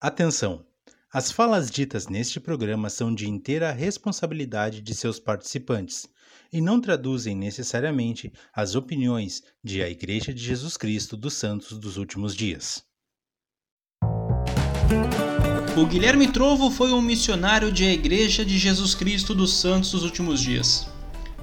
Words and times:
Atenção! 0.00 0.62
As 1.10 1.32
falas 1.32 1.70
ditas 1.70 2.06
neste 2.06 2.38
programa 2.38 2.90
são 2.90 3.14
de 3.14 3.26
inteira 3.26 3.72
responsabilidade 3.72 4.82
de 4.82 4.94
seus 4.94 5.18
participantes 5.18 6.06
e 6.52 6.60
não 6.60 6.82
traduzem 6.82 7.34
necessariamente 7.34 8.30
as 8.54 8.74
opiniões 8.74 9.42
de 9.64 9.82
a 9.82 9.88
Igreja 9.88 10.34
de 10.34 10.44
Jesus 10.44 10.76
Cristo 10.76 11.16
dos 11.16 11.32
Santos 11.32 11.78
dos 11.78 11.96
Últimos 11.96 12.36
Dias. 12.36 12.84
O 15.74 15.86
Guilherme 15.86 16.30
Trovo 16.30 16.70
foi 16.70 16.92
um 16.92 17.00
missionário 17.00 17.72
de 17.72 17.86
a 17.86 17.92
Igreja 17.92 18.44
de 18.44 18.58
Jesus 18.58 18.94
Cristo 18.94 19.34
dos 19.34 19.54
Santos 19.54 19.92
dos 19.92 20.04
Últimos 20.04 20.42
Dias. 20.42 20.86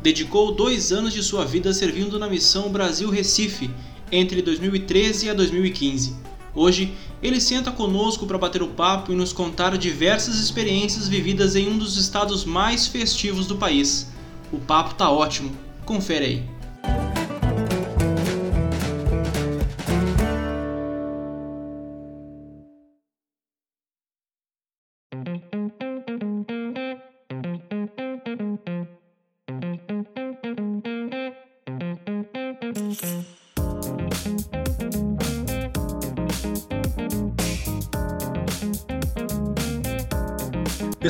Dedicou 0.04 0.54
dois 0.54 0.92
anos 0.92 1.12
de 1.12 1.24
sua 1.24 1.44
vida 1.44 1.74
servindo 1.74 2.20
na 2.20 2.30
missão 2.30 2.72
Brasil 2.72 3.10
Recife 3.10 3.72
entre 4.12 4.44
2013 4.44 5.32
a 5.32 5.34
2015. 5.34 6.16
Hoje, 6.56 6.94
ele 7.24 7.40
senta 7.40 7.72
conosco 7.72 8.28
para 8.28 8.38
bater 8.38 8.62
o 8.62 8.68
papo 8.68 9.12
e 9.12 9.16
nos 9.16 9.32
contar 9.32 9.78
diversas 9.78 10.38
experiências 10.40 11.08
vividas 11.08 11.56
em 11.56 11.70
um 11.70 11.78
dos 11.78 11.98
estados 11.98 12.44
mais 12.44 12.86
festivos 12.86 13.48
do 13.48 13.56
país. 13.56 14.12
O 14.52 14.60
papo 14.60 14.94
tá 14.94 15.10
ótimo, 15.10 15.52
confere 15.86 16.26
aí. 16.26 16.53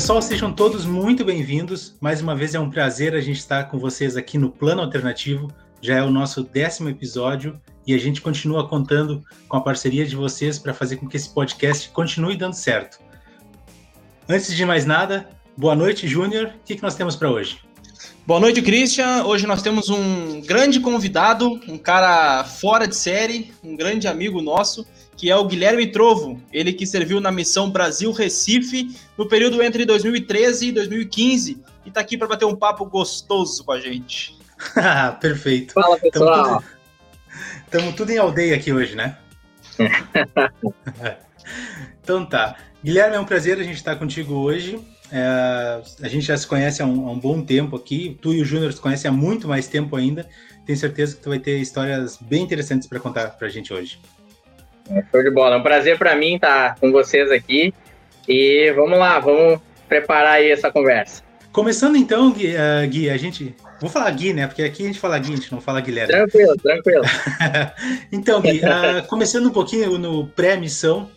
Pessoal, 0.04 0.22
sejam 0.22 0.52
todos 0.52 0.86
muito 0.86 1.24
bem-vindos. 1.24 1.96
Mais 2.02 2.20
uma 2.20 2.36
vez 2.36 2.54
é 2.54 2.60
um 2.60 2.70
prazer 2.70 3.16
a 3.16 3.22
gente 3.22 3.38
estar 3.38 3.70
com 3.70 3.80
vocês 3.80 4.18
aqui 4.18 4.38
no 4.38 4.50
Plano 4.50 4.82
Alternativo. 4.82 5.50
Já 5.82 5.96
é 5.96 6.04
o 6.04 6.12
nosso 6.12 6.44
décimo 6.44 6.90
episódio 6.90 7.58
e 7.88 7.94
a 7.94 7.98
gente 7.98 8.20
continua 8.20 8.68
contando 8.68 9.24
com 9.48 9.56
a 9.56 9.62
parceria 9.62 10.06
de 10.06 10.14
vocês 10.14 10.60
para 10.60 10.74
fazer 10.74 10.98
com 10.98 11.08
que 11.08 11.16
esse 11.16 11.30
podcast 11.30 11.88
continue 11.92 12.36
dando 12.36 12.52
certo. 12.52 13.00
Antes 14.28 14.54
de 14.54 14.66
mais 14.66 14.86
nada, 14.86 15.30
boa 15.56 15.74
noite, 15.74 16.06
Júnior. 16.06 16.48
O 16.48 16.66
que, 16.66 16.76
que 16.76 16.84
nós 16.84 16.96
temos 16.96 17.16
para 17.16 17.32
hoje? 17.32 17.62
Boa 18.28 18.42
noite, 18.42 18.62
Christian. 18.62 19.24
Hoje 19.24 19.48
nós 19.48 19.62
temos 19.62 19.88
um 19.88 20.42
grande 20.42 20.82
convidado, 20.82 21.50
um 21.66 21.78
cara 21.78 22.44
fora 22.44 22.90
de 22.90 22.98
série, 22.98 23.54
um 23.64 23.74
grande 23.74 24.06
amigo 24.06 24.42
nosso 24.42 24.86
que 25.16 25.30
é 25.30 25.36
o 25.36 25.46
Guilherme 25.46 25.88
Trovo, 25.88 26.42
ele 26.52 26.74
que 26.74 26.86
serviu 26.86 27.20
na 27.20 27.32
missão 27.32 27.70
Brasil 27.70 28.12
Recife 28.12 28.96
no 29.18 29.28
período 29.28 29.62
entre 29.62 29.86
2013 29.86 30.68
e 30.68 30.72
2015 30.72 31.62
e 31.86 31.90
está 31.90 32.02
aqui 32.02 32.18
para 32.18 32.28
bater 32.28 32.46
um 32.46 32.56
papo 32.56 32.86
gostoso 32.86 33.64
com 33.64 33.72
a 33.72 33.80
gente. 33.80 34.38
Perfeito. 35.20 35.74
Fala, 35.74 35.98
pessoal. 35.98 36.64
Estamos 37.66 37.90
tudo, 37.90 37.98
tudo, 37.98 38.12
em 38.12 38.18
aldeia 38.18 38.56
aqui 38.56 38.72
hoje, 38.72 38.96
né? 38.96 39.18
então 42.02 42.26
tá. 42.26 42.56
Guilherme, 42.84 43.16
é 43.16 43.20
um 43.20 43.26
prazer 43.26 43.60
a 43.60 43.64
gente 43.64 43.76
estar 43.76 43.96
contigo 43.96 44.34
hoje. 44.36 44.80
É, 45.12 45.82
a 46.02 46.08
gente 46.08 46.26
já 46.26 46.38
se 46.38 46.48
conhece 46.48 46.82
há 46.82 46.86
um, 46.86 47.08
há 47.08 47.12
um, 47.12 47.20
bom 47.20 47.42
tempo 47.42 47.76
aqui. 47.76 48.18
Tu 48.22 48.34
e 48.34 48.42
o 48.42 48.46
Júnior 48.46 48.72
se 48.74 48.80
conhecem 48.80 49.10
há 49.10 49.12
muito 49.12 49.48
mais 49.48 49.68
tempo 49.68 49.96
ainda. 49.96 50.28
Tenho 50.66 50.78
certeza 50.78 51.16
que 51.16 51.22
tu 51.22 51.30
vai 51.30 51.40
ter 51.40 51.60
histórias 51.60 52.18
bem 52.22 52.44
interessantes 52.44 52.88
para 52.88 53.00
contar 53.00 53.30
para 53.32 53.48
a 53.48 53.50
gente 53.50 53.74
hoje. 53.74 54.00
Show 55.12 55.24
de 55.24 55.32
bola. 55.32 55.56
É 55.56 55.60
um 55.60 55.64
prazer 55.64 55.98
para 55.98 56.16
mim 56.16 56.36
estar 56.36 56.76
com 56.76 56.92
vocês 56.92 57.32
aqui. 57.32 57.74
E 58.28 58.72
vamos 58.76 58.98
lá, 58.98 59.20
vamos 59.20 59.60
preparar 59.88 60.34
aí 60.34 60.52
essa 60.52 60.72
conversa. 60.72 61.24
Começando 61.52 61.96
então, 61.96 62.32
Gui, 62.32 62.56
uh, 62.56 62.88
Gui, 62.90 63.10
a 63.10 63.18
gente. 63.18 63.56
Vou 63.80 63.90
falar 63.90 64.10
Gui, 64.12 64.34
né? 64.34 64.48
Porque 64.48 64.64
aqui 64.64 64.84
a 64.84 64.88
gente 64.88 65.00
fala 65.00 65.20
Gui, 65.20 65.34
a 65.34 65.36
gente 65.36 65.52
não 65.52 65.62
fala 65.62 65.82
Guilherme. 65.82 66.12
Tranquilo, 66.12 66.58
tranquilo. 66.58 67.04
então, 68.12 68.42
Gui, 68.42 68.60
uh, 68.60 69.06
começando 69.08 69.48
um 69.48 69.52
pouquinho 69.52 69.98
no 69.98 70.28
pré-missão, 70.28 71.12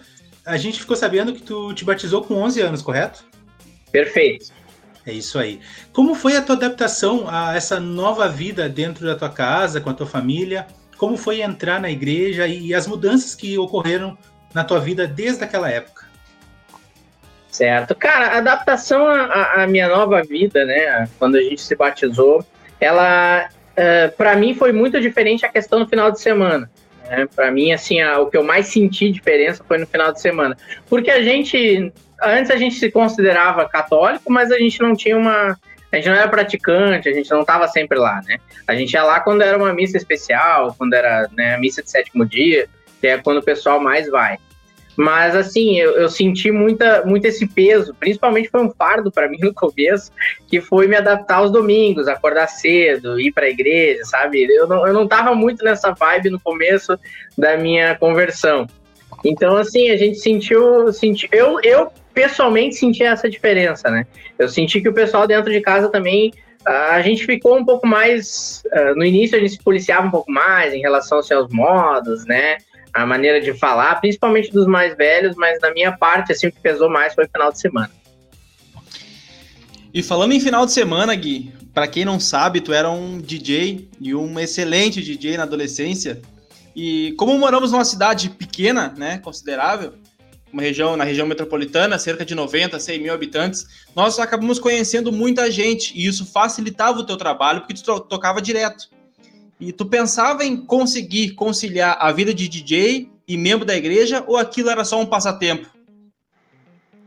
a 0.45 0.57
gente 0.57 0.81
ficou 0.81 0.97
sabendo 0.97 1.33
que 1.33 1.43
tu 1.43 1.73
te 1.75 1.85
batizou 1.85 2.23
com 2.23 2.35
11 2.35 2.61
anos, 2.61 2.83
correto? 2.83 3.25
Perfeito. 3.91 4.53
É 5.07 5.13
isso 5.13 5.39
aí. 5.39 5.61
Como 5.93 6.15
foi 6.15 6.37
a 6.37 6.43
tua 6.43 6.57
adaptação 6.57 7.27
a 7.29 7.55
essa 7.55 7.79
nova 7.79 8.29
vida 8.29 8.69
dentro 8.69 9.07
da 9.07 9.15
tua 9.15 9.31
casa, 9.31 9.81
com 9.81 9.89
a 9.89 9.95
tua 9.95 10.07
família? 10.07 10.67
Como 10.97 11.17
foi 11.17 11.43
entrar 11.43 11.81
na 11.81 11.91
igreja 11.91 12.47
e 12.47 12.75
as 12.75 12.87
mudanças 12.87 13.35
que 13.35 13.59
ocorreram 13.59 14.17
na 14.55 14.65
tua 14.65 14.81
vida 14.81 15.07
desde 15.07 15.45
aquela 15.45 15.71
época. 15.71 16.07
Certo. 17.51 17.95
Cara, 17.95 18.29
a 18.29 18.39
adaptação 18.39 19.09
à, 19.09 19.67
minha 19.67 19.89
nova 19.89 20.23
vida, 20.23 20.65
né, 20.65 21.09
quando 21.19 21.37
a 21.37 21.41
gente 21.41 21.63
se 21.63 21.75
batizou, 21.75 22.45
ela, 22.79 23.49
uh, 23.49 23.51
é, 23.77 24.09
para 24.09 24.37
mim, 24.37 24.55
foi 24.55 24.73
muito 24.73 25.01
diferente 25.01 25.47
a 25.47 25.49
questão 25.49 25.79
do 25.79 25.89
final 25.89 26.11
de 26.11 26.21
semana. 26.21 26.71
Né? 27.09 27.27
Para 27.35 27.51
mim, 27.51 27.73
assim, 27.73 28.01
a, 28.01 28.21
o 28.21 28.27
que 28.27 28.37
eu 28.37 28.45
mais 28.45 28.67
senti 28.67 29.11
diferença 29.11 29.65
foi 29.67 29.79
no 29.79 29.87
final 29.87 30.13
de 30.13 30.21
semana. 30.21 30.57
Porque 30.89 31.11
a 31.11 31.23
gente, 31.23 31.93
antes 32.23 32.51
a 32.51 32.57
gente 32.57 32.75
se 32.75 32.91
considerava 32.91 33.67
católico, 33.67 34.31
mas 34.31 34.53
a 34.53 34.59
gente 34.59 34.83
não 34.83 34.95
tinha 34.95 35.17
uma 35.17 35.57
a 35.93 35.97
gente 35.97 36.09
não 36.09 36.17
era 36.17 36.29
praticante, 36.29 37.09
a 37.09 37.13
gente 37.13 37.31
não 37.31 37.41
estava 37.43 37.69
sempre 37.69 37.99
lá, 37.99 38.21
né? 38.27 38.39
A 38.67 38.75
gente 38.75 38.93
ia 38.93 39.03
lá 39.03 39.21
quando 39.21 39.43
era 39.43 39.57
uma 39.57 39.73
missa 39.73 39.97
especial, 39.97 40.75
quando 40.77 40.95
era 40.95 41.29
né, 41.33 41.55
a 41.55 41.59
missa 41.59 41.83
de 41.83 41.91
sétimo 41.91 42.27
dia, 42.27 42.69
que 43.01 43.07
é 43.07 43.19
quando 43.19 43.39
o 43.39 43.43
pessoal 43.43 43.81
mais 43.81 44.09
vai. 44.09 44.39
Mas 44.97 45.37
assim, 45.37 45.79
eu, 45.79 45.93
eu 45.93 46.09
senti 46.09 46.51
muita, 46.51 47.05
muito 47.05 47.27
esse 47.27 47.47
peso, 47.47 47.95
principalmente 48.01 48.49
foi 48.49 48.63
um 48.63 48.71
fardo 48.71 49.13
para 49.13 49.29
mim 49.31 49.39
no 49.41 49.53
começo, 49.53 50.11
que 50.49 50.61
foi 50.61 50.89
me 50.89 50.97
adaptar 50.97 51.37
aos 51.37 51.53
domingos, 51.53 52.09
acordar 52.09 52.49
cedo, 52.49 53.21
ir 53.21 53.33
para 53.33 53.47
a 53.47 53.51
igreja, 53.51 54.05
sabe? 54.05 54.45
Eu 54.45 54.67
não, 54.67 54.87
eu 54.87 54.95
não 54.95 55.07
tava 55.07 55.35
muito 55.35 55.65
nessa 55.65 55.93
vibe 55.93 56.31
no 56.31 56.41
começo 56.41 56.99
da 57.37 57.57
minha 57.57 57.95
conversão. 57.97 58.67
Então, 59.25 59.57
assim, 59.57 59.91
a 59.91 59.97
gente 59.97 60.19
sentiu. 60.19 60.93
sentiu 60.93 61.29
eu, 61.33 61.61
eu 61.63 61.93
pessoalmente 62.17 62.77
senti 62.77 63.03
essa 63.03 63.29
diferença, 63.29 63.91
né? 63.91 64.07
Eu 64.39 64.49
senti 64.49 64.81
que 64.81 64.89
o 64.89 64.95
pessoal 64.95 65.27
dentro 65.27 65.53
de 65.53 65.61
casa 65.61 65.91
também. 65.91 66.33
A 66.65 67.01
gente 67.03 67.27
ficou 67.27 67.59
um 67.59 67.65
pouco 67.65 67.87
mais. 67.87 68.63
no 68.97 69.05
início 69.05 69.37
a 69.37 69.41
gente 69.41 69.53
se 69.53 69.63
policiava 69.63 70.07
um 70.07 70.11
pouco 70.11 70.33
mais 70.33 70.73
em 70.73 70.81
relação 70.81 71.19
aos 71.19 71.27
seus 71.27 71.53
modos, 71.53 72.25
né? 72.25 72.57
A 72.93 73.05
maneira 73.05 73.39
de 73.39 73.53
falar, 73.53 74.01
principalmente 74.01 74.51
dos 74.51 74.67
mais 74.67 74.97
velhos, 74.97 75.37
mas 75.37 75.61
da 75.61 75.71
minha 75.75 75.93
parte, 75.93 76.33
assim, 76.33 76.47
o 76.47 76.53
que 76.53 76.59
pesou 76.59 76.89
mais 76.89 77.15
foi 77.15 77.27
o 77.27 77.29
final 77.29 77.53
de 77.53 77.61
semana. 77.61 77.91
E 79.93 80.03
falando 80.03 80.33
em 80.33 80.41
final 80.41 80.65
de 80.65 80.73
semana, 80.73 81.15
Gui, 81.15 81.53
para 81.75 81.87
quem 81.87 82.07
não 82.07 82.19
sabe, 82.19 82.63
tu 82.63 82.73
era 82.73 82.91
um 82.91 83.21
DJ 83.21 83.91
e 84.01 84.15
um 84.15 84.41
excelente 84.41 85.03
DJ 85.03 85.37
na 85.37 85.43
adolescência. 85.43 86.23
E 86.75 87.13
como 87.19 87.39
moramos 87.39 87.73
numa 87.73 87.85
cidade 87.85 88.31
pequena, 88.31 88.95
né, 88.97 89.19
considerável, 89.19 89.93
uma 90.57 90.63
região, 90.63 90.97
na 90.97 91.05
região 91.05 91.27
metropolitana, 91.27 91.99
cerca 91.99 92.25
de 92.25 92.35
90, 92.35 92.81
100 92.81 92.99
mil 92.99 93.13
habitantes, 93.13 93.87
nós 93.95 94.19
acabamos 94.19 94.59
conhecendo 94.59 95.13
muita 95.13 95.51
gente 95.51 95.93
e 95.95 96.07
isso 96.07 96.25
facilitava 96.33 96.99
o 96.99 97.05
teu 97.05 97.19
trabalho 97.19 97.61
porque 97.61 97.75
tu 97.75 98.01
tocava 98.01 98.41
direto. 98.41 98.89
E 99.61 99.71
tu 99.71 99.85
pensava 99.85 100.45
em 100.45 100.57
conseguir 100.57 101.33
conciliar 101.33 101.99
a 102.01 102.11
vida 102.11 102.33
de 102.33 102.49
DJ 102.49 103.11
e 103.29 103.37
membro 103.37 103.67
da 103.67 103.77
igreja 103.77 104.25
ou 104.27 104.39
aquilo 104.39 104.71
era 104.71 104.83
só 104.83 104.99
um 104.99 105.05
passatempo? 105.05 105.69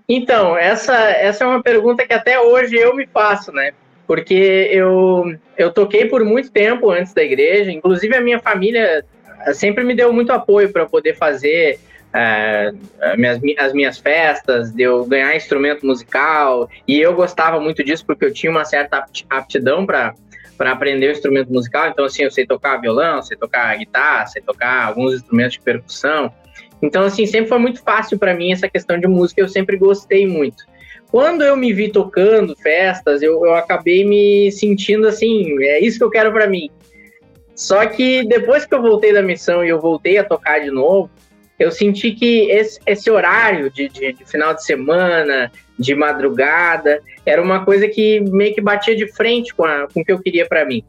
Então, 0.08 0.56
essa, 0.56 0.96
essa 0.96 1.44
é 1.44 1.48
uma 1.48 1.64
pergunta 1.64 2.06
que 2.06 2.14
até 2.14 2.40
hoje 2.40 2.76
eu 2.76 2.96
me 2.96 3.08
faço, 3.08 3.52
né? 3.52 3.72
Porque 4.06 4.70
eu, 4.72 5.24
eu 5.58 5.72
toquei 5.72 6.06
por 6.06 6.24
muito 6.24 6.52
tempo 6.52 6.92
antes 6.92 7.14
da 7.14 7.24
igreja, 7.24 7.72
inclusive 7.72 8.16
a 8.16 8.22
minha 8.22 8.40
família 8.40 9.04
sempre 9.54 9.84
me 9.84 9.96
deu 9.96 10.14
muito 10.14 10.32
apoio 10.32 10.72
para 10.72 10.86
poder 10.86 11.16
fazer 11.16 11.80
é, 12.14 12.72
minhas, 13.18 13.40
as 13.58 13.74
minhas 13.74 13.98
festas, 13.98 14.72
de 14.72 14.84
eu 14.84 15.06
ganhar 15.06 15.36
instrumento 15.36 15.86
musical, 15.86 16.70
e 16.88 17.00
eu 17.00 17.14
gostava 17.14 17.60
muito 17.60 17.84
disso 17.84 18.06
porque 18.06 18.26
eu 18.26 18.34
tinha 18.34 18.52
uma 18.52 18.66
certa 18.66 19.06
aptidão 19.30 19.86
para 19.86 20.14
para 20.58 20.74
aprender 20.74 21.08
o 21.08 21.12
instrumento 21.12 21.54
musical, 21.54 21.88
então 21.88 22.04
assim, 22.04 22.24
eu 22.24 22.30
sei 22.30 22.46
tocar 22.46 22.82
violão, 22.82 23.22
sei 23.22 23.38
tocar 23.38 23.74
guitarra, 23.78 24.28
sei 24.28 24.42
tocar 24.42 24.88
alguns 24.88 25.14
instrumentos 25.14 25.54
de 25.54 25.62
percussão. 25.62 26.34
Então 26.82 27.04
assim, 27.04 27.26
sempre 27.26 27.48
foi 27.48 27.60
muito 27.60 27.82
fácil 27.82 28.20
para 28.20 28.34
mim 28.34 28.52
essa 28.52 28.68
questão 28.68 29.00
de 29.00 29.08
música, 29.08 29.40
eu 29.40 29.48
sempre 29.48 29.78
gostei 29.78 30.28
muito. 30.28 30.66
Quando 31.10 31.44
eu 31.44 31.56
me 31.56 31.72
vi 31.72 31.88
tocando 31.88 32.58
festas, 32.58 33.22
eu, 33.22 33.46
eu 33.46 33.56
acabei 33.56 34.04
me 34.04 34.52
sentindo 34.52 35.08
assim, 35.08 35.64
é 35.64 35.80
isso 35.80 35.98
que 35.98 36.04
eu 36.04 36.10
quero 36.10 36.34
para 36.34 36.46
mim. 36.46 36.70
Só 37.56 37.86
que 37.86 38.26
depois 38.26 38.66
que 38.66 38.76
eu 38.76 38.82
voltei 38.82 39.14
da 39.14 39.22
missão 39.22 39.64
e 39.64 39.70
eu 39.70 39.80
voltei 39.80 40.18
a 40.18 40.26
tocar 40.26 40.60
de 40.60 40.72
novo, 40.72 41.10
eu 41.60 41.72
senti 41.72 42.12
que 42.12 42.50
esse, 42.50 42.80
esse 42.86 43.12
horário 43.12 43.70
de, 43.70 43.90
de, 43.90 44.14
de, 44.14 44.26
final 44.26 44.54
de 44.54 44.64
semana, 44.64 45.52
de 45.78 45.94
madrugada, 45.94 47.02
era 47.26 47.42
uma 47.42 47.66
coisa 47.66 47.88
que 47.88 48.20
meio 48.22 48.56
que 48.56 48.62
batia 48.62 48.96
de 48.96 49.12
frente 49.12 49.54
com, 49.54 49.66
a, 49.66 49.88
com 49.94 50.02
o 50.02 50.06
que 50.06 50.12
eu 50.12 50.20
queria 50.20 50.48
para 50.48 50.66
mim. 50.66 50.84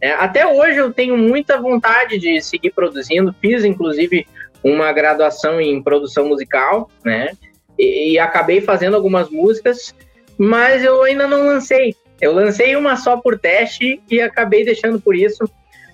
É, 0.00 0.12
até 0.12 0.46
hoje 0.46 0.78
eu 0.78 0.92
tenho 0.92 1.16
muita 1.16 1.60
vontade 1.60 2.18
de 2.18 2.40
seguir 2.40 2.70
produzindo, 2.70 3.34
fiz 3.40 3.64
inclusive 3.64 4.26
uma 4.62 4.92
graduação 4.92 5.60
em 5.60 5.82
produção 5.82 6.26
musical, 6.26 6.90
né? 7.04 7.32
e, 7.78 8.12
e 8.12 8.18
acabei 8.18 8.60
fazendo 8.60 8.96
algumas 8.96 9.28
músicas, 9.30 9.94
mas 10.38 10.84
eu 10.84 11.02
ainda 11.02 11.26
não 11.26 11.46
lancei. 11.46 11.94
Eu 12.20 12.32
lancei 12.32 12.76
uma 12.76 12.96
só 12.96 13.16
por 13.16 13.38
teste 13.38 14.00
e 14.10 14.20
acabei 14.20 14.64
deixando 14.64 15.00
por 15.00 15.14
isso, 15.14 15.44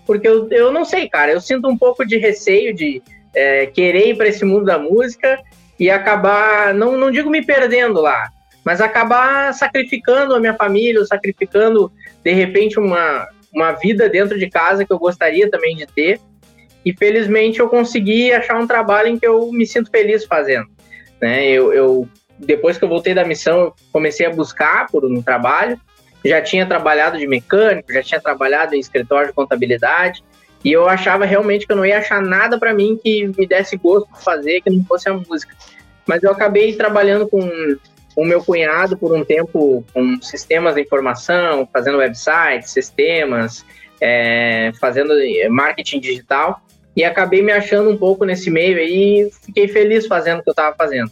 porque 0.07 0.29
eu, 0.29 0.49
eu 0.51 0.73
não 0.73 0.85
sei, 0.85 1.09
cara. 1.09 1.33
Eu 1.33 1.41
sinto 1.41 1.69
um 1.69 1.77
pouco 1.77 2.05
de 2.07 2.19
receio 2.19 2.75
de 2.75 3.03
é, 3.35 3.67
querer 3.67 4.09
ir 4.09 4.17
para 4.17 4.29
esse 4.29 4.45
mundo 4.45 4.65
da 4.65 4.79
música 4.79 5.39
e 5.79 5.91
acabar, 5.91 6.75
não, 6.75 6.97
não 6.97 7.11
digo 7.11 7.31
me 7.31 7.45
perdendo 7.45 8.01
lá, 8.01 8.31
mas 8.65 8.81
acabar 8.81 9.53
sacrificando 9.55 10.35
a 10.35 10.41
minha 10.41 10.55
família, 10.55 11.05
sacrificando 11.05 11.91
de 12.23 12.33
repente 12.33 12.79
uma, 12.79 13.29
uma 13.53 13.73
vida 13.73 14.09
dentro 14.09 14.39
de 14.39 14.49
casa 14.49 14.85
que 14.85 14.93
eu 14.93 14.99
gostaria 14.99 15.51
também 15.51 15.75
de 15.75 15.87
ter. 15.87 16.21
E 16.85 16.95
felizmente 16.95 17.61
eu 17.61 17.69
consegui 17.69 18.33
achar 18.33 18.59
um 18.59 18.67
trabalho 18.67 19.09
em 19.09 19.19
que 19.19 19.27
eu 19.27 19.51
me 19.53 19.67
sinto 19.67 19.91
feliz 19.91 20.25
fazendo. 20.25 20.69
Né? 21.21 21.49
Eu, 21.51 21.73
eu 21.73 22.09
depois 22.39 22.79
que 22.79 22.85
eu 22.85 22.89
voltei 22.89 23.15
da 23.15 23.25
missão, 23.25 23.61
eu 23.61 23.75
comecei 23.93 24.27
a 24.27 24.31
buscar 24.31 24.87
por 24.87 25.05
um 25.05 25.23
trabalho. 25.23 25.79
Já 26.25 26.41
tinha 26.41 26.67
trabalhado 26.67 27.19
de 27.19 27.27
mecânico, 27.27 27.93
já 27.93 28.03
tinha 28.03 28.21
trabalhado 28.21 28.75
em 28.75 28.79
escritório 28.79 29.29
de 29.29 29.35
contabilidade, 29.35 30.23
e 30.65 30.73
eu 30.73 30.89
achava 30.89 31.25
realmente 31.25 31.67
que 31.67 31.73
eu 31.73 31.77
não 31.77 31.87
ia 31.87 31.99
achar 31.99 32.21
nada 32.21 32.59
para 32.59 32.75
mim 32.75 32.99
que 33.03 33.27
me 33.27 33.47
desse 33.47 33.77
gosto 33.77 34.13
de 34.13 34.23
fazer, 34.23 34.61
que 34.61 34.71
não 34.71 34.85
fosse 34.85 35.09
a 35.09 35.15
música. 35.15 35.55
Mas 36.07 36.23
eu 36.23 36.31
acabei 36.31 36.75
trabalhando 36.75 37.29
com 37.29 37.41
o 38.17 38.25
meu 38.25 38.43
cunhado 38.43 38.97
por 38.97 39.15
um 39.15 39.25
tempo 39.25 39.85
com 39.95 40.21
sistemas 40.21 40.75
de 40.75 40.83
informação, 40.83 41.69
fazendo 41.73 41.99
websites, 41.99 42.71
sistemas, 42.71 43.65
é, 44.01 44.73
fazendo 44.81 45.15
marketing 45.49 46.01
digital 46.01 46.61
e 46.97 47.05
acabei 47.05 47.43
me 47.43 47.53
achando 47.53 47.89
um 47.89 47.97
pouco 47.97 48.25
nesse 48.25 48.51
meio 48.51 48.77
aí 48.77 49.31
fiquei 49.43 49.69
feliz 49.69 50.07
fazendo 50.07 50.41
o 50.41 50.43
que 50.43 50.51
eu 50.51 50.53
estava 50.53 50.75
fazendo. 50.77 51.11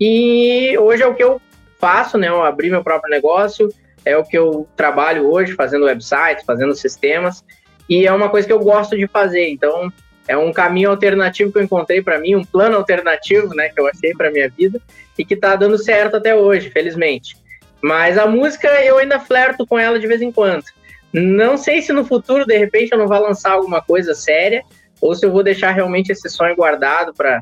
E 0.00 0.76
hoje 0.78 1.02
é 1.02 1.06
o 1.06 1.14
que 1.14 1.24
eu 1.24 1.40
faço, 1.78 2.16
né? 2.16 2.28
Eu 2.28 2.42
abri 2.42 2.70
meu 2.70 2.84
próprio 2.84 3.10
negócio, 3.10 3.68
é 4.04 4.16
o 4.16 4.24
que 4.24 4.38
eu 4.38 4.66
trabalho 4.76 5.28
hoje, 5.28 5.54
fazendo 5.54 5.86
websites, 5.86 6.44
fazendo 6.46 6.74
sistemas, 6.74 7.44
e 7.88 8.06
é 8.06 8.12
uma 8.12 8.28
coisa 8.28 8.46
que 8.46 8.52
eu 8.52 8.58
gosto 8.58 8.96
de 8.96 9.06
fazer. 9.06 9.48
Então, 9.48 9.92
é 10.26 10.36
um 10.36 10.52
caminho 10.52 10.90
alternativo 10.90 11.50
que 11.50 11.58
eu 11.58 11.62
encontrei 11.62 12.02
para 12.02 12.18
mim, 12.18 12.34
um 12.34 12.44
plano 12.44 12.76
alternativo, 12.76 13.54
né, 13.54 13.70
que 13.70 13.80
eu 13.80 13.86
achei 13.86 14.12
para 14.12 14.30
minha 14.30 14.48
vida 14.48 14.80
e 15.16 15.24
que 15.24 15.34
está 15.34 15.56
dando 15.56 15.78
certo 15.78 16.16
até 16.16 16.34
hoje, 16.34 16.70
felizmente. 16.70 17.36
Mas 17.80 18.18
a 18.18 18.26
música 18.26 18.68
eu 18.84 18.98
ainda 18.98 19.18
flerto 19.18 19.66
com 19.66 19.78
ela 19.78 19.98
de 19.98 20.06
vez 20.06 20.20
em 20.20 20.30
quando. 20.30 20.64
Não 21.12 21.56
sei 21.56 21.80
se 21.80 21.92
no 21.92 22.04
futuro, 22.04 22.44
de 22.44 22.56
repente, 22.58 22.92
eu 22.92 22.98
não 22.98 23.08
vou 23.08 23.18
lançar 23.18 23.52
alguma 23.52 23.80
coisa 23.80 24.14
séria 24.14 24.62
ou 25.00 25.14
se 25.14 25.24
eu 25.24 25.32
vou 25.32 25.42
deixar 25.42 25.70
realmente 25.70 26.12
esse 26.12 26.28
sonho 26.28 26.54
guardado 26.54 27.14
para 27.14 27.40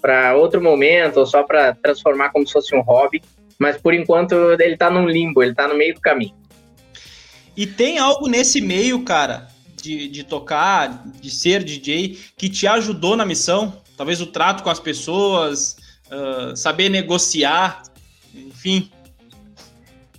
para 0.00 0.36
outro 0.36 0.62
momento 0.62 1.16
ou 1.16 1.26
só 1.26 1.42
para 1.42 1.74
transformar 1.74 2.30
como 2.30 2.46
se 2.46 2.52
fosse 2.52 2.76
um 2.76 2.80
hobby. 2.80 3.20
Mas 3.58 3.76
por 3.76 3.94
enquanto 3.94 4.34
ele 4.60 4.74
está 4.74 4.90
num 4.90 5.06
limbo, 5.08 5.42
ele 5.42 5.52
está 5.52 5.66
no 5.66 5.74
meio 5.74 5.94
do 5.94 6.00
caminho. 6.00 6.34
E 7.56 7.66
tem 7.66 7.98
algo 7.98 8.28
nesse 8.28 8.60
meio, 8.60 9.02
cara, 9.02 9.48
de, 9.86 10.08
de 10.08 10.24
tocar, 10.24 11.04
de 11.20 11.30
ser 11.30 11.62
DJ, 11.62 12.18
que 12.36 12.48
te 12.48 12.66
ajudou 12.66 13.16
na 13.16 13.24
missão? 13.24 13.80
Talvez 13.96 14.20
o 14.20 14.26
trato 14.26 14.62
com 14.64 14.70
as 14.70 14.80
pessoas, 14.80 15.76
uh, 16.10 16.56
saber 16.56 16.88
negociar, 16.88 17.82
enfim. 18.34 18.90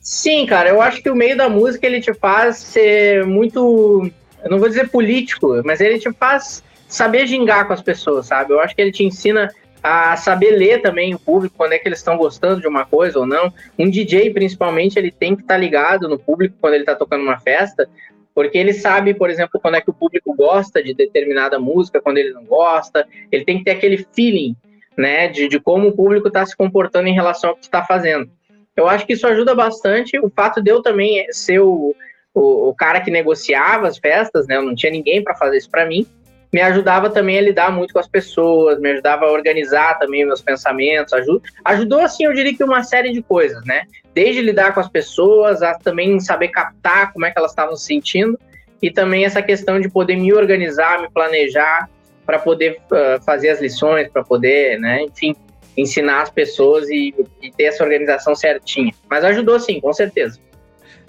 Sim, 0.02 0.46
cara, 0.46 0.70
eu 0.70 0.82
acho 0.82 1.04
que 1.04 1.10
o 1.10 1.16
meio 1.16 1.36
da 1.36 1.50
música 1.50 1.86
ele 1.86 2.00
te 2.00 2.14
faz 2.14 2.58
ser 2.58 3.26
muito, 3.26 4.10
eu 4.42 4.50
não 4.50 4.58
vou 4.58 4.70
dizer 4.70 4.90
político, 4.90 5.62
mas 5.66 5.82
ele 5.82 6.00
te 6.00 6.12
faz 6.14 6.64
saber 6.88 7.28
gingar 7.28 7.68
com 7.68 7.74
as 7.74 7.82
pessoas, 7.82 8.28
sabe? 8.28 8.54
Eu 8.54 8.62
acho 8.62 8.74
que 8.74 8.82
ele 8.82 8.94
te 8.94 9.04
ensina 9.04 9.52
a 9.84 10.16
saber 10.16 10.52
ler 10.52 10.82
também 10.82 11.14
o 11.14 11.20
público, 11.20 11.56
quando 11.58 11.74
é 11.74 11.78
que 11.78 11.88
eles 11.88 12.00
estão 12.00 12.18
gostando 12.18 12.62
de 12.62 12.68
uma 12.68 12.86
coisa 12.86 13.20
ou 13.20 13.26
não. 13.26 13.54
Um 13.78 13.90
DJ, 13.90 14.32
principalmente, 14.34 14.98
ele 14.98 15.12
tem 15.12 15.36
que 15.36 15.42
estar 15.42 15.56
tá 15.56 15.60
ligado 15.60 16.08
no 16.08 16.18
público 16.18 16.56
quando 16.60 16.74
ele 16.74 16.84
está 16.84 16.96
tocando 16.96 17.24
uma 17.24 17.40
festa, 17.40 17.88
porque 18.38 18.56
ele 18.56 18.72
sabe, 18.72 19.16
por 19.16 19.32
exemplo, 19.32 19.60
quando 19.60 19.78
é 19.78 19.82
que 19.82 19.90
o 19.90 19.94
público 19.96 20.32
gosta 20.36 20.84
de 20.84 20.94
determinada 20.94 21.58
música, 21.58 22.00
quando 22.00 22.20
ele 22.20 22.34
não 22.34 22.46
gosta, 22.46 23.08
ele 23.32 23.44
tem 23.44 23.58
que 23.58 23.64
ter 23.64 23.72
aquele 23.72 24.06
feeling, 24.14 24.56
né, 24.96 25.28
de, 25.28 25.48
de 25.48 25.60
como 25.60 25.88
o 25.88 25.92
público 25.92 26.28
está 26.28 26.46
se 26.46 26.56
comportando 26.56 27.08
em 27.08 27.16
relação 27.16 27.50
ao 27.50 27.56
que 27.56 27.64
está 27.64 27.84
fazendo. 27.84 28.30
Eu 28.76 28.88
acho 28.88 29.08
que 29.08 29.14
isso 29.14 29.26
ajuda 29.26 29.56
bastante, 29.56 30.20
o 30.20 30.30
fato 30.30 30.62
de 30.62 30.70
eu 30.70 30.84
também 30.84 31.26
ser 31.32 31.62
o, 31.62 31.96
o, 32.32 32.70
o 32.70 32.76
cara 32.76 33.02
que 33.02 33.10
negociava 33.10 33.88
as 33.88 33.98
festas, 33.98 34.46
né, 34.46 34.58
eu 34.58 34.62
não 34.62 34.76
tinha 34.76 34.92
ninguém 34.92 35.24
para 35.24 35.34
fazer 35.34 35.58
isso 35.58 35.72
para 35.72 35.88
mim, 35.88 36.06
me 36.52 36.62
ajudava 36.62 37.10
também 37.10 37.38
a 37.38 37.42
lidar 37.42 37.72
muito 37.72 37.94
com 37.94 38.00
as 38.00 38.08
pessoas, 38.08 38.80
me 38.80 38.92
ajudava 38.92 39.26
a 39.26 39.32
organizar 39.32 40.00
também 40.00 40.26
meus 40.26 40.42
pensamentos, 40.42 41.14
ajudou, 41.14 41.42
ajudou 41.66 42.00
assim, 42.02 42.26
eu 42.26 42.34
diria 42.34 42.56
que 42.56 42.64
uma 42.64 42.84
série 42.84 43.12
de 43.12 43.22
coisas, 43.22 43.64
né? 43.66 43.84
Desde 44.14 44.42
lidar 44.42 44.74
com 44.74 44.80
as 44.80 44.90
pessoas, 44.90 45.62
a 45.62 45.76
também 45.76 46.20
saber 46.20 46.50
captar 46.50 47.12
como 47.12 47.26
é 47.26 47.32
que 47.32 47.38
elas 47.38 47.52
estavam 47.52 47.76
se 47.76 47.86
sentindo, 47.86 48.40
e 48.82 48.92
também 48.92 49.26
essa 49.26 49.42
questão 49.42 49.80
de 49.80 49.90
poder 49.90 50.16
me 50.16 50.34
organizar, 50.34 51.02
me 51.02 51.10
planejar 51.10 51.90
para 52.26 52.40
poder 52.40 52.80
uh, 52.92 53.24
fazer 53.24 53.50
as 53.50 53.62
lições, 53.62 54.10
para 54.10 54.24
poder, 54.24 54.80
né, 54.80 55.04
enfim, 55.04 55.36
ensinar 55.76 56.24
as 56.24 56.30
pessoas 56.30 56.90
e, 56.90 57.14
e, 57.42 57.52
ter 57.52 57.66
essa 57.66 57.84
organização 57.84 58.36
certinha. 58.36 58.92
Mas 59.10 59.24
ajudou 59.24 59.60
sim, 59.60 59.80
com 59.80 59.94
certeza. 59.94 60.40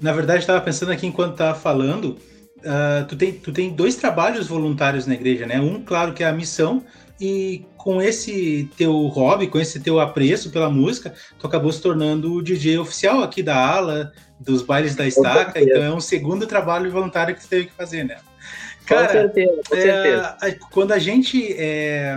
Na 0.00 0.12
verdade, 0.12 0.40
estava 0.40 0.60
pensando 0.60 0.92
aqui 0.92 1.06
enquanto 1.06 1.32
estava 1.32 1.58
falando, 1.58 2.16
uh, 2.58 3.06
tu, 3.06 3.16
tem, 3.16 3.32
tu 3.32 3.52
tem 3.52 3.70
dois 3.70 3.96
trabalhos 3.96 4.46
voluntários 4.46 5.06
na 5.06 5.14
igreja, 5.14 5.46
né? 5.46 5.60
Um, 5.60 5.82
claro, 5.82 6.12
que 6.12 6.22
é 6.22 6.26
a 6.26 6.32
missão, 6.32 6.84
e 7.20 7.64
com 7.76 8.00
esse 8.00 8.70
teu 8.76 8.92
hobby, 9.06 9.48
com 9.48 9.58
esse 9.58 9.80
teu 9.80 9.98
apreço 9.98 10.50
pela 10.50 10.70
música, 10.70 11.14
tu 11.38 11.46
acabou 11.46 11.72
se 11.72 11.80
tornando 11.80 12.32
o 12.32 12.42
DJ 12.42 12.78
oficial 12.78 13.22
aqui 13.22 13.42
da 13.42 13.56
ala, 13.56 14.12
dos 14.38 14.62
bailes 14.62 14.94
da 14.94 15.06
estaca, 15.06 15.60
então 15.60 15.82
é 15.82 15.92
um 15.92 16.00
segundo 16.00 16.46
trabalho 16.46 16.90
voluntário 16.90 17.34
que 17.34 17.40
tu 17.40 17.48
teve 17.48 17.66
que 17.66 17.72
fazer, 17.72 18.04
né? 18.04 18.18
Cara, 18.86 19.06
com 19.06 19.12
certeza, 19.12 19.62
com 19.68 19.76
é, 19.76 19.80
certeza. 19.80 20.58
quando 20.70 20.92
a 20.92 20.98
gente 20.98 21.54
é, 21.58 22.16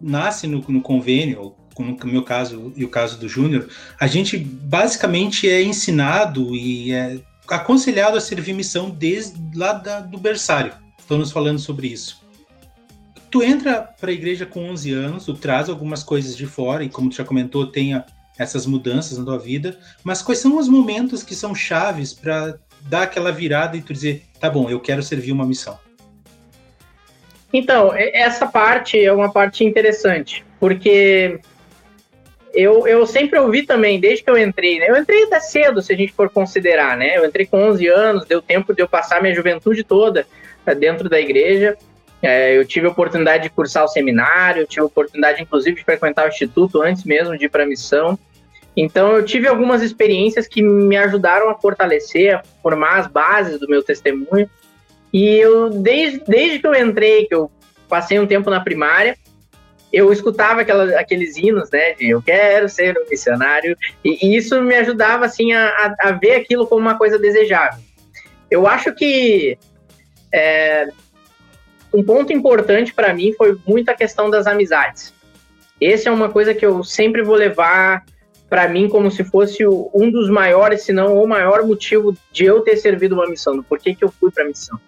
nasce 0.00 0.46
no, 0.46 0.64
no 0.68 0.80
convênio, 0.80 1.54
no 1.78 1.96
meu 2.06 2.22
caso 2.22 2.72
e 2.76 2.84
o 2.84 2.88
caso 2.88 3.18
do 3.18 3.28
Júnior, 3.28 3.68
a 3.98 4.06
gente 4.06 4.36
basicamente 4.36 5.48
é 5.48 5.62
ensinado 5.62 6.54
e 6.54 6.92
é 6.92 7.18
aconselhado 7.48 8.16
a 8.16 8.20
servir 8.20 8.52
missão 8.52 8.90
desde 8.90 9.38
lá 9.56 9.72
da, 9.72 10.00
do 10.00 10.18
berçário. 10.18 10.72
Estamos 10.98 11.30
falando 11.30 11.58
sobre 11.58 11.88
isso. 11.88 12.24
Tu 13.30 13.42
entra 13.42 13.82
para 13.82 14.10
a 14.10 14.14
igreja 14.14 14.46
com 14.46 14.70
11 14.70 14.92
anos, 14.92 15.24
tu 15.24 15.34
traz 15.34 15.68
algumas 15.68 16.02
coisas 16.02 16.36
de 16.36 16.46
fora 16.46 16.84
e 16.84 16.88
como 16.88 17.10
tu 17.10 17.16
já 17.16 17.24
comentou, 17.24 17.66
tem 17.66 18.02
essas 18.38 18.66
mudanças 18.66 19.18
na 19.18 19.24
tua 19.24 19.38
vida, 19.38 19.78
mas 20.04 20.22
quais 20.22 20.38
são 20.38 20.58
os 20.58 20.68
momentos 20.68 21.22
que 21.22 21.34
são 21.34 21.54
chaves 21.54 22.12
para 22.12 22.58
dar 22.82 23.02
aquela 23.02 23.32
virada 23.32 23.76
e 23.76 23.82
tu 23.82 23.92
dizer, 23.92 24.24
tá 24.38 24.48
bom, 24.50 24.68
eu 24.70 24.78
quero 24.78 25.02
servir 25.02 25.32
uma 25.32 25.46
missão? 25.46 25.78
Então, 27.52 27.92
essa 27.94 28.46
parte 28.46 29.02
é 29.02 29.12
uma 29.12 29.32
parte 29.32 29.64
interessante, 29.64 30.44
porque 30.60 31.40
eu, 32.56 32.88
eu 32.88 33.06
sempre 33.06 33.38
ouvi 33.38 33.64
também, 33.64 34.00
desde 34.00 34.24
que 34.24 34.30
eu 34.30 34.38
entrei, 34.38 34.78
né? 34.78 34.88
Eu 34.88 34.96
entrei 34.96 35.24
até 35.24 35.38
cedo, 35.38 35.82
se 35.82 35.92
a 35.92 35.96
gente 35.96 36.14
for 36.14 36.30
considerar, 36.30 36.96
né? 36.96 37.18
Eu 37.18 37.26
entrei 37.26 37.44
com 37.44 37.62
11 37.62 37.86
anos, 37.86 38.26
deu 38.26 38.40
tempo 38.40 38.74
de 38.74 38.82
eu 38.82 38.88
passar 38.88 39.20
minha 39.20 39.34
juventude 39.34 39.84
toda 39.84 40.26
eh, 40.64 40.74
dentro 40.74 41.06
da 41.06 41.20
igreja. 41.20 41.76
É, 42.22 42.56
eu 42.56 42.64
tive 42.64 42.86
a 42.86 42.90
oportunidade 42.90 43.42
de 43.42 43.50
cursar 43.50 43.84
o 43.84 43.88
seminário, 43.88 44.62
eu 44.62 44.66
tive 44.66 44.80
a 44.80 44.86
oportunidade, 44.86 45.42
inclusive, 45.42 45.76
de 45.76 45.84
frequentar 45.84 46.24
o 46.24 46.28
instituto 46.28 46.80
antes 46.80 47.04
mesmo 47.04 47.36
de 47.36 47.44
ir 47.44 47.48
para 47.50 47.64
a 47.64 47.66
missão. 47.66 48.18
Então, 48.74 49.12
eu 49.12 49.24
tive 49.24 49.46
algumas 49.46 49.82
experiências 49.82 50.48
que 50.48 50.62
me 50.62 50.96
ajudaram 50.96 51.50
a 51.50 51.54
fortalecer, 51.54 52.36
a 52.36 52.42
formar 52.62 53.00
as 53.00 53.06
bases 53.06 53.60
do 53.60 53.68
meu 53.68 53.82
testemunho. 53.82 54.48
E 55.12 55.36
eu, 55.36 55.68
desde, 55.68 56.22
desde 56.26 56.58
que 56.58 56.66
eu 56.66 56.74
entrei, 56.74 57.26
que 57.26 57.34
eu 57.34 57.50
passei 57.86 58.18
um 58.18 58.26
tempo 58.26 58.48
na 58.48 58.60
primária, 58.60 59.16
eu 59.92 60.12
escutava 60.12 60.60
aquelas, 60.60 60.92
aqueles 60.94 61.36
hinos, 61.36 61.70
né, 61.70 61.94
de 61.94 62.10
eu 62.10 62.22
quero 62.22 62.68
ser 62.68 62.96
um 62.98 63.08
missionário, 63.08 63.76
e, 64.04 64.26
e 64.26 64.36
isso 64.36 64.60
me 64.60 64.74
ajudava, 64.76 65.24
assim, 65.24 65.52
a, 65.52 65.94
a, 66.00 66.12
ver 66.12 66.34
aquilo 66.34 66.66
como 66.66 66.80
uma 66.80 66.98
coisa 66.98 67.18
desejável. 67.18 67.82
Eu 68.50 68.66
acho 68.66 68.94
que 68.94 69.58
é, 70.32 70.88
um 71.92 72.02
ponto 72.02 72.32
importante 72.32 72.92
para 72.92 73.12
mim 73.12 73.32
foi 73.32 73.56
muito 73.66 73.88
a 73.88 73.94
questão 73.94 74.28
das 74.28 74.46
amizades. 74.46 75.14
Esse 75.80 76.08
é 76.08 76.10
uma 76.10 76.28
coisa 76.28 76.54
que 76.54 76.64
eu 76.64 76.82
sempre 76.82 77.22
vou 77.22 77.36
levar 77.36 78.04
para 78.48 78.68
mim 78.68 78.88
como 78.88 79.10
se 79.10 79.24
fosse 79.24 79.66
um 79.66 80.10
dos 80.10 80.30
maiores, 80.30 80.82
se 80.82 80.92
não 80.92 81.20
o 81.20 81.26
maior 81.26 81.66
motivo 81.66 82.16
de 82.30 82.44
eu 82.44 82.60
ter 82.60 82.76
servido 82.76 83.14
uma 83.14 83.26
missão, 83.26 83.56
do 83.56 83.62
porquê 83.62 83.94
que 83.94 84.04
eu 84.04 84.10
fui 84.10 84.30
para 84.30 84.44
a 84.44 84.46
missão 84.46 84.78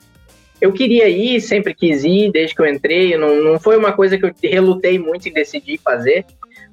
eu 0.61 0.73
queria 0.73 1.09
ir, 1.09 1.41
sempre 1.41 1.75
quis 1.75 2.05
ir, 2.05 2.31
desde 2.33 2.55
que 2.55 2.61
eu 2.61 2.67
entrei. 2.67 3.17
Não, 3.17 3.43
não 3.43 3.61
foi 3.61 3.77
uma 3.77 3.93
coisa 3.93 4.19
que 4.19 4.25
eu 4.25 4.35
relutei 4.43 4.99
muito 4.99 5.29
em 5.29 5.33
decidir 5.33 5.79
fazer. 5.79 6.25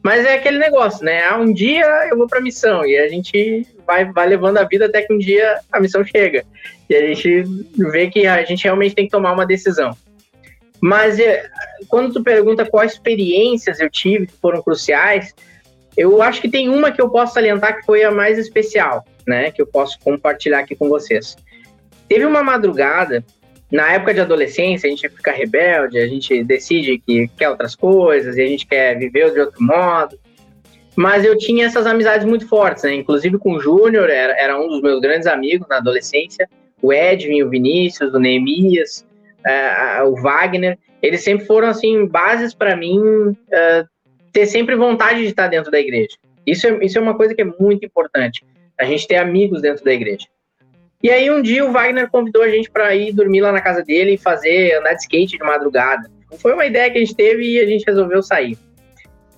Mas 0.03 0.25
é 0.25 0.35
aquele 0.35 0.59
negócio, 0.59 1.03
né? 1.03 1.23
Ah, 1.23 1.37
um 1.37 1.51
dia 1.51 1.85
eu 2.09 2.17
vou 2.17 2.27
para 2.27 2.39
a 2.39 2.41
missão 2.41 2.85
e 2.85 2.97
a 2.97 3.07
gente 3.07 3.65
vai, 3.87 4.05
vai 4.05 4.27
levando 4.27 4.57
a 4.57 4.63
vida 4.63 4.85
até 4.85 5.01
que 5.01 5.11
um 5.11 5.17
dia 5.17 5.59
a 5.71 5.79
missão 5.79 6.03
chega. 6.03 6.45
E 6.89 6.95
a 6.95 7.01
gente 7.07 7.43
vê 7.75 8.07
que 8.09 8.27
a 8.27 8.43
gente 8.43 8.63
realmente 8.63 8.95
tem 8.95 9.05
que 9.05 9.11
tomar 9.11 9.33
uma 9.33 9.45
decisão. 9.45 9.95
Mas 10.81 11.19
é, 11.19 11.49
quando 11.87 12.13
tu 12.13 12.23
pergunta 12.23 12.65
quais 12.65 12.93
experiências 12.93 13.79
eu 13.79 13.89
tive 13.89 14.27
que 14.27 14.33
foram 14.33 14.61
cruciais, 14.61 15.33
eu 15.97 16.21
acho 16.21 16.41
que 16.41 16.49
tem 16.49 16.69
uma 16.69 16.91
que 16.91 17.01
eu 17.01 17.09
posso 17.09 17.33
salientar 17.33 17.77
que 17.77 17.85
foi 17.85 18.03
a 18.03 18.11
mais 18.11 18.37
especial, 18.37 19.03
né? 19.25 19.49
Que 19.49 19.61
eu 19.61 19.67
posso 19.67 19.97
compartilhar 19.99 20.59
aqui 20.59 20.75
com 20.75 20.89
vocês. 20.89 21.35
Teve 22.07 22.25
uma 22.25 22.43
madrugada, 22.43 23.23
na 23.71 23.93
época 23.93 24.13
de 24.13 24.21
adolescência, 24.21 24.87
a 24.87 24.89
gente 24.89 25.09
fica 25.09 25.31
rebelde, 25.31 25.97
a 25.97 26.07
gente 26.07 26.43
decide 26.43 26.99
que 26.99 27.27
quer 27.37 27.49
outras 27.49 27.75
coisas, 27.75 28.37
e 28.37 28.41
a 28.41 28.47
gente 28.47 28.65
quer 28.65 28.97
viver 28.97 29.31
de 29.33 29.39
outro 29.39 29.61
modo. 29.63 30.17
Mas 30.95 31.25
eu 31.25 31.37
tinha 31.37 31.65
essas 31.65 31.85
amizades 31.85 32.25
muito 32.25 32.47
fortes, 32.47 32.83
né? 32.83 32.93
Inclusive 32.93 33.37
com 33.37 33.53
o 33.53 33.59
Júnior, 33.59 34.09
era, 34.09 34.33
era 34.39 34.59
um 34.59 34.67
dos 34.67 34.81
meus 34.81 35.01
grandes 35.01 35.27
amigos 35.27 35.67
na 35.67 35.77
adolescência. 35.77 36.47
O 36.81 36.93
Edwin, 36.93 37.41
o 37.41 37.49
Vinícius, 37.49 38.13
o 38.13 38.19
Neemias, 38.19 39.05
uh, 39.45 40.07
o 40.07 40.15
Wagner. 40.15 40.77
Eles 41.01 41.21
sempre 41.21 41.45
foram, 41.45 41.67
assim, 41.67 42.05
bases 42.07 42.53
para 42.53 42.77
mim 42.77 42.99
uh, 42.99 43.87
ter 44.31 44.45
sempre 44.45 44.75
vontade 44.75 45.21
de 45.21 45.27
estar 45.27 45.47
dentro 45.47 45.69
da 45.69 45.79
igreja. 45.79 46.15
Isso 46.45 46.67
é, 46.67 46.85
isso 46.85 46.97
é 46.97 47.01
uma 47.01 47.17
coisa 47.17 47.35
que 47.35 47.41
é 47.41 47.45
muito 47.45 47.85
importante. 47.85 48.45
A 48.79 48.85
gente 48.85 49.07
ter 49.07 49.17
amigos 49.17 49.61
dentro 49.61 49.83
da 49.83 49.93
igreja. 49.93 50.27
E 51.05 51.11
aí 51.11 51.29
um 51.29 51.39
dia 51.39 51.63
o 51.63 51.71
Wagner 51.71 52.09
convidou 52.09 52.41
a 52.41 52.49
gente 52.49 52.67
para 52.67 52.95
ir 52.95 53.13
dormir 53.13 53.39
lá 53.39 53.51
na 53.51 53.61
casa 53.61 53.83
dele 53.83 54.15
e 54.15 54.17
fazer 54.17 54.73
andar 54.73 54.93
de 54.93 55.01
skate 55.01 55.37
de 55.37 55.43
madrugada. 55.43 56.09
Foi 56.39 56.51
uma 56.51 56.65
ideia 56.65 56.89
que 56.89 56.97
a 56.97 56.99
gente 56.99 57.15
teve 57.15 57.43
e 57.47 57.59
a 57.59 57.65
gente 57.67 57.85
resolveu 57.85 58.23
sair. 58.23 58.57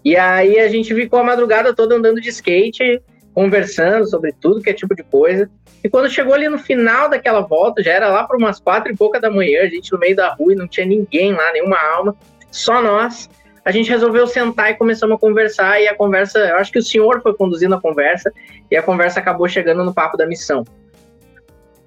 E 0.02 0.16
aí 0.16 0.62
a 0.62 0.70
gente 0.70 0.96
ficou 0.96 1.20
a 1.20 1.24
madrugada 1.26 1.76
toda 1.76 1.96
andando 1.96 2.22
de 2.22 2.30
skate, 2.30 3.02
conversando 3.34 4.10
sobre 4.10 4.32
tudo 4.32 4.62
que 4.62 4.70
é 4.70 4.74
tipo 4.74 4.96
de 4.96 5.04
coisa. 5.04 5.52
E 5.84 5.90
quando 5.90 6.10
chegou 6.10 6.34
ali 6.34 6.48
no 6.48 6.58
final 6.58 7.10
daquela 7.10 7.42
volta, 7.42 7.84
já 7.84 7.92
era 7.92 8.08
lá 8.08 8.24
por 8.24 8.38
umas 8.38 8.62
quatro 8.62 8.90
e 8.90 8.96
pouca 8.96 9.20
da 9.20 9.30
manhã, 9.30 9.64
a 9.64 9.68
gente 9.68 9.92
no 9.92 10.00
meio 10.00 10.16
da 10.16 10.34
rua 10.36 10.54
e 10.54 10.56
não 10.56 10.70
tinha 10.70 10.86
ninguém 10.86 11.34
lá, 11.34 11.52
nenhuma 11.52 11.78
alma, 11.98 12.16
só 12.50 12.82
nós 12.82 13.30
a 13.66 13.72
gente 13.72 13.90
resolveu 13.90 14.26
sentar 14.26 14.72
e 14.72 14.76
começamos 14.76 15.18
a 15.18 15.20
conversar. 15.20 15.82
E 15.82 15.90
a 15.90 15.94
conversa, 15.94 16.40
eu 16.40 16.56
acho 16.56 16.72
que 16.72 16.80
o 16.80 16.82
senhor 16.82 17.22
foi 17.22 17.34
conduzindo 17.34 17.76
a 17.76 17.82
conversa, 17.82 18.32
e 18.72 18.78
a 18.78 18.82
conversa 18.82 19.20
acabou 19.20 19.50
chegando 19.50 19.84
no 19.84 19.94
papo 19.94 20.16
da 20.16 20.26
missão. 20.26 20.64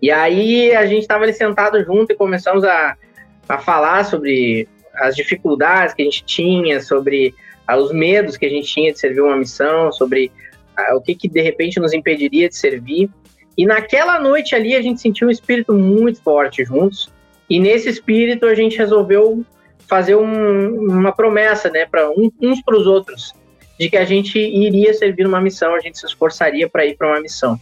E 0.02 0.11
aí 0.11 0.75
a 0.75 0.87
gente 0.87 1.02
estava 1.02 1.25
ali 1.25 1.33
sentado 1.33 1.83
junto 1.85 2.12
e 2.12 2.16
começamos 2.16 2.64
a, 2.64 2.97
a 3.49 3.59
falar 3.59 4.04
sobre 4.04 4.69
as 4.95 5.14
dificuldades 5.14 5.95
que 5.95 6.02
a 6.02 6.04
gente 6.04 6.25
tinha, 6.25 6.80
sobre 6.80 7.35
ah, 7.66 7.76
os 7.76 7.92
medos 7.92 8.37
que 8.37 8.47
a 8.47 8.49
gente 8.49 8.66
tinha 8.66 8.92
de 8.92 8.99
servir 8.99 9.21
uma 9.21 9.37
missão, 9.37 9.92
sobre 9.92 10.33
ah, 10.76 10.97
o 10.97 11.00
que, 11.00 11.14
que 11.14 11.28
de 11.28 11.40
repente 11.40 11.78
nos 11.78 11.92
impediria 11.92 12.49
de 12.49 12.57
servir. 12.57 13.11
E 13.57 13.66
naquela 13.66 14.19
noite 14.19 14.54
ali 14.54 14.75
a 14.75 14.83
gente 14.83 15.00
sentiu 15.00 15.28
um 15.28 15.30
espírito 15.30 15.75
muito 15.75 16.23
forte 16.23 16.64
juntos. 16.64 17.11
E 17.49 17.59
nesse 17.59 17.88
espírito 17.88 18.47
a 18.47 18.54
gente 18.54 18.78
resolveu 18.78 19.45
fazer 19.87 20.14
um, 20.14 20.88
uma 20.88 21.12
promessa, 21.12 21.69
né, 21.69 21.85
para 21.85 22.09
um, 22.11 22.30
uns 22.40 22.62
para 22.62 22.78
os 22.78 22.87
outros, 22.87 23.35
de 23.78 23.90
que 23.90 23.97
a 23.97 24.04
gente 24.04 24.38
iria 24.38 24.95
servir 24.95 25.26
uma 25.26 25.40
missão, 25.40 25.75
a 25.75 25.80
gente 25.80 25.99
se 25.99 26.07
esforçaria 26.07 26.69
para 26.69 26.87
ir 26.87 26.97
para 26.97 27.09
uma 27.09 27.21
missão. 27.21 27.59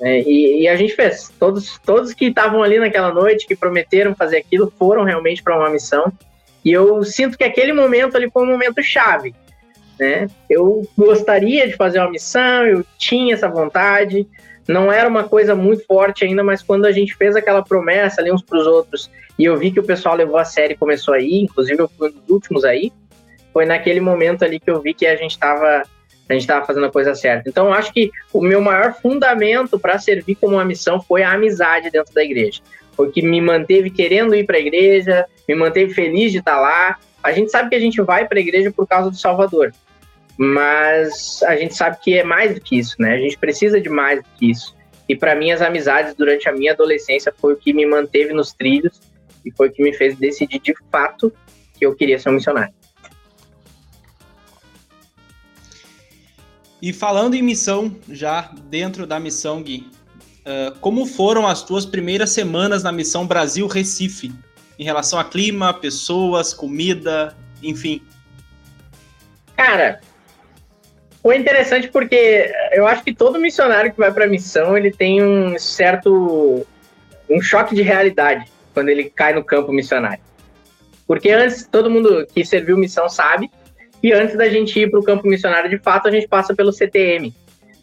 É, 0.00 0.20
e, 0.20 0.62
e, 0.62 0.68
a 0.68 0.76
gente 0.76 0.94
fez. 0.94 1.32
Todos, 1.38 1.78
todos 1.84 2.14
que 2.14 2.26
estavam 2.26 2.62
ali 2.62 2.78
naquela 2.78 3.12
noite, 3.12 3.46
que 3.46 3.56
prometeram 3.56 4.14
fazer 4.14 4.38
aquilo, 4.38 4.72
foram 4.78 5.02
realmente 5.02 5.42
para 5.42 5.56
uma 5.56 5.70
missão. 5.70 6.12
E 6.64 6.72
eu 6.72 7.02
sinto 7.02 7.36
que 7.36 7.44
aquele 7.44 7.72
momento 7.72 8.16
ali 8.16 8.30
foi 8.30 8.42
um 8.44 8.50
momento 8.50 8.82
chave. 8.82 9.34
Né? 9.98 10.28
Eu 10.48 10.88
gostaria 10.96 11.66
de 11.66 11.74
fazer 11.74 11.98
uma 11.98 12.10
missão, 12.10 12.64
eu 12.64 12.84
tinha 12.96 13.34
essa 13.34 13.48
vontade, 13.48 14.28
não 14.68 14.92
era 14.92 15.08
uma 15.08 15.24
coisa 15.24 15.56
muito 15.56 15.84
forte 15.86 16.24
ainda, 16.24 16.44
mas 16.44 16.62
quando 16.62 16.84
a 16.84 16.92
gente 16.92 17.16
fez 17.16 17.34
aquela 17.34 17.62
promessa 17.62 18.20
ali 18.20 18.30
uns 18.30 18.42
para 18.42 18.58
os 18.58 18.66
outros 18.66 19.10
e 19.36 19.44
eu 19.44 19.56
vi 19.56 19.72
que 19.72 19.80
o 19.80 19.84
pessoal 19.84 20.14
levou 20.14 20.36
a 20.36 20.44
série 20.44 20.74
e 20.74 20.76
começou 20.76 21.14
a 21.14 21.20
ir, 21.20 21.42
inclusive 21.42 21.80
eu 21.80 21.88
fui 21.88 22.10
um 22.10 22.12
dos 22.12 22.28
últimos 22.28 22.64
aí, 22.64 22.92
foi 23.52 23.64
naquele 23.64 24.00
momento 24.00 24.44
ali 24.44 24.60
que 24.60 24.70
eu 24.70 24.80
vi 24.80 24.94
que 24.94 25.06
a 25.06 25.16
gente 25.16 25.32
estava 25.32 25.82
a 26.28 26.32
gente 26.34 26.42
estava 26.42 26.66
fazendo 26.66 26.86
a 26.86 26.92
coisa 26.92 27.14
certa. 27.14 27.48
Então, 27.48 27.72
acho 27.72 27.92
que 27.92 28.10
o 28.32 28.42
meu 28.42 28.60
maior 28.60 28.94
fundamento 28.94 29.78
para 29.78 29.98
servir 29.98 30.34
como 30.34 30.56
uma 30.56 30.64
missão 30.64 31.00
foi 31.00 31.22
a 31.22 31.32
amizade 31.32 31.90
dentro 31.90 32.12
da 32.12 32.22
igreja. 32.22 32.60
Foi 32.92 33.10
que 33.10 33.22
me 33.22 33.40
manteve 33.40 33.90
querendo 33.90 34.34
ir 34.34 34.44
para 34.44 34.56
a 34.56 34.60
igreja, 34.60 35.26
me 35.48 35.54
manteve 35.54 35.94
feliz 35.94 36.30
de 36.32 36.38
estar 36.38 36.56
tá 36.56 36.60
lá. 36.60 36.98
A 37.22 37.32
gente 37.32 37.50
sabe 37.50 37.70
que 37.70 37.74
a 37.74 37.80
gente 37.80 38.00
vai 38.02 38.26
para 38.26 38.38
a 38.38 38.40
igreja 38.40 38.70
por 38.70 38.86
causa 38.86 39.10
do 39.10 39.16
Salvador, 39.16 39.72
mas 40.36 41.42
a 41.44 41.56
gente 41.56 41.74
sabe 41.74 41.96
que 42.02 42.18
é 42.18 42.22
mais 42.22 42.54
do 42.54 42.60
que 42.60 42.78
isso, 42.78 42.96
né? 42.98 43.14
A 43.14 43.18
gente 43.18 43.38
precisa 43.38 43.80
de 43.80 43.88
mais 43.88 44.22
do 44.22 44.28
que 44.38 44.50
isso. 44.50 44.76
E 45.08 45.16
para 45.16 45.34
mim, 45.34 45.50
as 45.50 45.62
amizades 45.62 46.14
durante 46.14 46.48
a 46.48 46.52
minha 46.52 46.72
adolescência 46.72 47.32
foi 47.38 47.54
o 47.54 47.56
que 47.56 47.72
me 47.72 47.86
manteve 47.86 48.34
nos 48.34 48.52
trilhos 48.52 49.00
e 49.44 49.50
foi 49.50 49.68
o 49.68 49.72
que 49.72 49.82
me 49.82 49.94
fez 49.94 50.16
decidir 50.16 50.60
de 50.60 50.74
fato 50.92 51.32
que 51.78 51.86
eu 51.86 51.94
queria 51.94 52.18
ser 52.18 52.28
um 52.28 52.32
missionário. 52.32 52.74
E 56.80 56.92
falando 56.92 57.34
em 57.34 57.42
missão, 57.42 57.94
já 58.08 58.50
dentro 58.64 59.06
da 59.06 59.18
missão, 59.18 59.62
Gui, 59.62 59.90
uh, 60.46 60.78
como 60.80 61.06
foram 61.06 61.46
as 61.46 61.62
tuas 61.62 61.84
primeiras 61.84 62.30
semanas 62.30 62.82
na 62.82 62.92
missão 62.92 63.26
Brasil 63.26 63.66
Recife? 63.66 64.32
Em 64.78 64.84
relação 64.84 65.18
a 65.18 65.24
clima, 65.24 65.74
pessoas, 65.74 66.54
comida, 66.54 67.36
enfim. 67.62 68.00
Cara, 69.56 70.00
foi 71.20 71.36
interessante 71.36 71.88
porque 71.88 72.52
eu 72.72 72.86
acho 72.86 73.02
que 73.02 73.12
todo 73.12 73.40
missionário 73.40 73.92
que 73.92 73.98
vai 73.98 74.12
para 74.12 74.28
missão 74.28 74.76
ele 74.78 74.92
tem 74.92 75.22
um 75.22 75.58
certo 75.58 76.64
um 77.28 77.42
choque 77.42 77.74
de 77.74 77.82
realidade 77.82 78.50
quando 78.72 78.88
ele 78.88 79.10
cai 79.10 79.34
no 79.34 79.44
campo 79.44 79.72
missionário. 79.72 80.22
Porque 81.06 81.30
antes, 81.30 81.66
todo 81.66 81.90
mundo 81.90 82.26
que 82.32 82.44
serviu 82.44 82.76
missão 82.76 83.08
sabe, 83.08 83.50
e 84.02 84.12
antes 84.12 84.36
da 84.36 84.48
gente 84.48 84.78
ir 84.78 84.90
para 84.90 85.00
o 85.00 85.04
campo 85.04 85.26
missionário 85.26 85.68
de 85.68 85.78
fato, 85.78 86.08
a 86.08 86.10
gente 86.10 86.28
passa 86.28 86.54
pelo 86.54 86.72
CTM, 86.72 87.34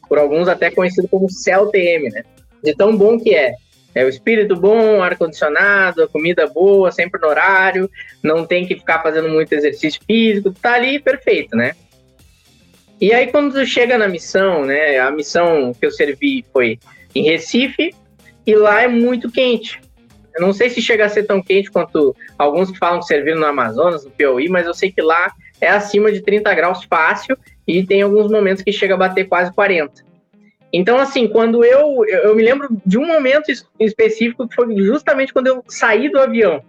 por 0.07 0.17
alguns 0.17 0.47
até 0.47 0.71
conhecido 0.71 1.07
como 1.07 1.29
CELTM, 1.29 2.09
né? 2.11 2.23
De 2.63 2.75
tão 2.75 2.95
bom 2.95 3.19
que 3.19 3.35
é. 3.35 3.53
É 3.93 4.03
o 4.03 4.09
espírito 4.09 4.55
bom, 4.55 5.01
ar-condicionado, 5.01 6.09
comida 6.09 6.45
boa, 6.47 6.91
sempre 6.91 7.19
no 7.21 7.27
horário, 7.27 7.89
não 8.21 8.45
tem 8.45 8.67
que 8.67 8.75
ficar 8.75 9.01
fazendo 9.01 9.29
muito 9.29 9.53
exercício 9.53 10.01
físico, 10.05 10.51
tá 10.51 10.73
ali 10.73 10.99
perfeito, 10.99 11.55
né? 11.55 11.73
E 12.99 13.13
aí 13.13 13.27
quando 13.27 13.53
tu 13.53 13.65
chega 13.65 13.97
na 13.97 14.07
missão, 14.07 14.65
né? 14.65 14.99
A 14.99 15.11
missão 15.11 15.73
que 15.73 15.85
eu 15.85 15.91
servi 15.91 16.45
foi 16.51 16.77
em 17.13 17.23
Recife, 17.23 17.93
e 18.45 18.55
lá 18.55 18.83
é 18.83 18.87
muito 18.87 19.31
quente. 19.31 19.81
Eu 20.35 20.41
não 20.41 20.53
sei 20.53 20.69
se 20.69 20.81
chega 20.81 21.05
a 21.05 21.09
ser 21.09 21.23
tão 21.23 21.41
quente 21.41 21.71
quanto 21.71 22.15
alguns 22.37 22.69
que 22.69 22.77
falam 22.77 22.99
que 22.99 23.05
serviram 23.05 23.39
no 23.39 23.45
Amazonas, 23.45 24.03
no 24.03 24.11
Piauí, 24.11 24.49
mas 24.49 24.67
eu 24.67 24.73
sei 24.73 24.91
que 24.91 25.01
lá 25.01 25.31
é 25.61 25.69
acima 25.69 26.11
de 26.11 26.21
30 26.21 26.53
graus 26.53 26.83
fácil 26.83 27.37
e 27.67 27.85
tem 27.85 28.01
alguns 28.01 28.31
momentos 28.31 28.63
que 28.63 28.71
chega 28.71 28.93
a 28.93 28.97
bater 28.97 29.25
quase 29.25 29.53
40. 29.53 30.03
Então, 30.71 30.97
assim, 30.97 31.27
quando 31.27 31.63
eu. 31.63 32.05
Eu 32.05 32.35
me 32.35 32.43
lembro 32.43 32.67
de 32.85 32.97
um 32.97 33.05
momento 33.05 33.51
específico 33.79 34.47
que 34.47 34.55
foi 34.55 34.75
justamente 34.77 35.31
quando 35.31 35.47
eu 35.47 35.63
saí 35.67 36.09
do 36.09 36.19
avião. 36.19 36.61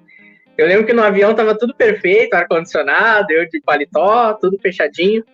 Eu 0.57 0.67
lembro 0.67 0.87
que 0.87 0.93
no 0.93 1.03
avião 1.03 1.35
tava 1.35 1.59
tudo 1.59 1.75
perfeito, 1.75 2.35
ar-condicionado, 2.35 3.31
eu 3.33 3.49
de 3.49 3.61
paletó, 3.61 4.33
tudo 4.35 4.59
fechadinho. 4.59 5.25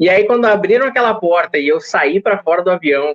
E 0.00 0.08
aí, 0.08 0.24
quando 0.24 0.46
abriram 0.46 0.86
aquela 0.86 1.14
porta 1.14 1.58
e 1.58 1.68
eu 1.68 1.78
saí 1.80 2.20
para 2.20 2.42
fora 2.42 2.62
do 2.62 2.70
avião, 2.70 3.14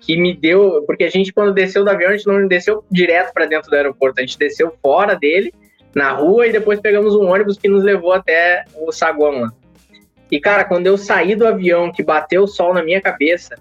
que 0.00 0.16
me 0.16 0.34
deu. 0.34 0.82
Porque 0.86 1.04
a 1.04 1.10
gente, 1.10 1.32
quando 1.32 1.52
desceu 1.52 1.84
do 1.84 1.90
avião, 1.90 2.10
a 2.10 2.16
gente 2.16 2.26
não 2.26 2.48
desceu 2.48 2.82
direto 2.90 3.32
para 3.32 3.46
dentro 3.46 3.70
do 3.70 3.76
aeroporto, 3.76 4.18
a 4.18 4.22
gente 4.22 4.38
desceu 4.38 4.74
fora 4.82 5.14
dele, 5.14 5.52
na 5.94 6.12
rua, 6.12 6.46
e 6.46 6.52
depois 6.52 6.80
pegamos 6.80 7.14
um 7.14 7.30
ônibus 7.30 7.58
que 7.58 7.68
nos 7.68 7.84
levou 7.84 8.12
até 8.12 8.64
o 8.76 8.90
saguão 8.90 9.42
lá. 9.42 9.52
E, 10.30 10.40
cara, 10.40 10.64
quando 10.64 10.86
eu 10.86 10.98
saí 10.98 11.36
do 11.36 11.46
avião, 11.46 11.92
que 11.92 12.02
bateu 12.02 12.42
o 12.42 12.48
sol 12.48 12.74
na 12.74 12.82
minha 12.82 13.00
cabeça, 13.00 13.56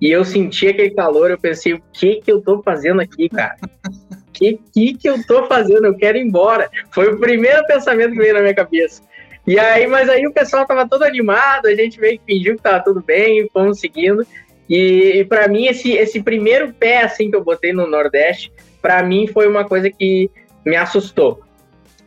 e 0.00 0.10
eu 0.10 0.24
senti 0.24 0.68
aquele 0.68 0.90
calor, 0.90 1.30
eu 1.30 1.38
pensei, 1.38 1.72
o 1.72 1.82
que 1.92 2.16
que 2.16 2.30
eu 2.30 2.40
tô 2.40 2.62
fazendo 2.62 3.00
aqui, 3.00 3.28
cara? 3.28 3.56
O 3.62 4.32
que, 4.32 4.60
que 4.74 4.94
que 4.94 5.08
eu 5.08 5.24
tô 5.24 5.46
fazendo? 5.46 5.86
Eu 5.86 5.96
quero 5.96 6.18
ir 6.18 6.22
embora. 6.22 6.70
Foi 6.90 7.10
o 7.10 7.18
primeiro 7.18 7.64
pensamento 7.66 8.12
que 8.12 8.18
veio 8.18 8.34
na 8.34 8.42
minha 8.42 8.54
cabeça. 8.54 9.02
E 9.46 9.58
aí, 9.58 9.86
mas 9.86 10.08
aí 10.08 10.26
o 10.26 10.32
pessoal 10.32 10.66
tava 10.66 10.88
todo 10.88 11.04
animado, 11.04 11.66
a 11.66 11.74
gente 11.74 12.00
meio 12.00 12.18
que 12.18 12.34
fingiu 12.34 12.56
que 12.56 12.62
tava 12.62 12.82
tudo 12.82 13.00
bem, 13.00 13.48
fomos 13.52 13.80
seguindo. 13.80 14.26
E, 14.68 15.20
e 15.20 15.24
para 15.24 15.48
mim, 15.48 15.66
esse, 15.66 15.92
esse 15.92 16.20
primeiro 16.22 16.74
pé 16.74 17.02
assim 17.02 17.30
que 17.30 17.36
eu 17.36 17.44
botei 17.44 17.72
no 17.72 17.86
Nordeste, 17.86 18.52
para 18.82 19.02
mim 19.02 19.26
foi 19.28 19.46
uma 19.46 19.64
coisa 19.64 19.88
que 19.88 20.28
me 20.64 20.76
assustou. 20.76 21.45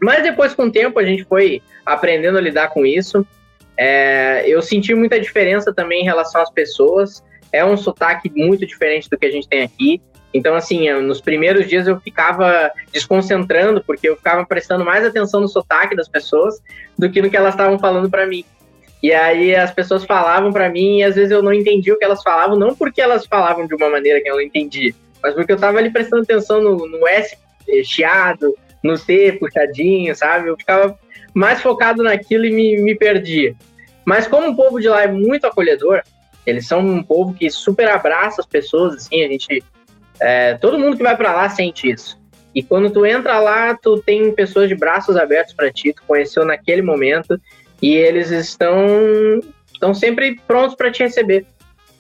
Mas 0.02 0.24
depois, 0.24 0.54
com 0.54 0.66
o 0.66 0.72
tempo, 0.72 1.00
a 1.00 1.04
gente 1.04 1.24
foi 1.24 1.62
aprendendo 1.86 2.38
a 2.38 2.42
lidar 2.42 2.70
com 2.70 2.86
isso. 2.86 3.26
É, 3.78 4.44
eu 4.48 4.62
senti 4.62 4.94
muita 4.94 5.20
diferença 5.20 5.74
também 5.74 6.02
em 6.02 6.06
relação 6.06 6.42
às 6.42 6.50
pessoas. 6.50 7.24
É 7.52 7.64
um 7.66 7.78
sotaque 7.78 8.32
muito 8.34 8.66
diferente 8.66 9.10
do 9.10 9.18
que 9.18 9.26
a 9.26 9.32
gente 9.32 9.48
tem 9.48 9.64
aqui. 9.64 10.02
Então, 10.34 10.54
assim, 10.56 10.92
nos 11.02 11.20
primeiros 11.20 11.68
dias 11.68 11.88
eu 11.88 12.00
ficava 12.00 12.72
desconcentrando, 12.94 13.84
porque 13.84 14.08
eu 14.08 14.16
ficava 14.16 14.46
prestando 14.46 14.86
mais 14.86 15.04
atenção 15.04 15.42
no 15.42 15.48
sotaque 15.48 15.96
das 15.96 16.08
pessoas 16.08 16.62
do 16.98 17.10
que 17.10 17.22
no 17.22 17.30
que 17.30 17.38
elas 17.38 17.54
estavam 17.56 17.80
falando 17.80 18.10
para 18.10 18.28
mim. 18.28 18.46
E 19.02 19.14
aí 19.14 19.56
as 19.56 19.72
pessoas 19.72 20.04
falavam 20.04 20.52
para 20.52 20.70
mim 20.70 21.00
e 21.00 21.04
às 21.04 21.16
vezes 21.16 21.32
eu 21.32 21.42
não 21.42 21.54
entendia 21.54 21.94
o 21.94 21.98
que 21.98 22.04
elas 22.04 22.22
falavam, 22.22 22.58
não 22.58 22.76
porque 22.76 23.02
elas 23.02 23.26
falavam 23.26 23.66
de 23.66 23.74
uma 23.74 23.90
maneira 23.90 24.22
que 24.22 24.30
eu 24.30 24.36
não 24.36 24.42
entendi, 24.42 24.94
mas 25.24 25.34
porque 25.34 25.54
eu 25.54 25.58
tava 25.58 25.78
ali 25.78 25.90
prestando 25.90 26.24
atenção 26.24 26.62
no, 26.62 26.86
no 26.86 27.08
S 27.08 27.38
chiado, 27.84 28.54
no 28.84 28.98
T 28.98 29.34
puxadinho, 29.34 30.16
sabe? 30.16 30.50
Eu 30.50 30.58
ficava 30.58 30.98
mais 31.34 31.62
focado 31.62 32.04
naquilo 32.04 32.46
e 32.46 32.52
me, 32.52 32.82
me 32.82 32.96
perdia. 32.96 33.56
Mas 34.06 34.28
como 34.28 34.50
o 34.50 34.56
povo 34.56 34.80
de 34.80 34.88
lá 34.88 35.04
é 35.04 35.08
muito 35.08 35.46
acolhedor, 35.46 36.02
Eles 36.46 36.68
são 36.68 36.80
um 36.80 37.04
povo 37.04 37.34
que 37.34 37.50
super 37.50 37.88
abraça 37.90 38.42
as 38.42 38.48
pessoas, 38.48 38.96
assim, 38.96 39.24
a 39.24 39.28
gente. 39.28 39.64
É, 40.20 40.56
todo 40.56 40.80
mundo 40.80 40.98
que 40.98 41.04
vai 41.04 41.16
para 41.16 41.34
lá 41.34 41.50
sente 41.50 41.90
isso. 41.90 42.20
E 42.54 42.64
quando 42.64 42.90
tu 42.90 43.06
entra 43.06 43.40
lá, 43.40 43.76
tu 43.76 44.02
tem 44.02 44.34
pessoas 44.34 44.68
de 44.68 44.76
braços 44.76 45.16
abertos 45.16 45.54
para 45.54 45.72
ti, 45.72 45.94
tu 45.94 46.02
conheceu 46.08 46.44
naquele 46.44 46.82
momento, 46.82 47.40
e 47.82 47.94
eles 47.94 48.32
estão, 48.32 49.40
estão 49.72 49.94
sempre 49.94 50.40
prontos 50.48 50.76
para 50.76 50.92
te 50.92 51.04
receber. 51.04 51.46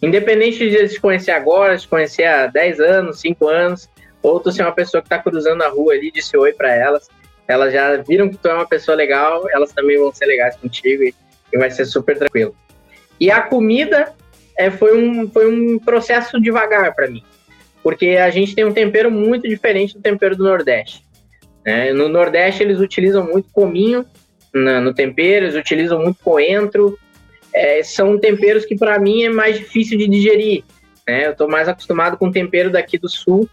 Independente 0.01 0.57
de 0.57 0.75
eles 0.75 0.93
te 0.93 0.99
conhecer 0.99 1.31
agora, 1.31 1.77
te 1.77 1.87
conhecer 1.87 2.23
há 2.23 2.47
10 2.47 2.79
anos, 2.79 3.19
5 3.19 3.47
anos, 3.47 3.89
ou 4.21 4.39
tu 4.39 4.51
ser 4.51 4.63
uma 4.63 4.71
pessoa 4.71 5.01
que 5.01 5.07
está 5.07 5.19
cruzando 5.19 5.61
a 5.63 5.69
rua 5.69 5.93
ali 5.93 6.11
disse 6.11 6.37
oi 6.37 6.53
para 6.53 6.73
elas, 6.73 7.09
elas 7.47 7.73
já 7.73 7.97
viram 7.97 8.29
que 8.29 8.37
tu 8.37 8.47
é 8.47 8.53
uma 8.53 8.67
pessoa 8.67 8.95
legal, 8.95 9.49
elas 9.49 9.71
também 9.71 9.97
vão 9.97 10.13
ser 10.13 10.25
legais 10.25 10.55
contigo 10.55 11.03
e, 11.03 11.13
e 11.51 11.57
vai 11.57 11.71
ser 11.71 11.85
super 11.85 12.17
tranquilo. 12.17 12.55
E 13.19 13.31
a 13.31 13.41
comida 13.41 14.13
é, 14.57 14.69
foi, 14.69 14.97
um, 14.97 15.29
foi 15.29 15.51
um 15.51 15.79
processo 15.79 16.39
devagar 16.39 16.93
para 16.93 17.09
mim, 17.09 17.23
porque 17.81 18.09
a 18.09 18.29
gente 18.29 18.53
tem 18.53 18.65
um 18.65 18.73
tempero 18.73 19.09
muito 19.09 19.47
diferente 19.47 19.95
do 19.95 20.01
tempero 20.01 20.35
do 20.35 20.43
Nordeste. 20.43 21.03
Né? 21.65 21.91
No 21.91 22.07
Nordeste 22.07 22.63
eles 22.63 22.79
utilizam 22.79 23.25
muito 23.25 23.49
cominho 23.51 24.05
na, 24.53 24.79
no 24.79 24.93
tempero, 24.93 25.45
eles 25.45 25.55
utilizam 25.55 26.01
muito 26.01 26.19
coentro, 26.23 26.97
é, 27.53 27.81
são 27.83 28.17
temperos 28.17 28.65
que 28.65 28.75
para 28.75 28.99
mim 28.99 29.23
é 29.23 29.29
mais 29.29 29.57
difícil 29.57 29.97
de 29.97 30.07
digerir. 30.07 30.63
Né? 31.07 31.25
Eu 31.25 31.31
estou 31.31 31.49
mais 31.49 31.67
acostumado 31.67 32.17
com 32.17 32.27
o 32.27 32.31
tempero 32.31 32.69
daqui 32.69 32.97
do 32.97 33.09
sul, 33.09 33.49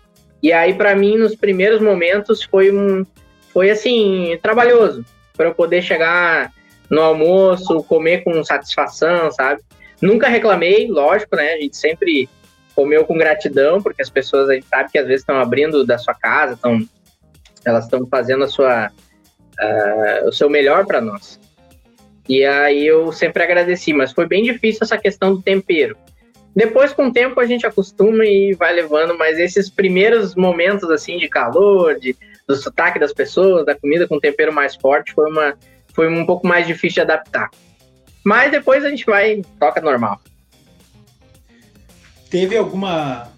e 0.47 0.53
aí 0.53 0.75
para 0.75 0.95
mim 0.95 1.19
nos 1.19 1.35
primeiros 1.35 1.81
momentos 1.81 2.45
foi 2.45 2.71
um 2.71 3.05
foi 3.53 3.69
assim 3.69 4.39
trabalhoso 4.41 5.05
para 5.37 5.47
eu 5.47 5.55
poder 5.55 5.83
chegar 5.83 6.53
no 6.89 7.03
almoço, 7.03 7.83
comer 7.83 8.23
com 8.23 8.45
satisfação, 8.45 9.29
sabe? 9.33 9.61
Nunca 10.01 10.29
reclamei, 10.29 10.89
lógico, 10.89 11.35
né? 11.35 11.55
A 11.55 11.61
gente 11.61 11.77
sempre 11.77 12.29
comeu 12.77 13.05
com 13.05 13.19
gratidão, 13.19 13.83
porque 13.83 14.01
as 14.01 14.09
pessoas 14.09 14.49
a 14.49 14.55
gente 14.55 14.69
sabe 14.69 14.93
que 14.93 14.99
às 14.99 15.07
vezes 15.09 15.23
estão 15.23 15.41
abrindo 15.41 15.85
da 15.85 15.99
sua 15.99 16.15
casa, 16.15 16.55
estão 16.55 16.79
elas 17.65 17.87
estão 17.87 18.07
fazendo 18.07 18.45
a 18.45 18.49
sua 18.49 18.93
uh, 19.61 20.29
o 20.29 20.33
seu 20.33 20.49
melhor 20.49 20.87
para 20.87 21.01
nós. 21.01 21.41
E 22.29 22.45
aí 22.45 22.87
eu 22.87 23.11
sempre 23.11 23.43
agradeci, 23.43 23.93
mas 23.93 24.13
foi 24.13 24.29
bem 24.29 24.45
difícil 24.45 24.85
essa 24.85 24.97
questão 24.97 25.35
do 25.35 25.43
tempero. 25.43 25.97
Depois, 26.57 26.95
com 26.95 27.09
o 27.09 27.13
tempo, 27.13 27.39
a 27.39 27.45
gente 27.45 27.67
acostuma 27.67 28.25
e 28.25 28.55
vai 28.55 28.73
levando, 28.73 29.17
mas 29.19 29.39
esses 29.39 29.69
primeiros 29.69 30.35
momentos 30.35 30.91
assim 30.91 31.19
de 31.19 31.29
calor, 31.29 32.01
de, 32.01 32.17
do 32.49 32.57
sotaque 32.57 32.99
das 32.99 33.13
pessoas, 33.13 33.67
da 33.67 33.75
comida 33.75 34.09
com 34.09 34.19
tempero 34.19 34.51
mais 34.51 34.75
forte, 34.75 35.13
foi 35.13 35.31
uma, 35.31 35.55
foi 35.93 36.09
um 36.09 36.25
pouco 36.25 36.47
mais 36.47 36.67
difícil 36.67 37.05
de 37.05 37.13
adaptar. 37.13 37.51
Mas 38.25 38.51
depois 38.51 38.83
a 38.87 38.89
gente 38.89 39.05
vai, 39.05 39.43
toca 39.61 39.83
normal. 39.83 40.19
Teve 42.31 42.57
alguma 42.57 43.31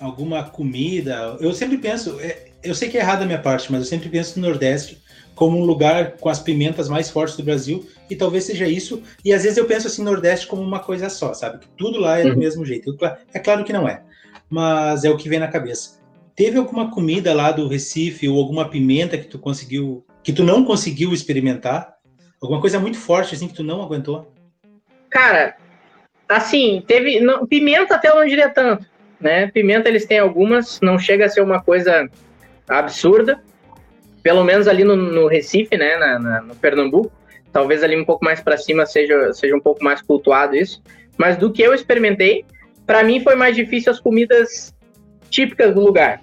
alguma 0.00 0.42
comida? 0.44 1.36
Eu 1.40 1.52
sempre 1.52 1.76
penso, 1.76 2.18
é, 2.20 2.46
eu 2.62 2.74
sei 2.74 2.88
que 2.88 2.96
é 2.96 3.00
errado 3.00 3.22
a 3.22 3.26
minha 3.26 3.38
parte, 3.38 3.70
mas 3.70 3.82
eu 3.82 3.86
sempre 3.86 4.08
penso 4.08 4.40
no 4.40 4.48
Nordeste 4.48 4.98
como 5.40 5.56
um 5.56 5.64
lugar 5.64 6.18
com 6.18 6.28
as 6.28 6.38
pimentas 6.38 6.86
mais 6.86 7.08
fortes 7.08 7.34
do 7.34 7.42
Brasil, 7.42 7.88
e 8.10 8.14
talvez 8.14 8.44
seja 8.44 8.68
isso. 8.68 9.02
E 9.24 9.32
às 9.32 9.42
vezes 9.42 9.56
eu 9.56 9.64
penso 9.64 9.86
assim, 9.86 10.04
Nordeste 10.04 10.46
como 10.46 10.60
uma 10.60 10.80
coisa 10.80 11.08
só, 11.08 11.32
sabe? 11.32 11.60
Que 11.60 11.68
tudo 11.78 11.98
lá 11.98 12.18
é 12.18 12.24
do 12.24 12.32
uhum. 12.32 12.36
mesmo 12.36 12.62
jeito. 12.62 12.94
É 13.32 13.38
claro 13.38 13.64
que 13.64 13.72
não 13.72 13.88
é, 13.88 14.02
mas 14.50 15.02
é 15.02 15.08
o 15.08 15.16
que 15.16 15.30
vem 15.30 15.38
na 15.38 15.48
cabeça. 15.48 15.98
Teve 16.36 16.58
alguma 16.58 16.90
comida 16.90 17.32
lá 17.32 17.52
do 17.52 17.68
Recife 17.68 18.28
ou 18.28 18.38
alguma 18.38 18.68
pimenta 18.68 19.16
que 19.16 19.28
tu 19.28 19.38
conseguiu 19.38 20.04
que 20.22 20.30
tu 20.30 20.44
não 20.44 20.62
conseguiu 20.62 21.14
experimentar? 21.14 21.94
Alguma 22.38 22.60
coisa 22.60 22.78
muito 22.78 22.98
forte 22.98 23.34
assim 23.34 23.48
que 23.48 23.54
tu 23.54 23.64
não 23.64 23.80
aguentou? 23.80 24.30
Cara, 25.08 25.56
assim, 26.28 26.84
teve. 26.86 27.18
Não, 27.18 27.46
pimenta 27.46 27.94
até 27.94 28.10
eu 28.10 28.16
não 28.16 28.26
diria 28.26 28.50
tanto. 28.50 28.84
Né? 29.18 29.46
Pimenta 29.46 29.88
eles 29.88 30.04
têm 30.04 30.18
algumas, 30.18 30.82
não 30.82 30.98
chega 30.98 31.24
a 31.24 31.28
ser 31.30 31.40
uma 31.40 31.62
coisa 31.62 32.10
absurda. 32.68 33.42
Pelo 34.22 34.44
menos 34.44 34.68
ali 34.68 34.84
no, 34.84 34.96
no 34.96 35.26
Recife, 35.26 35.76
né? 35.76 35.96
Na, 35.96 36.18
na, 36.18 36.40
no 36.42 36.54
Pernambuco. 36.56 37.12
Talvez 37.52 37.82
ali 37.82 37.96
um 37.96 38.04
pouco 38.04 38.24
mais 38.24 38.40
para 38.40 38.56
cima 38.56 38.86
seja, 38.86 39.32
seja 39.32 39.56
um 39.56 39.60
pouco 39.60 39.82
mais 39.82 40.00
cultuado 40.02 40.54
isso. 40.54 40.82
Mas 41.16 41.36
do 41.36 41.52
que 41.52 41.62
eu 41.62 41.74
experimentei, 41.74 42.44
para 42.86 43.02
mim 43.02 43.20
foi 43.20 43.34
mais 43.34 43.56
difícil 43.56 43.92
as 43.92 44.00
comidas 44.00 44.74
típicas 45.28 45.74
do 45.74 45.80
lugar. 45.80 46.20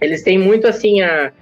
Eles 0.00 0.22
têm 0.22 0.38
muito 0.38 0.66
assim 0.66 1.02
a 1.02 1.32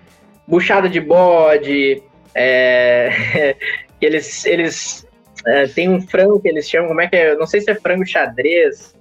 buchada 0.47 0.89
de 0.89 1.01
bode, 1.01 2.03
é, 2.35 3.55
eles, 4.01 4.45
eles 4.47 5.07
é, 5.47 5.67
têm 5.67 5.89
um 5.89 6.01
frango 6.01 6.41
que 6.41 6.49
eles 6.49 6.69
chamam, 6.69 6.89
como 6.89 7.01
é 7.01 7.09
que 7.09 7.17
é? 7.17 7.35
Não 7.37 7.47
sei 7.47 7.61
se 7.61 7.71
é 7.71 7.75
frango 7.75 8.07
xadrez, 8.07 8.95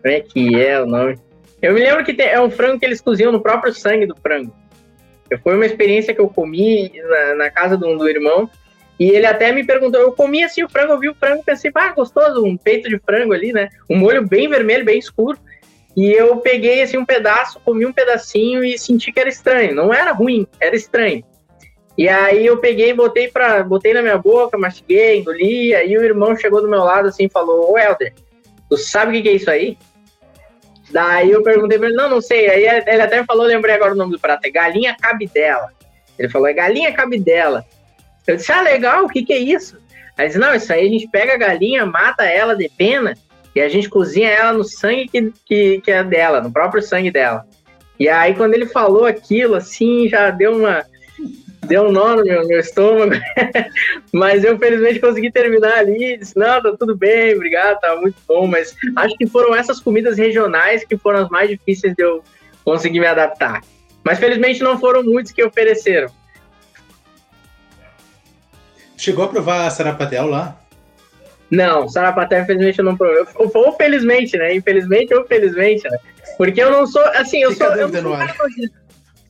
como 0.00 0.14
é 0.14 0.20
que 0.20 0.62
é 0.62 0.80
o 0.80 0.86
nome. 0.86 1.18
Eu 1.60 1.72
me 1.72 1.80
lembro 1.80 2.04
que 2.04 2.12
tem, 2.12 2.26
é 2.26 2.40
um 2.40 2.50
frango 2.50 2.78
que 2.78 2.84
eles 2.84 3.00
cozinham 3.00 3.32
no 3.32 3.40
próprio 3.40 3.72
sangue 3.72 4.06
do 4.06 4.14
frango. 4.16 4.54
Foi 5.38 5.54
uma 5.54 5.66
experiência 5.66 6.14
que 6.14 6.20
eu 6.20 6.28
comi 6.28 6.92
na, 7.08 7.34
na 7.34 7.50
casa 7.50 7.76
do, 7.76 7.96
do 7.96 8.08
irmão, 8.08 8.48
e 8.98 9.10
ele 9.10 9.26
até 9.26 9.50
me 9.50 9.64
perguntou, 9.64 10.00
eu 10.00 10.12
comi 10.12 10.44
assim 10.44 10.62
o 10.62 10.68
frango, 10.68 10.92
eu 10.92 11.00
vi 11.00 11.08
o 11.08 11.14
frango, 11.14 11.42
pensei, 11.44 11.70
ah, 11.74 11.92
gostoso, 11.92 12.44
um 12.44 12.56
peito 12.56 12.88
de 12.88 12.98
frango 12.98 13.32
ali, 13.32 13.52
né? 13.52 13.68
Um 13.90 13.96
molho 13.96 14.26
bem 14.26 14.48
vermelho, 14.48 14.84
bem 14.84 14.98
escuro. 14.98 15.38
E 15.96 16.12
eu 16.12 16.36
peguei 16.38 16.82
assim 16.82 16.96
um 16.96 17.04
pedaço, 17.04 17.60
comi 17.64 17.86
um 17.86 17.92
pedacinho 17.92 18.64
e 18.64 18.78
senti 18.78 19.12
que 19.12 19.20
era 19.20 19.28
estranho. 19.28 19.74
Não 19.74 19.92
era 19.92 20.12
ruim, 20.12 20.46
era 20.60 20.74
estranho. 20.74 21.24
E 21.96 22.08
aí 22.08 22.44
eu 22.44 22.58
peguei, 22.58 22.92
botei 22.92 23.28
para, 23.28 23.62
botei 23.62 23.94
na 23.94 24.02
minha 24.02 24.18
boca, 24.18 24.58
mastiguei, 24.58 25.18
engoli. 25.18 25.74
Aí 25.74 25.96
o 25.96 26.02
irmão 26.02 26.36
chegou 26.36 26.60
do 26.60 26.68
meu 26.68 26.80
lado 26.80 27.08
assim, 27.08 27.26
e 27.26 27.30
falou: 27.30 27.72
"Ô 27.72 27.78
Helder, 27.78 28.12
tu 28.68 28.76
sabe 28.76 29.18
o 29.18 29.22
que 29.22 29.28
é 29.28 29.32
isso 29.32 29.50
aí?" 29.50 29.78
Daí 30.90 31.30
eu 31.30 31.42
perguntei 31.42 31.78
para 31.78 31.88
ele: 31.88 31.96
"Não, 31.96 32.08
não 32.08 32.20
sei". 32.20 32.48
Aí 32.48 32.82
ele 32.86 33.02
até 33.02 33.22
falou, 33.24 33.46
lembrei 33.46 33.74
agora 33.74 33.92
o 33.92 33.96
nome 33.96 34.12
do 34.12 34.20
prato, 34.20 34.44
é 34.44 34.50
galinha 34.50 34.96
cabidela. 35.00 35.68
Ele 36.18 36.28
falou: 36.28 36.48
"É 36.48 36.52
galinha 36.52 36.92
cabidela". 36.92 37.64
Eu 38.26 38.36
disse: 38.36 38.52
"Ah, 38.52 38.62
legal, 38.62 39.04
o 39.04 39.08
que 39.08 39.24
que 39.24 39.32
é 39.32 39.38
isso?" 39.38 39.78
Aí 40.16 40.26
disse: 40.26 40.38
"Não, 40.38 40.54
isso 40.54 40.72
aí 40.72 40.86
a 40.86 40.90
gente 40.90 41.08
pega 41.08 41.34
a 41.34 41.38
galinha, 41.38 41.86
mata 41.86 42.24
ela 42.24 42.54
de 42.54 42.68
pena 42.68 43.14
e 43.54 43.60
a 43.60 43.68
gente 43.68 43.88
cozinha 43.88 44.28
ela 44.28 44.52
no 44.52 44.64
sangue 44.64 45.08
que, 45.08 45.32
que, 45.46 45.80
que 45.80 45.90
é 45.90 46.02
dela, 46.02 46.40
no 46.40 46.52
próprio 46.52 46.82
sangue 46.82 47.10
dela. 47.10 47.46
E 47.98 48.08
aí, 48.08 48.34
quando 48.34 48.54
ele 48.54 48.66
falou 48.66 49.04
aquilo, 49.04 49.54
assim, 49.54 50.08
já 50.08 50.30
deu 50.30 50.56
uma. 50.56 50.84
Deu 51.66 51.84
um 51.84 51.92
nó 51.92 52.16
no 52.16 52.24
meu, 52.24 52.46
meu 52.46 52.60
estômago. 52.60 53.14
mas 54.12 54.44
eu, 54.44 54.58
felizmente, 54.58 55.00
consegui 55.00 55.30
terminar 55.30 55.78
ali. 55.78 56.18
Disse: 56.18 56.36
Não, 56.36 56.62
tá 56.62 56.74
tudo 56.78 56.96
bem, 56.96 57.34
obrigado, 57.34 57.80
tá 57.80 57.96
muito 57.96 58.16
bom. 58.26 58.46
Mas 58.46 58.76
acho 58.96 59.16
que 59.16 59.26
foram 59.26 59.54
essas 59.54 59.80
comidas 59.80 60.18
regionais 60.18 60.84
que 60.84 60.96
foram 60.96 61.20
as 61.20 61.28
mais 61.28 61.48
difíceis 61.48 61.94
de 61.94 62.02
eu 62.02 62.22
conseguir 62.64 63.00
me 63.00 63.06
adaptar. 63.06 63.62
Mas, 64.04 64.18
felizmente, 64.18 64.62
não 64.62 64.78
foram 64.78 65.02
muitos 65.02 65.32
que 65.32 65.42
ofereceram. 65.42 66.08
Chegou 68.96 69.24
a 69.24 69.28
provar 69.28 69.66
a 69.66 69.70
sarapatel 69.70 70.26
lá? 70.26 70.58
Não, 71.50 71.88
Sarapaté, 71.88 72.40
infelizmente, 72.40 72.78
eu 72.78 72.84
não 72.84 72.96
provei. 72.96 73.24
Ou 73.36 73.72
felizmente, 73.76 74.36
né? 74.36 74.54
Infelizmente 74.54 75.14
ou 75.14 75.24
felizmente, 75.24 75.88
né? 75.88 75.98
Porque 76.36 76.60
eu 76.60 76.70
não 76.70 76.86
sou, 76.86 77.04
assim, 77.08 77.42
eu 77.42 77.52
Fica 77.52 77.66
sou. 77.66 77.76
Eu 77.76 77.88
não 77.88 78.02
sou 78.02 78.12
um 78.12 78.18
cara 78.18 78.34
nojento. 78.38 78.74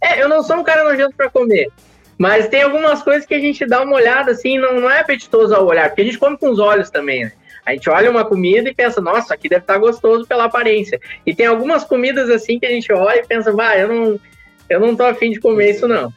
É, 0.00 0.22
eu 0.22 0.28
não 0.28 0.42
sou 0.42 0.56
um 0.56 0.64
cara 0.64 0.84
nojento 0.84 1.16
pra 1.16 1.30
comer. 1.30 1.68
Mas 2.18 2.48
tem 2.48 2.62
algumas 2.62 3.02
coisas 3.02 3.26
que 3.26 3.34
a 3.34 3.40
gente 3.40 3.66
dá 3.66 3.82
uma 3.82 3.96
olhada, 3.96 4.30
assim, 4.30 4.58
não, 4.58 4.80
não 4.80 4.90
é 4.90 5.00
apetitoso 5.00 5.54
ao 5.54 5.66
olhar, 5.66 5.88
porque 5.88 6.02
a 6.02 6.04
gente 6.04 6.18
come 6.18 6.36
com 6.36 6.50
os 6.50 6.58
olhos 6.58 6.90
também, 6.90 7.24
né? 7.24 7.32
A 7.66 7.72
gente 7.72 7.88
olha 7.88 8.10
uma 8.10 8.24
comida 8.24 8.68
e 8.68 8.74
pensa, 8.74 9.00
nossa, 9.00 9.32
aqui 9.32 9.48
deve 9.48 9.62
estar 9.62 9.78
gostoso 9.78 10.26
pela 10.26 10.44
aparência. 10.44 11.00
E 11.24 11.34
tem 11.34 11.46
algumas 11.46 11.82
comidas 11.82 12.28
assim 12.28 12.58
que 12.58 12.66
a 12.66 12.70
gente 12.70 12.92
olha 12.92 13.20
e 13.20 13.26
pensa, 13.26 13.52
vai, 13.52 13.82
eu 13.82 13.88
não, 13.88 14.20
eu 14.68 14.80
não 14.80 14.94
tô 14.94 15.04
afim 15.04 15.30
de 15.30 15.40
comer 15.40 15.70
isso, 15.70 15.88
não. 15.88 16.12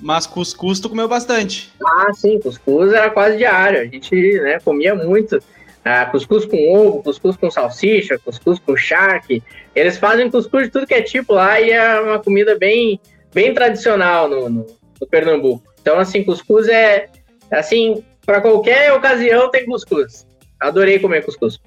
Mas 0.00 0.26
cuscuz 0.26 0.80
tu 0.80 0.88
comeu 0.88 1.06
bastante. 1.06 1.72
Ah, 1.84 2.12
sim, 2.12 2.40
cuscuz 2.40 2.92
era 2.92 3.08
quase 3.10 3.36
diário. 3.36 3.80
A 3.80 3.84
gente 3.84 4.40
né, 4.40 4.58
comia 4.58 4.96
muito. 4.96 5.38
Ah, 5.84 6.06
cuscuz 6.06 6.44
com 6.44 6.56
ovo, 6.74 7.02
cuscuz 7.04 7.36
com 7.36 7.48
salsicha, 7.48 8.18
cuscuz 8.18 8.58
com 8.58 8.76
charque. 8.76 9.40
Eles 9.74 9.98
fazem 9.98 10.28
cuscuz 10.28 10.64
de 10.64 10.70
tudo 10.70 10.86
que 10.86 10.94
é 10.94 11.02
tipo 11.02 11.34
lá 11.34 11.60
e 11.60 11.70
é 11.70 12.00
uma 12.00 12.18
comida 12.18 12.58
bem, 12.58 13.00
bem 13.32 13.54
tradicional 13.54 14.28
no, 14.28 14.48
no, 14.48 14.66
no 15.02 15.08
Pernambuco. 15.08 15.62
Então, 15.80 15.98
assim, 15.98 16.22
cuscuz 16.22 16.68
é, 16.68 17.10
assim, 17.50 18.04
para 18.24 18.40
qualquer 18.40 18.92
ocasião 18.92 19.50
tem 19.50 19.66
cuscuz. 19.66 20.24
Adorei 20.60 21.00
comer 21.00 21.24
cuscuz. 21.24 21.58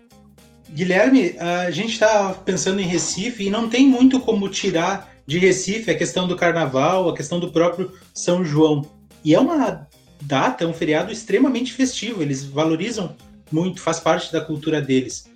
Guilherme, 0.70 1.36
a 1.38 1.70
gente 1.70 1.92
está 1.92 2.34
pensando 2.34 2.80
em 2.80 2.86
Recife 2.86 3.46
e 3.46 3.50
não 3.50 3.70
tem 3.70 3.86
muito 3.86 4.20
como 4.22 4.50
tirar 4.50 5.14
de 5.28 5.38
Recife, 5.38 5.92
a 5.92 5.98
questão 5.98 6.28
do 6.28 6.36
carnaval, 6.36 7.10
a 7.10 7.16
questão 7.16 7.40
do 7.40 7.52
próprio 7.52 7.92
São 8.14 8.44
João. 8.44 8.84
E 9.24 9.36
é 9.36 9.40
uma 9.40 9.88
data, 10.22 10.64
é 10.64 10.68
um 10.68 10.74
feriado 10.74 11.12
extremamente 11.12 11.74
festivo, 11.74 12.22
eles 12.22 12.44
valorizam 12.44 13.16
muito, 13.52 13.82
faz 13.82 14.00
parte 14.00 14.32
da 14.32 14.40
cultura 14.42 14.82
deles. 14.82 15.30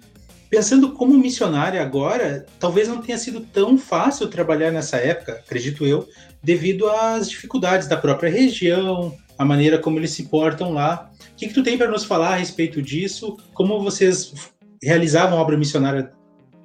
Pensando 0.50 0.94
como 0.94 1.18
missionária 1.18 1.82
agora, 1.82 2.46
talvez 2.60 2.88
não 2.88 3.02
tenha 3.02 3.18
sido 3.18 3.42
tão 3.42 3.78
fácil 3.78 4.28
trabalhar 4.28 4.72
nessa 4.72 4.98
época, 4.98 5.34
acredito 5.34 5.86
eu, 5.86 6.08
devido 6.42 6.90
às 6.90 7.30
dificuldades 7.30 7.88
da 7.88 7.98
própria 7.98 8.30
região, 8.30 9.16
a 9.38 9.46
maneira 9.46 9.78
como 9.78 10.00
eles 10.00 10.12
se 10.12 10.28
portam 10.28 10.74
lá. 10.74 11.10
O 11.32 11.36
que, 11.36 11.48
que 11.48 11.54
tu 11.54 11.64
tem 11.64 11.78
para 11.78 11.88
nos 11.88 12.04
falar 12.04 12.34
a 12.34 12.36
respeito 12.36 12.82
disso? 12.82 13.38
Como 13.54 13.82
vocês 13.82 14.52
realizavam 14.84 15.40
obra 15.40 15.58
missionária 15.58 16.12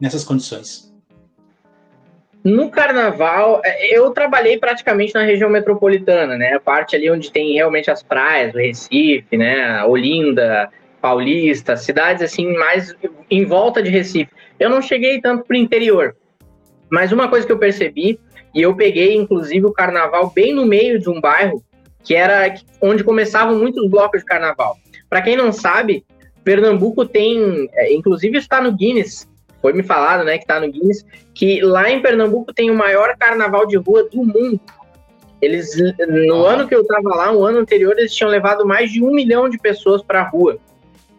nessas 0.01 0.25
condições? 0.25 0.93
No 2.43 2.71
carnaval, 2.71 3.63
é, 3.65 3.97
eu 3.97 4.11
trabalhei 4.11 4.59
praticamente 4.59 5.15
na 5.15 5.23
região 5.23 5.49
metropolitana, 5.49 6.37
né? 6.37 6.53
A 6.53 6.61
parte 6.61 6.95
ali 6.95 7.11
onde 7.11 7.33
tem 7.33 7.55
realmente 7.55 7.91
as 7.91 8.03
praias, 8.03 8.55
o 8.55 8.59
Recife, 8.59 9.37
né? 9.37 9.83
Olinda, 9.85 10.69
Paulista, 11.01 11.75
cidades 11.75 12.23
assim 12.23 12.53
mais 12.53 12.95
em 13.31 13.47
volta 13.47 13.83
de 13.83 13.89
Recife. 13.89 14.31
Eu 14.61 14.69
não 14.69 14.83
cheguei 14.83 15.23
tanto 15.23 15.45
para 15.45 15.55
o 15.55 15.59
interior, 15.59 16.15
mas 16.91 17.13
uma 17.13 17.29
coisa 17.29 17.47
que 17.47 17.53
eu 17.53 17.59
percebi 17.59 18.21
e 18.55 18.63
eu 18.63 18.75
peguei 18.75 19.15
inclusive 19.15 19.67
o 19.67 19.73
carnaval 19.73 20.31
bem 20.31 20.55
no 20.55 20.65
meio 20.65 20.99
de 20.99 21.09
um 21.11 21.21
bairro 21.21 21.63
que 22.05 22.15
era 22.15 22.55
onde 22.81 23.03
começavam 23.03 23.59
muitos 23.59 23.89
blocos 23.89 24.21
de 24.21 24.27
carnaval. 24.27 24.77
Para 25.09 25.23
quem 25.23 25.37
não 25.37 25.51
sabe, 25.51 26.05
Pernambuco 26.45 27.07
tem, 27.07 27.69
é, 27.73 27.93
inclusive 27.95 28.37
está 28.37 28.61
no 28.61 28.73
Guinness, 28.73 29.27
foi 29.63 29.73
me 29.73 29.83
falado, 29.83 30.25
né, 30.25 30.37
que 30.37 30.45
está 30.45 30.61
no 30.61 30.71
Guinness, 30.71 31.05
que 31.35 31.63
lá 31.63 31.91
em 31.91 32.03
Pernambuco 32.03 32.53
tem 32.53 32.71
o 32.71 32.77
maior 32.77 33.17
carnaval 33.17 33.67
de 33.67 33.77
rua 33.79 34.07
do 34.11 34.23
mundo. 34.23 34.61
Eles, 35.41 35.75
no 35.99 36.45
ano 36.45 36.69
que 36.69 36.75
eu 36.75 36.83
estava 36.83 37.09
lá, 37.09 37.33
o 37.33 37.45
ano 37.45 37.59
anterior, 37.59 37.99
eles 37.99 38.15
tinham 38.15 38.31
levado 38.31 38.67
mais 38.67 38.93
de 38.93 39.03
um 39.03 39.11
milhão 39.11 39.49
de 39.49 39.59
pessoas 39.59 40.03
para 40.03 40.21
a 40.21 40.29
rua. 40.29 40.59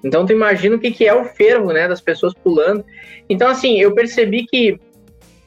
Então, 0.04 0.26
tu 0.26 0.32
imagina 0.32 0.76
o 0.76 0.80
que, 0.80 0.92
que 0.92 1.08
é 1.08 1.14
o 1.14 1.26
fervo, 1.26 1.74
né, 1.74 1.88
das 1.88 2.02
pessoas 2.02 2.34
pulando. 2.34 2.86
Então, 3.28 3.50
assim, 3.50 3.80
eu 3.80 3.94
percebi 3.94 4.46
que 4.46 4.80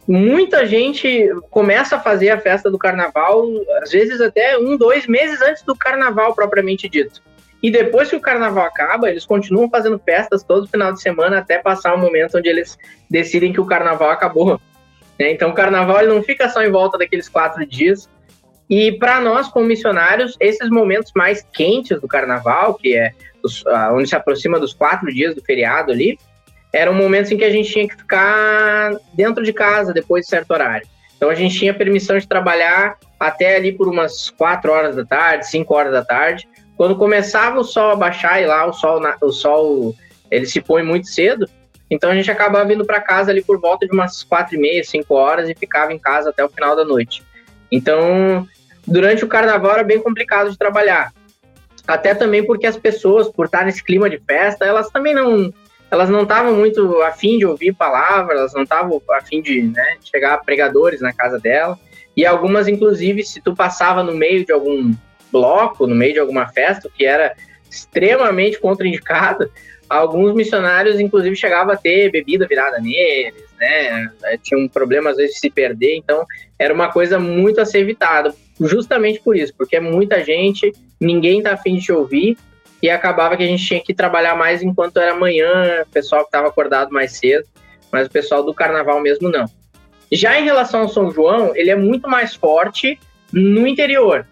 muita 0.09 0.64
gente 0.66 1.29
começa 1.51 1.97
a 1.97 2.01
fazer 2.01 2.31
a 2.31 2.40
festa 2.40 2.71
do 2.71 2.79
carnaval, 2.79 3.44
às 3.83 3.90
vezes 3.90 4.23
até 4.23 4.57
um, 4.57 4.75
dois 4.75 5.07
meses 5.07 5.42
antes 5.42 5.62
do 5.62 5.77
carnaval 5.77 6.35
propriamente 6.35 6.88
dito. 6.88 7.23
E 7.62 7.71
depois 7.71 8.09
que 8.09 8.16
o 8.16 8.21
carnaval 8.21 8.64
acaba, 8.64 9.11
eles 9.11 9.27
continuam 9.27 9.68
fazendo 9.68 9.99
festas 9.99 10.42
todo 10.42 10.68
final 10.68 10.92
de 10.92 11.03
semana 11.03 11.38
até 11.38 11.59
passar 11.59 11.94
o 11.94 11.99
momento 11.99 12.38
onde 12.38 12.49
eles 12.49 12.79
decidem 13.11 13.53
que 13.53 13.61
o 13.61 13.66
carnaval 13.66 14.11
acabou. 14.11 14.59
Né? 15.18 15.33
Então, 15.33 15.51
o 15.51 15.55
carnaval 15.55 15.99
ele 15.99 16.14
não 16.14 16.23
fica 16.23 16.49
só 16.49 16.62
em 16.62 16.71
volta 16.71 16.97
daqueles 16.97 17.29
quatro 17.29 17.66
dias. 17.66 18.09
E 18.71 18.92
para 18.92 19.21
nós, 19.21 19.49
como 19.49 19.66
missionários, 19.66 20.37
esses 20.40 20.71
momentos 20.71 21.12
mais 21.14 21.44
quentes 21.53 22.01
do 22.01 22.09
carnaval, 22.09 22.75
que 22.75 22.97
é 22.97 23.12
os, 23.42 23.64
onde 23.92 24.09
se 24.09 24.16
aproxima 24.16 24.59
dos 24.59 24.73
quatro 24.73 25.12
dias 25.12 25.35
do 25.35 25.42
feriado 25.42 25.90
ali, 25.90 26.18
eram 26.72 26.94
momentos 26.94 27.31
em 27.31 27.37
que 27.37 27.44
a 27.44 27.50
gente 27.50 27.70
tinha 27.72 27.88
que 27.88 27.96
ficar 27.96 28.92
dentro 29.14 29.42
de 29.42 29.52
casa 29.52 29.92
depois 29.92 30.24
de 30.24 30.31
certo 30.31 30.50
horário. 30.50 30.87
Então, 31.16 31.31
a 31.31 31.35
gente 31.35 31.59
tinha 31.59 31.74
permissão 31.74 32.18
de 32.18 32.28
trabalhar 32.28 32.96
até 33.18 33.57
ali 33.57 33.72
por 33.72 33.88
umas 33.88 34.31
quatro 34.31 34.70
horas 34.70 34.94
da 34.94 35.04
tarde, 35.04 35.48
cinco 35.48 35.74
horas 35.74 35.92
da 35.92 36.04
tarde, 36.04 36.48
quando 36.76 36.96
começava 36.96 37.59
o 37.59 37.64
sol 37.64 37.90
a 37.90 37.96
baixar 37.96 38.40
e 38.40 38.46
lá 38.46 38.64
o 38.64 38.72
sol, 38.72 39.02
o 39.20 39.33
sol 39.33 39.94
ele 40.31 40.46
se 40.46 40.61
põe 40.61 40.85
muito 40.85 41.09
cedo, 41.09 41.48
então 41.90 42.11
a 42.11 42.14
gente 42.14 42.31
acabava 42.31 42.64
vindo 42.64 42.85
para 42.85 43.00
casa 43.00 43.33
ali 43.33 43.42
por 43.42 43.61
volta 43.61 43.85
de 43.85 43.92
umas 43.92 44.22
quatro 44.22 44.54
e 44.54 44.59
meia, 44.59 44.85
cinco 44.85 45.14
horas 45.14 45.48
e 45.48 45.54
ficava 45.54 45.92
em 45.92 45.98
casa 45.98 46.31
até 46.31 46.44
o 46.44 46.48
final 46.48 46.76
da 46.76 46.85
noite. 46.85 47.24
Então, 47.72 48.46
durante 48.87 49.24
o 49.24 49.28
carnaval 49.28 49.72
era 49.72 49.83
bem 49.83 50.00
complicado 50.00 50.50
de 50.50 50.57
trabalhar. 50.57 51.12
Até 51.87 52.14
também 52.14 52.46
porque 52.46 52.66
as 52.66 52.76
pessoas, 52.76 53.28
por 53.28 53.46
estar 53.46 53.64
nesse 53.64 53.83
clima 53.83 54.09
de 54.09 54.20
festa, 54.20 54.64
elas 54.64 54.88
também 54.90 55.14
não 55.14 55.52
elas 55.90 56.11
não 56.11 56.22
estavam 56.22 56.55
muito 56.55 57.01
afim 57.03 57.38
de 57.38 57.46
ouvir 57.46 57.72
palavras, 57.72 58.38
elas 58.38 58.55
não 58.55 58.62
estavam 58.62 59.01
afim 59.11 59.40
de 59.40 59.62
né, 59.62 59.96
chegar 60.03 60.38
pregadores 60.38 61.01
na 61.01 61.12
casa 61.12 61.38
dela. 61.38 61.79
E 62.16 62.27
algumas, 62.27 62.68
inclusive, 62.68 63.22
se 63.22 63.40
tu 63.40 63.55
passava 63.55 64.03
no 64.03 64.14
meio 64.14 64.44
de 64.44 64.53
algum 64.53 64.92
bloco, 65.31 65.87
no 65.87 65.94
meio 65.94 66.14
de 66.14 66.18
alguma 66.18 66.48
festa, 66.48 66.90
que 66.94 67.05
era 67.05 67.35
extremamente 67.70 68.59
contraindicado, 68.59 69.51
alguns 69.88 70.35
missionários, 70.35 71.01
inclusive, 71.01 71.37
chegavam 71.37 71.72
a 71.72 71.77
ter 71.77 72.11
bebida 72.11 72.46
virada 72.46 72.79
neles, 72.79 73.44
né? 73.59 74.11
Tinha 74.42 74.59
um 74.59 74.68
problema, 74.68 75.11
às 75.11 75.16
vezes, 75.16 75.35
de 75.35 75.40
se 75.40 75.51
perder. 75.51 75.96
Então, 75.96 76.27
era 76.59 76.74
uma 76.74 76.90
coisa 76.90 77.18
muito 77.18 77.61
a 77.61 77.64
ser 77.64 77.79
evitada, 77.79 78.35
justamente 78.61 79.20
por 79.20 79.37
isso, 79.37 79.55
porque 79.57 79.77
é 79.77 79.81
muita 79.81 80.22
gente, 80.24 80.72
ninguém 81.01 81.42
tá 81.42 81.53
afim 81.53 81.77
de 81.77 81.83
te 81.83 81.92
ouvir, 81.92 82.37
e 82.83 82.88
acabava 82.88 83.37
que 83.37 83.43
a 83.43 83.47
gente 83.47 83.64
tinha 83.64 83.81
que 83.81 83.95
trabalhar 83.95 84.37
mais 84.37 84.62
enquanto 84.62 84.99
era 84.99 85.14
manhã, 85.14 85.83
o 85.83 85.91
pessoal 85.91 86.23
que 86.23 86.29
estava 86.29 86.49
acordado 86.49 86.93
mais 86.93 87.12
cedo, 87.12 87.45
mas 87.91 88.07
o 88.07 88.11
pessoal 88.11 88.45
do 88.45 88.55
carnaval 88.55 89.01
mesmo 89.01 89.29
não. 89.29 89.47
Já 90.11 90.38
em 90.38 90.45
relação 90.45 90.83
ao 90.83 90.88
São 90.88 91.11
João, 91.11 91.55
ele 91.55 91.71
é 91.71 91.77
muito 91.77 92.09
mais 92.09 92.35
forte 92.35 92.99
no 93.33 93.67
interior. 93.67 94.27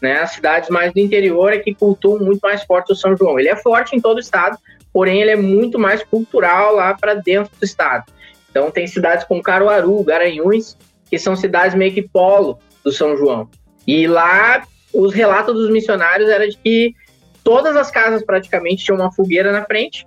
Né? 0.00 0.18
As 0.18 0.32
cidades 0.32 0.68
mais 0.68 0.92
do 0.92 0.98
interior 0.98 1.52
é 1.52 1.58
que 1.58 1.74
cultuam 1.74 2.18
muito 2.18 2.40
mais 2.40 2.64
forte 2.64 2.92
o 2.92 2.96
São 2.96 3.16
João. 3.16 3.38
Ele 3.38 3.48
é 3.48 3.56
forte 3.56 3.94
em 3.94 4.00
todo 4.00 4.16
o 4.16 4.20
estado, 4.20 4.58
porém 4.92 5.22
ele 5.22 5.30
é 5.30 5.36
muito 5.36 5.78
mais 5.78 6.02
cultural 6.02 6.74
lá 6.74 6.94
para 6.94 7.14
dentro 7.14 7.52
do 7.58 7.64
estado. 7.64 8.04
Então 8.50 8.70
tem 8.70 8.86
cidades 8.86 9.24
como 9.24 9.42
Caruaru, 9.42 10.02
Garanhuns, 10.02 10.76
que 11.08 11.18
são 11.18 11.36
cidades 11.36 11.74
meio 11.74 11.94
que 11.94 12.02
polo 12.02 12.58
do 12.84 12.90
São 12.90 13.16
João. 13.16 13.48
E 13.86 14.06
lá 14.06 14.64
os 14.92 15.14
relatos 15.14 15.54
dos 15.54 15.70
missionários 15.70 16.28
era 16.28 16.48
de 16.48 16.58
que 16.58 16.94
todas 17.42 17.76
as 17.76 17.90
casas 17.90 18.24
praticamente 18.24 18.84
tinham 18.84 18.98
uma 18.98 19.12
fogueira 19.12 19.52
na 19.52 19.64
frente 19.64 20.04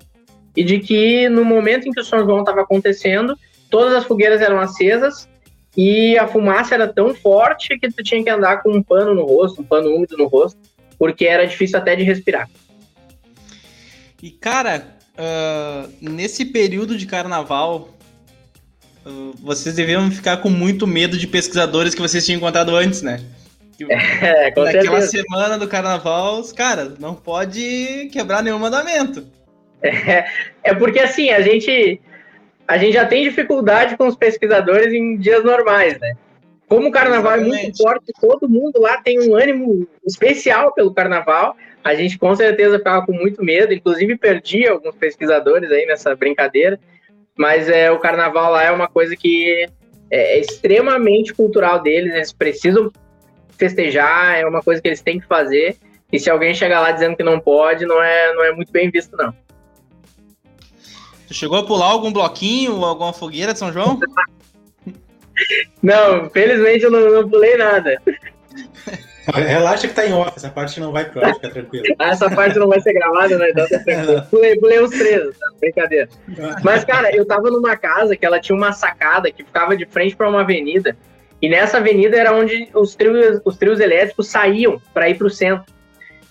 e 0.56 0.64
de 0.64 0.80
que 0.80 1.28
no 1.30 1.44
momento 1.44 1.88
em 1.88 1.92
que 1.92 2.00
o 2.00 2.04
São 2.04 2.20
João 2.20 2.40
estava 2.40 2.62
acontecendo, 2.62 3.38
todas 3.70 3.94
as 3.94 4.06
fogueiras 4.06 4.42
eram 4.42 4.60
acesas 4.60 5.28
e 5.76 6.18
a 6.18 6.28
fumaça 6.28 6.74
era 6.74 6.88
tão 6.88 7.14
forte 7.14 7.78
que 7.78 7.92
tu 7.92 8.02
tinha 8.02 8.24
que 8.24 8.30
andar 8.30 8.64
com 8.64 8.72
um 8.72 8.82
pano 8.82 9.14
no 9.14 9.26
rosto, 9.26 9.62
um 9.62 9.66
pano 9.66 9.90
úmido 9.90 10.16
no 10.18 10.28
rosto, 10.28 10.58
porque 10.98 11.26
era 11.26 11.46
difícil 11.46 11.78
até 11.78 11.96
de 11.96 12.04
respirar. 12.04 12.50
E 14.24 14.32
cara, 14.32 14.98
uh, 15.18 15.92
nesse 16.00 16.46
período 16.46 16.98
de 16.98 17.06
carnaval, 17.06 17.90
uh, 19.06 19.34
vocês 19.42 19.76
deviam 19.76 20.10
ficar 20.10 20.38
com 20.38 20.50
muito 20.50 20.88
medo 20.88 21.18
de 21.18 21.28
pesquisadores 21.28 21.94
que 21.94 22.02
vocês 22.02 22.26
tinham 22.26 22.38
encontrado 22.38 22.74
antes, 22.74 23.02
né? 23.02 23.22
É, 23.84 24.52
com 24.52 24.64
Naquela 24.64 25.02
certeza. 25.02 25.24
semana 25.24 25.58
do 25.58 25.68
carnaval, 25.68 26.42
cara, 26.56 26.94
não 27.00 27.14
pode 27.14 28.10
quebrar 28.12 28.42
nenhum 28.42 28.60
mandamento. 28.60 29.26
É, 29.82 30.26
é 30.64 30.74
porque 30.74 31.00
assim, 31.00 31.30
a 31.30 31.42
gente 31.42 32.00
a 32.68 32.78
gente 32.78 32.94
já 32.94 33.06
tem 33.06 33.24
dificuldade 33.24 33.96
com 33.98 34.08
os 34.08 34.16
pesquisadores 34.16 34.92
em 34.92 35.18
dias 35.18 35.44
normais, 35.44 36.00
né? 36.00 36.14
Como 36.68 36.88
o 36.88 36.92
carnaval 36.92 37.34
Exatamente. 37.34 37.60
é 37.60 37.64
muito 37.64 37.78
forte, 37.78 38.14
todo 38.20 38.50
mundo 38.50 38.82
lá 38.82 38.98
tem 38.98 39.20
um 39.30 39.36
ânimo 39.36 39.88
especial 40.06 40.74
pelo 40.74 40.94
carnaval. 40.94 41.56
A 41.84 41.94
gente 41.94 42.18
com 42.18 42.36
certeza 42.36 42.80
ficava 42.80 43.06
com 43.06 43.12
muito 43.12 43.44
medo, 43.44 43.72
inclusive 43.72 44.18
perdi 44.18 44.68
alguns 44.68 44.96
pesquisadores 44.96 45.72
aí 45.72 45.86
nessa 45.86 46.16
brincadeira. 46.16 46.80
Mas 47.38 47.70
é, 47.70 47.92
o 47.92 48.00
carnaval 48.00 48.52
lá 48.52 48.64
é 48.64 48.72
uma 48.72 48.88
coisa 48.88 49.16
que 49.16 49.68
é 50.10 50.40
extremamente 50.40 51.34
cultural 51.34 51.82
deles, 51.82 52.14
eles 52.14 52.34
precisam 52.34 52.92
festejar, 53.58 54.38
é 54.38 54.46
uma 54.46 54.62
coisa 54.62 54.82
que 54.82 54.88
eles 54.88 55.02
têm 55.02 55.20
que 55.20 55.28
fazer. 55.28 55.78
E 56.12 56.20
se 56.20 56.30
alguém 56.30 56.54
chegar 56.54 56.82
lá 56.82 56.92
dizendo 56.92 57.16
que 57.16 57.24
não 57.24 57.40
pode, 57.40 57.86
não 57.86 58.02
é, 58.02 58.34
não 58.34 58.44
é 58.44 58.52
muito 58.52 58.72
bem 58.72 58.90
visto, 58.90 59.18
não. 59.18 59.34
Tu 61.28 61.34
chegou 61.34 61.58
a 61.58 61.66
pular 61.66 61.88
algum 61.88 62.14
bloquinho, 62.14 62.84
alguma 62.86 63.12
fogueira 63.12 63.54
de 63.54 63.60
São 63.60 63.74
João? 63.74 64.00
não, 65.82 66.30
felizmente 66.30 66.84
eu 66.84 66.92
não, 66.92 67.10
não 67.10 67.30
pulei 67.30 67.58
nada. 67.58 68.02
Relaxa 69.34 69.88
que 69.88 69.94
tá 69.94 70.06
em 70.06 70.14
off, 70.14 70.34
essa 70.36 70.50
parte 70.50 70.80
não 70.80 70.92
vai 70.92 71.06
pro 71.06 71.26
ar, 71.26 71.34
fica 71.34 71.50
tranquilo. 71.50 71.84
Ah, 71.98 72.10
essa 72.10 72.30
parte 72.30 72.60
não 72.60 72.68
vai 72.68 72.80
ser 72.80 72.94
gravada, 72.94 73.38
né? 73.38 73.50
Então, 73.50 73.68
tá 73.68 74.22
pulei, 74.30 74.56
pulei 74.60 74.80
os 74.80 74.92
três, 74.92 75.36
tá? 75.38 75.48
brincadeira. 75.60 76.08
Mas, 76.64 76.86
cara, 76.86 77.16
eu 77.16 77.26
tava 77.26 77.50
numa 77.50 77.76
casa 77.76 78.16
que 78.16 78.24
ela 78.24 78.40
tinha 78.40 78.56
uma 78.56 78.72
sacada 78.72 79.32
que 79.32 79.44
ficava 79.44 79.76
de 79.76 79.86
frente 79.88 80.16
para 80.16 80.30
uma 80.30 80.42
avenida. 80.42 80.96
E 81.46 81.50
nessa 81.50 81.78
avenida 81.78 82.18
era 82.18 82.34
onde 82.34 82.70
os 82.74 82.96
trios, 82.96 83.40
os 83.46 83.56
trios 83.56 83.80
elétricos 83.80 84.30
saíam 84.30 84.82
para 84.92 85.08
ir 85.08 85.14
pro 85.14 85.30
centro. 85.30 85.72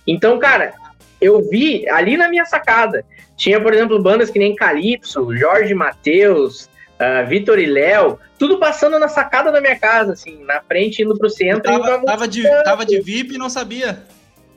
Então, 0.04 0.40
cara, 0.40 0.74
eu 1.20 1.40
vi 1.48 1.88
ali 1.88 2.16
na 2.16 2.28
minha 2.28 2.44
sacada. 2.44 3.04
Tinha, 3.36 3.60
por 3.60 3.72
exemplo, 3.72 4.02
bandas 4.02 4.28
que 4.28 4.40
nem 4.40 4.56
Calypso, 4.56 5.32
Jorge 5.36 5.72
Matheus, 5.72 6.68
uh, 6.98 7.24
Vitor 7.28 7.60
e 7.60 7.66
Léo, 7.66 8.18
tudo 8.36 8.58
passando 8.58 8.98
na 8.98 9.06
sacada 9.06 9.52
da 9.52 9.60
minha 9.60 9.78
casa, 9.78 10.14
assim, 10.14 10.42
na 10.42 10.60
frente, 10.60 11.02
indo 11.04 11.16
pro 11.16 11.30
centro. 11.30 11.62
Tava, 11.62 12.04
tava, 12.04 12.26
de, 12.26 12.42
tava 12.64 12.84
de 12.84 13.00
VIP 13.00 13.36
e 13.36 13.38
não 13.38 13.48
sabia. 13.48 14.02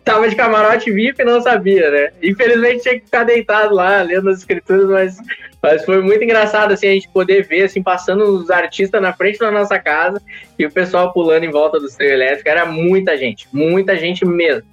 Tava 0.03 0.27
de 0.27 0.35
camarote 0.35 0.91
VIP 0.91 1.21
e 1.21 1.25
não 1.25 1.39
sabia, 1.39 1.91
né? 1.91 2.13
Infelizmente 2.23 2.81
tinha 2.81 2.95
que 2.95 3.05
ficar 3.05 3.25
deitado 3.25 3.75
lá, 3.75 4.01
lendo 4.01 4.27
as 4.31 4.39
escrituras, 4.39 4.87
mas, 4.89 5.17
mas 5.61 5.83
foi 5.83 6.01
muito 6.01 6.23
engraçado, 6.23 6.71
assim, 6.71 6.87
a 6.87 6.93
gente 6.93 7.09
poder 7.09 7.45
ver, 7.47 7.63
assim, 7.63 7.81
passando 7.81 8.23
os 8.23 8.49
artistas 8.49 9.01
na 9.01 9.13
frente 9.13 9.39
da 9.39 9.51
nossa 9.51 9.79
casa 9.79 10.21
e 10.57 10.65
o 10.65 10.71
pessoal 10.71 11.11
pulando 11.11 11.43
em 11.43 11.51
volta 11.51 11.79
do 11.79 11.89
trio 11.89 12.11
elétrico. 12.11 12.47
Era 12.47 12.65
muita 12.65 13.17
gente, 13.17 13.47
muita 13.51 13.97
gente 13.97 14.25
mesmo. 14.25 14.67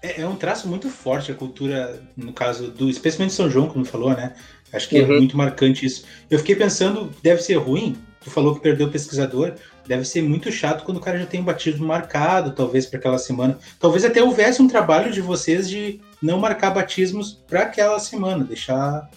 É, 0.00 0.22
é, 0.22 0.26
um 0.26 0.36
traço 0.36 0.68
muito 0.68 0.88
forte 0.88 1.32
a 1.32 1.34
cultura, 1.34 2.00
no 2.16 2.32
caso 2.32 2.70
do, 2.70 2.88
especialmente 2.88 3.34
São 3.34 3.50
João, 3.50 3.68
como 3.68 3.84
falou, 3.84 4.10
né? 4.10 4.32
Acho 4.72 4.88
que 4.88 4.98
é 4.98 5.02
uhum. 5.02 5.14
é 5.14 5.18
muito 5.18 5.36
marcante 5.36 5.84
isso. 5.84 6.04
Eu 6.30 6.38
fiquei 6.38 6.54
pensando, 6.54 7.12
deve 7.22 7.42
ser 7.42 7.54
ruim, 7.54 7.96
tu 8.20 8.30
falou 8.30 8.54
que 8.54 8.60
perdeu 8.60 8.86
o 8.86 8.90
pesquisador, 8.90 9.54
deve 9.86 10.04
ser 10.04 10.22
muito 10.22 10.50
chato 10.52 10.84
quando 10.84 10.98
o 10.98 11.00
cara 11.00 11.18
já 11.18 11.26
tem 11.26 11.40
um 11.40 11.44
batismo 11.44 11.86
marcado, 11.86 12.52
talvez 12.52 12.86
para 12.86 12.98
aquela 12.98 13.18
semana. 13.18 13.58
Talvez 13.80 14.04
até 14.04 14.22
houvesse 14.22 14.60
um 14.60 14.68
trabalho 14.68 15.10
de 15.12 15.20
vocês 15.20 15.68
de 15.68 16.00
não 16.20 16.38
marcar 16.38 16.70
batismos 16.70 17.32
para 17.48 17.62
aquela 17.62 17.98
semana, 17.98 18.44
deixar 18.44 19.08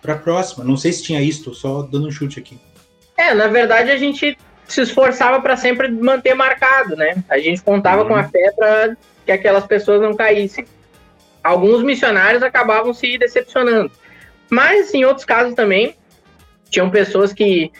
para 0.00 0.14
a 0.14 0.18
próxima. 0.18 0.64
Não 0.64 0.76
sei 0.76 0.92
se 0.92 1.02
tinha 1.02 1.20
isso, 1.20 1.52
só 1.54 1.82
dando 1.82 2.08
um 2.08 2.10
chute 2.10 2.38
aqui. 2.38 2.58
É, 3.16 3.34
na 3.34 3.48
verdade 3.48 3.90
a 3.90 3.96
gente 3.96 4.36
se 4.66 4.80
esforçava 4.80 5.40
para 5.40 5.56
sempre 5.56 5.88
manter 5.90 6.34
marcado, 6.34 6.96
né? 6.96 7.22
A 7.28 7.38
gente 7.38 7.62
contava 7.62 8.02
uhum. 8.02 8.08
com 8.08 8.14
a 8.14 8.24
fé 8.24 8.52
para 8.56 8.96
que 9.24 9.32
aquelas 9.32 9.66
pessoas 9.66 10.00
não 10.00 10.14
caíssem. 10.14 10.66
Alguns 11.42 11.82
missionários 11.82 12.42
acabavam 12.42 12.94
se 12.94 13.18
decepcionando. 13.18 13.90
Mas 14.48 14.92
em 14.94 15.04
outros 15.04 15.26
casos 15.26 15.54
também, 15.54 15.94
tinham 16.70 16.90
pessoas 16.90 17.32
que 17.32 17.70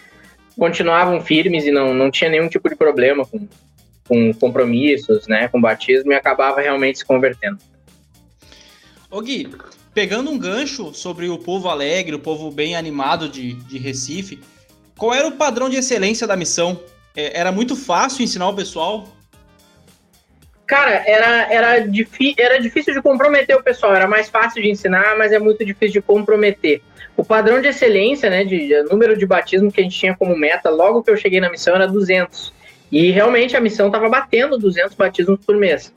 continuavam 0.57 1.21
firmes 1.21 1.65
e 1.65 1.71
não, 1.71 1.93
não 1.93 2.09
tinha 2.09 2.29
nenhum 2.29 2.47
tipo 2.47 2.69
de 2.69 2.75
problema 2.75 3.25
com, 3.25 3.47
com 4.07 4.33
compromissos, 4.33 5.27
né, 5.27 5.47
com 5.47 5.59
batismo 5.59 6.11
e 6.11 6.15
acabava 6.15 6.61
realmente 6.61 6.99
se 6.99 7.05
convertendo. 7.05 7.59
Ô 9.09 9.21
Gui, 9.21 9.49
pegando 9.93 10.29
um 10.29 10.37
gancho 10.37 10.93
sobre 10.93 11.29
o 11.29 11.37
povo 11.37 11.69
alegre, 11.69 12.15
o 12.15 12.19
povo 12.19 12.51
bem 12.51 12.75
animado 12.75 13.29
de, 13.29 13.53
de 13.53 13.77
Recife, 13.77 14.39
qual 14.97 15.13
era 15.13 15.27
o 15.27 15.31
padrão 15.31 15.69
de 15.69 15.77
excelência 15.77 16.27
da 16.27 16.35
missão? 16.35 16.79
É, 17.15 17.39
era 17.39 17.51
muito 17.51 17.75
fácil 17.75 18.23
ensinar 18.23 18.49
o 18.49 18.55
pessoal? 18.55 19.07
Cara, 20.67 21.03
era, 21.05 21.53
era, 21.53 21.75
era 21.75 22.59
difícil 22.59 22.93
de 22.93 23.01
comprometer 23.01 23.55
o 23.55 23.63
pessoal, 23.63 23.93
era 23.93 24.07
mais 24.07 24.29
fácil 24.29 24.63
de 24.63 24.69
ensinar, 24.69 25.15
mas 25.17 25.31
é 25.31 25.37
muito 25.37 25.63
difícil 25.63 26.01
de 26.01 26.01
comprometer. 26.01 26.81
O 27.15 27.23
padrão 27.23 27.61
de 27.61 27.67
excelência, 27.67 28.29
né, 28.29 28.43
de, 28.43 28.67
de 28.67 28.83
número 28.83 29.15
de 29.15 29.25
batismo 29.25 29.71
que 29.71 29.79
a 29.79 29.83
gente 29.83 29.97
tinha 29.97 30.15
como 30.15 30.35
meta, 30.35 30.69
logo 30.69 31.03
que 31.03 31.11
eu 31.11 31.17
cheguei 31.17 31.39
na 31.39 31.51
missão, 31.51 31.75
era 31.75 31.87
200. 31.87 32.51
E 32.91 33.11
realmente 33.11 33.55
a 33.55 33.61
missão 33.61 33.87
estava 33.87 34.09
batendo 34.09 34.57
200 34.57 34.95
batismos 34.95 35.39
por 35.45 35.55
mês. 35.55 35.93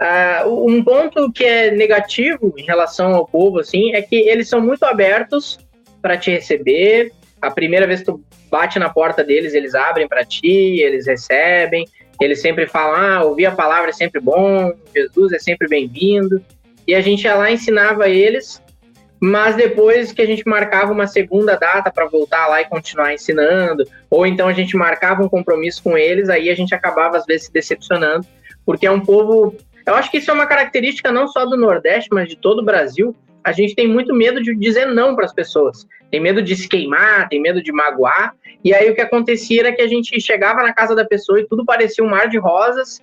Uh, 0.00 0.66
um 0.66 0.82
ponto 0.82 1.30
que 1.30 1.44
é 1.44 1.70
negativo 1.70 2.54
em 2.56 2.64
relação 2.64 3.14
ao 3.14 3.26
povo, 3.26 3.60
assim, 3.60 3.94
é 3.94 4.00
que 4.00 4.16
eles 4.16 4.48
são 4.48 4.60
muito 4.60 4.82
abertos 4.84 5.58
para 6.00 6.16
te 6.16 6.30
receber. 6.30 7.12
A 7.40 7.50
primeira 7.50 7.86
vez 7.86 8.00
que 8.00 8.06
tu 8.06 8.22
bate 8.50 8.78
na 8.78 8.88
porta 8.88 9.22
deles, 9.22 9.52
eles 9.52 9.74
abrem 9.74 10.08
para 10.08 10.24
ti, 10.24 10.80
eles 10.80 11.06
recebem. 11.06 11.84
Eles 12.20 12.40
sempre 12.40 12.66
falam: 12.66 12.94
ah, 12.96 13.24
ouvir 13.24 13.46
a 13.46 13.52
palavra 13.52 13.90
é 13.90 13.92
sempre 13.92 14.20
bom, 14.20 14.72
Jesus 14.94 15.32
é 15.32 15.38
sempre 15.38 15.68
bem-vindo. 15.68 16.42
E 16.86 16.94
a 16.94 17.00
gente 17.00 17.24
ia 17.24 17.34
lá 17.34 17.50
ensinava 17.50 18.08
eles 18.08 18.60
mas 19.20 19.54
depois 19.54 20.12
que 20.12 20.22
a 20.22 20.26
gente 20.26 20.48
marcava 20.48 20.92
uma 20.92 21.06
segunda 21.06 21.54
data 21.54 21.92
para 21.92 22.06
voltar 22.06 22.46
lá 22.46 22.62
e 22.62 22.64
continuar 22.64 23.12
ensinando, 23.12 23.84
ou 24.08 24.26
então 24.26 24.48
a 24.48 24.52
gente 24.54 24.76
marcava 24.76 25.22
um 25.22 25.28
compromisso 25.28 25.82
com 25.82 25.96
eles, 25.96 26.30
aí 26.30 26.48
a 26.48 26.54
gente 26.54 26.74
acabava 26.74 27.18
às 27.18 27.26
vezes 27.26 27.46
se 27.46 27.52
decepcionando, 27.52 28.26
porque 28.64 28.86
é 28.86 28.90
um 28.90 29.00
povo. 29.00 29.54
Eu 29.86 29.94
acho 29.94 30.10
que 30.10 30.16
isso 30.16 30.30
é 30.30 30.34
uma 30.34 30.46
característica 30.46 31.12
não 31.12 31.28
só 31.28 31.44
do 31.44 31.56
Nordeste, 31.56 32.08
mas 32.10 32.28
de 32.28 32.36
todo 32.36 32.60
o 32.60 32.64
Brasil. 32.64 33.14
A 33.42 33.52
gente 33.52 33.74
tem 33.74 33.88
muito 33.88 34.14
medo 34.14 34.42
de 34.42 34.54
dizer 34.54 34.86
não 34.86 35.14
para 35.14 35.24
as 35.24 35.32
pessoas, 35.32 35.86
tem 36.10 36.20
medo 36.20 36.42
de 36.42 36.54
se 36.56 36.68
queimar, 36.68 37.28
tem 37.28 37.40
medo 37.40 37.62
de 37.62 37.72
magoar. 37.72 38.34
E 38.64 38.74
aí 38.74 38.90
o 38.90 38.94
que 38.94 39.00
acontecia 39.00 39.60
era 39.60 39.72
que 39.72 39.80
a 39.80 39.86
gente 39.86 40.20
chegava 40.20 40.62
na 40.62 40.72
casa 40.72 40.94
da 40.94 41.04
pessoa 41.04 41.40
e 41.40 41.46
tudo 41.46 41.64
parecia 41.64 42.04
um 42.04 42.08
mar 42.08 42.28
de 42.28 42.38
rosas, 42.38 43.00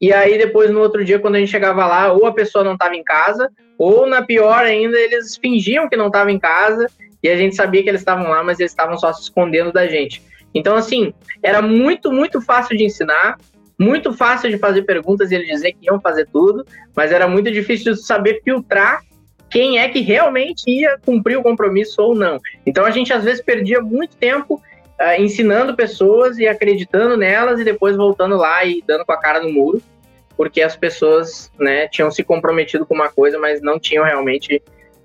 e 0.00 0.12
aí 0.12 0.38
depois 0.38 0.70
no 0.70 0.80
outro 0.80 1.04
dia, 1.04 1.18
quando 1.18 1.34
a 1.34 1.38
gente 1.38 1.50
chegava 1.50 1.86
lá, 1.86 2.12
ou 2.12 2.26
a 2.26 2.32
pessoa 2.32 2.64
não 2.64 2.72
estava 2.72 2.96
em 2.96 3.04
casa, 3.04 3.50
ou 3.76 4.06
na 4.06 4.22
pior 4.22 4.64
ainda, 4.64 4.98
eles 4.98 5.36
fingiam 5.36 5.88
que 5.88 5.96
não 5.96 6.06
estavam 6.06 6.30
em 6.30 6.38
casa 6.38 6.86
e 7.22 7.28
a 7.28 7.36
gente 7.36 7.54
sabia 7.54 7.82
que 7.82 7.88
eles 7.88 8.00
estavam 8.00 8.28
lá, 8.28 8.42
mas 8.42 8.58
eles 8.58 8.72
estavam 8.72 8.96
só 8.96 9.12
se 9.12 9.22
escondendo 9.22 9.72
da 9.72 9.86
gente. 9.86 10.22
Então, 10.54 10.76
assim, 10.76 11.12
era 11.42 11.60
muito, 11.60 12.10
muito 12.10 12.40
fácil 12.40 12.76
de 12.76 12.84
ensinar, 12.84 13.36
muito 13.78 14.12
fácil 14.12 14.50
de 14.50 14.58
fazer 14.58 14.82
perguntas 14.82 15.30
e 15.30 15.34
eles 15.34 15.48
dizer 15.48 15.72
que 15.72 15.86
iam 15.86 16.00
fazer 16.00 16.26
tudo, 16.32 16.64
mas 16.96 17.12
era 17.12 17.28
muito 17.28 17.50
difícil 17.50 17.94
saber 17.96 18.40
filtrar 18.42 19.02
quem 19.50 19.78
é 19.78 19.88
que 19.88 20.00
realmente 20.00 20.62
ia 20.68 20.96
cumprir 21.04 21.36
o 21.36 21.42
compromisso 21.42 22.00
ou 22.00 22.14
não. 22.14 22.38
Então, 22.64 22.84
a 22.84 22.90
gente 22.90 23.12
às 23.12 23.24
vezes 23.24 23.42
perdia 23.42 23.80
muito 23.80 24.16
tempo 24.16 24.54
uh, 24.54 25.20
ensinando 25.20 25.74
pessoas 25.74 26.38
e 26.38 26.46
acreditando 26.46 27.16
nelas 27.16 27.58
e 27.58 27.64
depois 27.64 27.96
voltando 27.96 28.36
lá 28.36 28.64
e 28.64 28.82
dando 28.86 29.04
com 29.04 29.12
a 29.12 29.20
cara 29.20 29.40
no 29.40 29.52
muro 29.52 29.82
porque 30.40 30.62
as 30.62 30.74
pessoas 30.74 31.52
né, 31.58 31.86
tinham 31.88 32.10
se 32.10 32.24
comprometido 32.24 32.86
com 32.86 32.94
uma 32.94 33.10
coisa, 33.10 33.38
mas 33.38 33.60
não 33.60 33.78
tinham 33.78 34.02
realmente, 34.02 34.62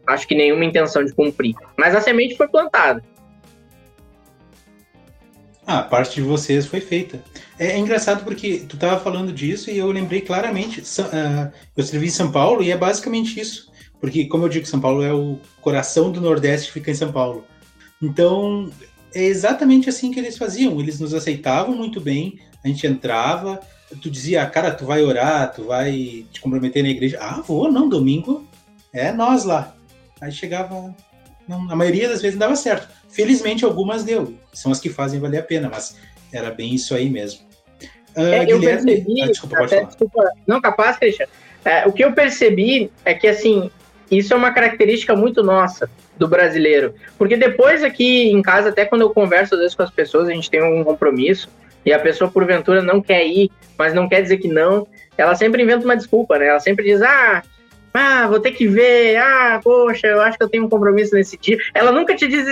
acho 0.08 0.26
que 0.26 0.34
nenhuma 0.34 0.64
intenção 0.64 1.04
de 1.04 1.12
cumprir. 1.12 1.54
Mas 1.76 1.94
a 1.94 2.00
semente 2.00 2.38
foi 2.38 2.48
plantada. 2.48 3.04
Ah, 5.68 5.80
a 5.80 5.84
parte 5.84 6.16
de 6.16 6.22
vocês 6.22 6.66
foi 6.66 6.80
feita. 6.80 7.22
É, 7.60 7.72
é 7.72 7.78
engraçado 7.78 8.24
porque 8.24 8.60
tu 8.60 8.78
estava 8.78 8.98
falando 8.98 9.34
disso 9.34 9.70
e 9.70 9.78
eu 9.78 9.92
lembrei 9.92 10.22
claramente. 10.22 10.80
Uh, 10.80 11.52
eu 11.76 11.84
escrevi 11.84 12.06
em 12.06 12.12
São 12.12 12.32
Paulo 12.32 12.64
e 12.64 12.72
é 12.72 12.78
basicamente 12.78 13.38
isso. 13.38 13.70
Porque, 14.00 14.26
como 14.26 14.46
eu 14.46 14.50
digo, 14.50 14.66
São 14.66 14.80
Paulo 14.80 15.04
é 15.04 15.14
o 15.14 15.40
coração 15.62 16.12
do 16.12 16.22
Nordeste, 16.22 16.72
fica 16.72 16.92
em 16.92 16.96
São 16.96 17.12
Paulo. 17.12 17.46
Então, 18.02 18.70
é 19.14 19.24
exatamente 19.24 19.90
assim 19.90 20.12
que 20.12 20.20
eles 20.20 20.38
faziam. 20.38 20.80
Eles 20.80 21.00
nos 21.00 21.14
aceitavam 21.14 21.76
muito 21.76 22.02
bem, 22.02 22.40
a 22.64 22.68
gente 22.68 22.86
entrava, 22.86 23.60
tu 24.02 24.10
dizia, 24.10 24.46
cara, 24.46 24.72
tu 24.72 24.86
vai 24.86 25.04
orar, 25.04 25.54
tu 25.54 25.66
vai 25.66 26.26
te 26.32 26.42
comprometer 26.42 26.84
na 26.84 26.90
igreja. 26.90 27.18
Ah, 27.22 27.42
vou, 27.42 27.72
não, 27.72 27.88
domingo 27.88 28.46
é 28.94 29.12
nós 29.12 29.44
lá. 29.44 29.76
Aí 30.20 30.32
chegava, 30.32 30.96
não, 31.48 31.72
a 31.72 31.76
maioria 31.76 32.10
das 32.10 32.22
vezes 32.22 32.38
não 32.38 32.48
dava 32.48 32.56
certo. 32.56 32.88
Felizmente 33.10 33.64
algumas 33.64 34.04
deu, 34.04 34.34
são 34.54 34.72
as 34.72 34.80
que 34.80 34.90
fazem 34.90 35.20
valer 35.20 35.40
a 35.40 35.44
pena, 35.44 35.70
mas 35.70 35.96
era 36.32 36.52
bem 36.52 36.74
isso 36.74 36.96
aí 36.96 37.10
mesmo. 37.10 37.42
Uh, 38.16 38.22
é, 38.22 38.52
eu 38.52 38.60
percebi, 38.60 39.22
ah, 39.22 39.28
desculpa, 39.28 39.64
até, 39.64 39.84
desculpa, 39.84 40.32
não, 40.48 40.62
capaz, 40.62 40.98
Christian, 40.98 41.28
é, 41.66 41.86
o 41.86 41.92
que 41.92 42.04
eu 42.04 42.14
percebi 42.14 42.90
é 43.04 43.14
que, 43.14 43.28
assim, 43.28 43.70
isso 44.10 44.34
é 44.34 44.38
uma 44.38 44.52
característica 44.52 45.15
muito 45.15 45.44
nossa 45.44 45.89
do 46.18 46.28
brasileiro, 46.28 46.94
porque 47.18 47.36
depois 47.36 47.84
aqui 47.84 48.32
em 48.32 48.41
casa, 48.41 48.70
até 48.70 48.86
quando 48.86 49.02
eu 49.02 49.10
converso 49.10 49.56
às 49.56 49.60
vezes 49.60 49.76
com 49.76 49.84
as 49.84 49.91
pessoas, 49.91 50.28
a 50.28 50.32
gente 50.32 50.50
tem 50.50 50.63
um 50.63 50.84
compromisso, 50.84 51.50
e 51.86 51.94
a 51.94 52.00
pessoa 52.00 52.32
porventura 52.32 52.82
não 52.82 53.00
quer 53.00 53.26
ir, 53.26 53.52
mas 53.78 53.94
não 53.94 54.10
quer 54.10 54.22
dizer 54.22 54.38
que 54.38 54.48
não, 54.48 54.88
ela 55.18 55.36
sempre 55.36 55.62
inventa 55.62 55.86
uma 55.86 55.96
desculpa, 55.96 56.39
né? 56.39 56.48
Ela 56.48 56.60
sempre 56.60 56.84
diz: 56.84 57.02
ah, 57.02 57.44
ah, 57.94 58.28
vou 58.28 58.39
ter 58.39 58.52
que 58.52 58.68
ver, 58.68 59.18
ah, 59.18 59.60
poxa, 59.63 60.08
eu 60.08 60.20
acho 60.20 60.38
que 60.38 60.44
eu 60.44 60.50
tenho 60.50 60.65
um 60.65 60.70
compromisso 60.70 61.15
nesse 61.15 61.38
dia. 61.38 61.58
Ela 61.74 61.91
nunca 61.91 62.15
te 62.15 62.28
diz 62.28 62.46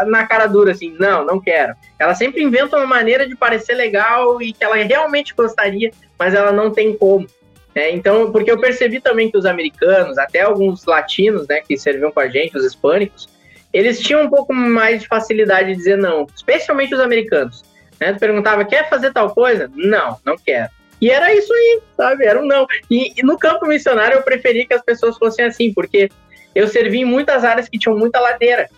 ah, 0.00 0.06
na 0.06 0.26
cara 0.26 0.46
dura 0.46 0.72
assim, 0.72 0.96
não, 0.98 1.24
não 1.24 1.38
quero. 1.38 1.74
Ela 1.98 2.14
sempre 2.14 2.42
inventa 2.42 2.76
uma 2.76 2.86
maneira 2.86 3.28
de 3.28 3.36
parecer 3.36 3.74
legal 3.74 4.40
e 4.40 4.52
que 4.52 4.64
ela 4.64 4.76
realmente 4.76 5.34
gostaria, 5.34 5.92
mas 6.18 6.34
ela 6.34 6.50
não 6.50 6.70
tem 6.70 6.96
como. 6.96 7.26
É, 7.74 7.90
então, 7.90 8.32
porque 8.32 8.50
eu 8.50 8.60
percebi 8.60 9.00
também 9.00 9.30
que 9.30 9.36
os 9.36 9.46
americanos, 9.46 10.18
até 10.18 10.40
alguns 10.40 10.84
latinos, 10.84 11.46
né, 11.46 11.60
que 11.60 11.76
serviam 11.76 12.10
com 12.10 12.20
a 12.20 12.28
gente, 12.28 12.56
os 12.56 12.64
hispânicos, 12.64 13.28
eles 13.72 14.00
tinham 14.00 14.22
um 14.22 14.30
pouco 14.30 14.54
mais 14.54 15.02
de 15.02 15.08
facilidade 15.08 15.70
de 15.70 15.76
dizer 15.76 15.96
não, 15.96 16.26
especialmente 16.34 16.94
os 16.94 17.00
americanos. 17.00 17.62
Né? 18.00 18.12
Tu 18.12 18.18
perguntava, 18.18 18.64
quer 18.64 18.88
fazer 18.88 19.12
tal 19.12 19.34
coisa? 19.34 19.70
Não, 19.74 20.18
não 20.24 20.36
quero. 20.36 20.70
E 21.00 21.10
era 21.10 21.32
isso 21.32 21.52
aí, 21.52 21.80
sabe? 21.96 22.24
Era 22.24 22.40
um 22.40 22.46
não. 22.46 22.66
E, 22.90 23.12
e, 23.16 23.22
no 23.22 23.38
campo 23.38 23.66
missionário 23.66 24.16
eu 24.16 24.22
preferi 24.22 24.66
que 24.66 24.74
as 24.74 24.82
pessoas 24.82 25.16
fossem 25.16 25.44
assim, 25.44 25.72
porque 25.72 26.10
eu 26.54 26.66
servi 26.66 26.98
em 26.98 27.04
muitas 27.04 27.44
áreas 27.44 27.68
que 27.68 27.78
tinham 27.78 27.96
muita 27.96 28.18
ladeira. 28.18 28.68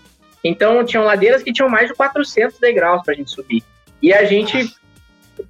Então, 0.42 0.84
tinham 0.84 1.04
ladeiras 1.04 1.42
que 1.42 1.52
tinham 1.52 1.68
mais 1.68 1.88
de 1.88 1.94
400 1.94 2.58
degraus 2.58 3.02
para 3.02 3.14
a 3.14 3.16
gente 3.16 3.30
subir. 3.30 3.62
E 4.02 4.12
a 4.12 4.24
gente, 4.24 4.70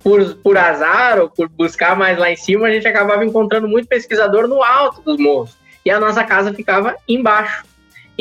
por, 0.03 0.35
por 0.37 0.57
azar 0.57 1.21
ou 1.21 1.29
por 1.29 1.49
buscar 1.49 1.97
mais 1.97 2.19
lá 2.19 2.31
em 2.31 2.37
cima, 2.37 2.67
a 2.67 2.73
gente 2.73 2.89
acabava 2.89 3.25
encontrando 3.25 3.69
muito 3.69 3.89
pesquisador 3.89 4.49
no 4.49 4.63
alto 4.63 5.03
dos 5.03 5.19
morros. 5.19 5.57
E 5.85 5.91
a 5.91 6.01
nossa 6.01 6.25
casa 6.25 6.53
ficava 6.53 6.95
embaixo. 7.09 7.65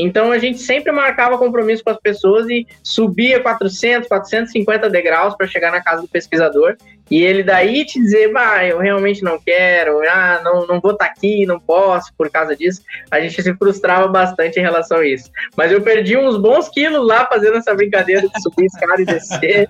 Então 0.02 0.32
a 0.32 0.38
gente 0.38 0.60
sempre 0.60 0.94
marcava 0.94 1.38
compromisso 1.38 1.84
com 1.84 1.89
as 1.89 2.00
pessoas 2.00 2.50
e 2.50 2.65
subia 2.82 3.42
400, 3.42 4.08
450 4.08 4.89
degraus 4.89 5.36
para 5.36 5.46
chegar 5.46 5.72
na 5.72 5.84
casa 5.84 6.02
do 6.02 6.08
pesquisador. 6.08 6.78
E 7.12 7.22
ele 7.22 7.44
daí 7.44 7.84
te 7.86 8.00
dizer, 8.00 8.32
bah, 8.32 8.63
eu 8.65 8.78
realmente 8.78 9.24
não 9.24 9.38
quero, 9.39 10.00
ah, 10.08 10.42
não, 10.44 10.65
não 10.68 10.80
vou 10.80 10.92
estar 10.92 11.06
tá 11.06 11.12
aqui, 11.12 11.46
não 11.46 11.60
posso 11.60 12.13
por 12.18 12.30
causa 12.30 12.56
disso. 12.56 12.82
A 13.12 13.20
gente 13.20 13.42
se 13.42 13.54
frustrava 13.56 14.08
bastante 14.08 14.58
em 14.58 14.63
relação 14.63 15.00
a 15.00 15.06
isso. 15.06 15.30
Mas 15.58 15.72
eu 15.72 15.82
perdi 15.82 16.15
uns 16.15 16.38
bons 16.38 16.70
quilos 16.70 17.06
lá 17.06 17.26
fazendo 17.26 17.58
essa 17.58 17.74
brincadeira 17.74 18.22
de 18.22 18.42
subir 18.42 18.65
escada 18.65 19.02
e 19.02 19.06
descer. 19.06 19.70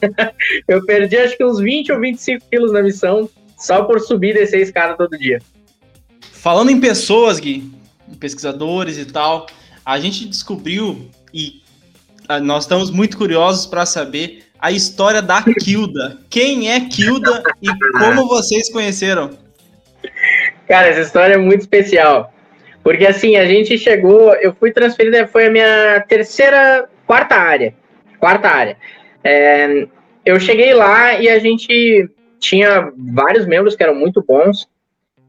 eu 0.68 0.84
perdi 0.84 1.16
acho 1.16 1.36
que 1.36 1.44
uns 1.44 1.60
20 1.60 1.92
ou 1.92 2.00
25 2.00 2.44
quilos 2.50 2.72
na 2.72 2.82
missão 2.82 3.28
só 3.56 3.84
por 3.84 4.00
subir 4.00 4.30
e 4.30 4.40
descer 4.40 4.58
a 4.58 4.60
escada 4.60 4.96
todo 4.96 5.18
dia. 5.18 5.40
Falando 6.20 6.70
em 6.70 6.80
pessoas, 6.80 7.40
Gui, 7.40 7.70
pesquisadores 8.20 8.96
e 8.98 9.04
tal, 9.04 9.46
a 9.84 9.98
gente 9.98 10.26
descobriu 10.26 11.10
e 11.32 11.62
ah, 12.28 12.40
nós 12.40 12.64
estamos 12.64 12.90
muito 12.90 13.16
curiosos 13.16 13.66
para 13.66 13.84
saber 13.86 14.44
a 14.60 14.70
história 14.70 15.22
da 15.22 15.42
Kilda. 15.42 16.18
Quem 16.28 16.70
é 16.70 16.80
Kilda 16.80 17.42
e 17.62 17.68
como 17.98 18.28
vocês 18.28 18.70
conheceram? 18.70 19.30
Cara, 20.66 20.88
essa 20.88 21.00
história 21.00 21.34
é 21.34 21.38
muito 21.38 21.62
especial. 21.62 22.32
Porque 22.82 23.06
assim, 23.06 23.36
a 23.36 23.46
gente 23.46 23.78
chegou, 23.78 24.34
eu 24.36 24.54
fui 24.54 24.72
transferida, 24.72 25.26
foi 25.26 25.46
a 25.46 25.50
minha 25.50 26.04
terceira, 26.08 26.88
quarta 27.06 27.34
área. 27.34 27.74
Quarta 28.18 28.48
área. 28.48 28.76
É, 29.22 29.86
eu 30.24 30.38
cheguei 30.38 30.74
lá 30.74 31.20
e 31.20 31.28
a 31.28 31.38
gente 31.38 32.08
tinha 32.38 32.92
vários 33.12 33.46
membros 33.46 33.74
que 33.74 33.82
eram 33.82 33.94
muito 33.94 34.22
bons. 34.22 34.68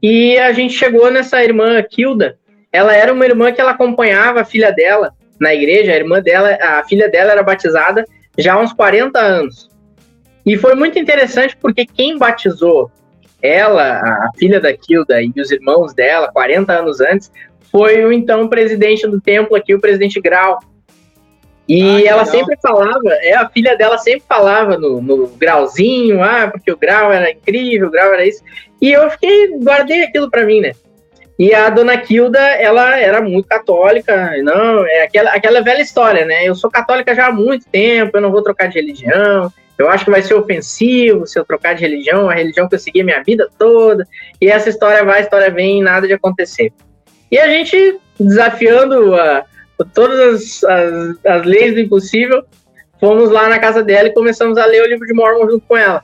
E 0.02 0.38
a 0.38 0.52
gente 0.52 0.74
chegou 0.74 1.10
nessa 1.10 1.42
irmã 1.42 1.82
Kilda. 1.82 2.38
Ela 2.72 2.94
era 2.94 3.12
uma 3.12 3.24
irmã 3.24 3.52
que 3.52 3.60
ela 3.60 3.72
acompanhava 3.72 4.40
a 4.40 4.44
filha 4.44 4.70
dela 4.70 5.12
na 5.38 5.54
igreja. 5.54 5.92
A 5.92 5.96
irmã 5.96 6.20
dela, 6.20 6.56
a 6.60 6.84
filha 6.84 7.08
dela 7.08 7.32
era 7.32 7.42
batizada 7.42 8.04
já 8.38 8.54
há 8.54 8.60
uns 8.60 8.72
40 8.72 9.18
anos. 9.18 9.68
E 10.46 10.56
foi 10.56 10.74
muito 10.74 10.98
interessante 10.98 11.56
porque 11.56 11.84
quem 11.84 12.16
batizou 12.16 12.90
ela, 13.42 14.00
a 14.00 14.30
filha 14.38 14.60
da 14.60 14.72
Kilda 14.72 15.22
e 15.22 15.32
os 15.36 15.50
irmãos 15.50 15.94
dela, 15.94 16.30
40 16.32 16.72
anos 16.72 17.00
antes, 17.00 17.30
foi 17.70 18.04
o 18.04 18.12
então 18.12 18.48
presidente 18.48 19.06
do 19.06 19.20
templo 19.20 19.56
aqui, 19.56 19.74
o 19.74 19.80
presidente 19.80 20.20
Grau. 20.20 20.58
E 21.70 21.82
ah, 21.82 22.10
ela 22.10 22.22
legal. 22.22 22.26
sempre 22.26 22.58
falava, 22.60 23.10
é, 23.20 23.32
a 23.32 23.48
filha 23.48 23.76
dela 23.76 23.96
sempre 23.96 24.24
falava 24.28 24.76
no, 24.76 25.00
no 25.00 25.28
grauzinho, 25.28 26.20
ah, 26.20 26.48
porque 26.50 26.72
o 26.72 26.76
grau 26.76 27.12
era 27.12 27.30
incrível, 27.30 27.86
o 27.86 27.90
grau 27.92 28.12
era 28.12 28.26
isso. 28.26 28.42
E 28.82 28.90
eu 28.90 29.08
fiquei, 29.08 29.56
guardei 29.56 30.02
aquilo 30.02 30.28
para 30.28 30.44
mim, 30.44 30.60
né? 30.60 30.72
E 31.38 31.54
a 31.54 31.70
dona 31.70 31.96
Kilda, 31.96 32.40
ela 32.40 32.98
era 32.98 33.22
muito 33.22 33.46
católica, 33.46 34.32
não, 34.42 34.84
é 34.84 35.04
aquela, 35.04 35.30
aquela 35.30 35.62
velha 35.62 35.80
história, 35.80 36.24
né? 36.24 36.44
Eu 36.44 36.56
sou 36.56 36.68
católica 36.68 37.14
já 37.14 37.28
há 37.28 37.32
muito 37.32 37.64
tempo, 37.70 38.16
eu 38.16 38.20
não 38.20 38.32
vou 38.32 38.42
trocar 38.42 38.66
de 38.68 38.74
religião, 38.74 39.48
eu 39.78 39.88
acho 39.88 40.04
que 40.04 40.10
vai 40.10 40.22
ser 40.22 40.34
ofensivo 40.34 41.24
se 41.24 41.38
eu 41.38 41.44
trocar 41.44 41.76
de 41.76 41.82
religião, 41.82 42.28
a 42.28 42.34
religião 42.34 42.68
que 42.68 42.74
eu 42.74 42.80
segui 42.80 43.02
a 43.02 43.04
minha 43.04 43.22
vida 43.22 43.48
toda, 43.56 44.04
e 44.40 44.48
essa 44.48 44.68
história 44.68 45.04
vai, 45.04 45.18
a 45.18 45.22
história 45.22 45.50
vem, 45.52 45.80
nada 45.80 46.04
de 46.08 46.14
acontecer. 46.14 46.72
E 47.30 47.38
a 47.38 47.46
gente, 47.46 48.00
desafiando 48.18 49.14
a, 49.14 49.44
todas 49.84 50.18
as, 50.20 50.64
as, 50.64 51.16
as, 51.24 51.46
leis 51.46 51.74
do 51.74 51.80
impossível, 51.80 52.44
fomos 52.98 53.30
lá 53.30 53.48
na 53.48 53.58
casa 53.58 53.82
dela 53.82 54.08
e 54.08 54.14
começamos 54.14 54.58
a 54.58 54.66
ler 54.66 54.82
o 54.82 54.88
livro 54.88 55.06
de 55.06 55.14
Mormon 55.14 55.50
junto 55.50 55.66
com 55.66 55.76
ela. 55.76 56.02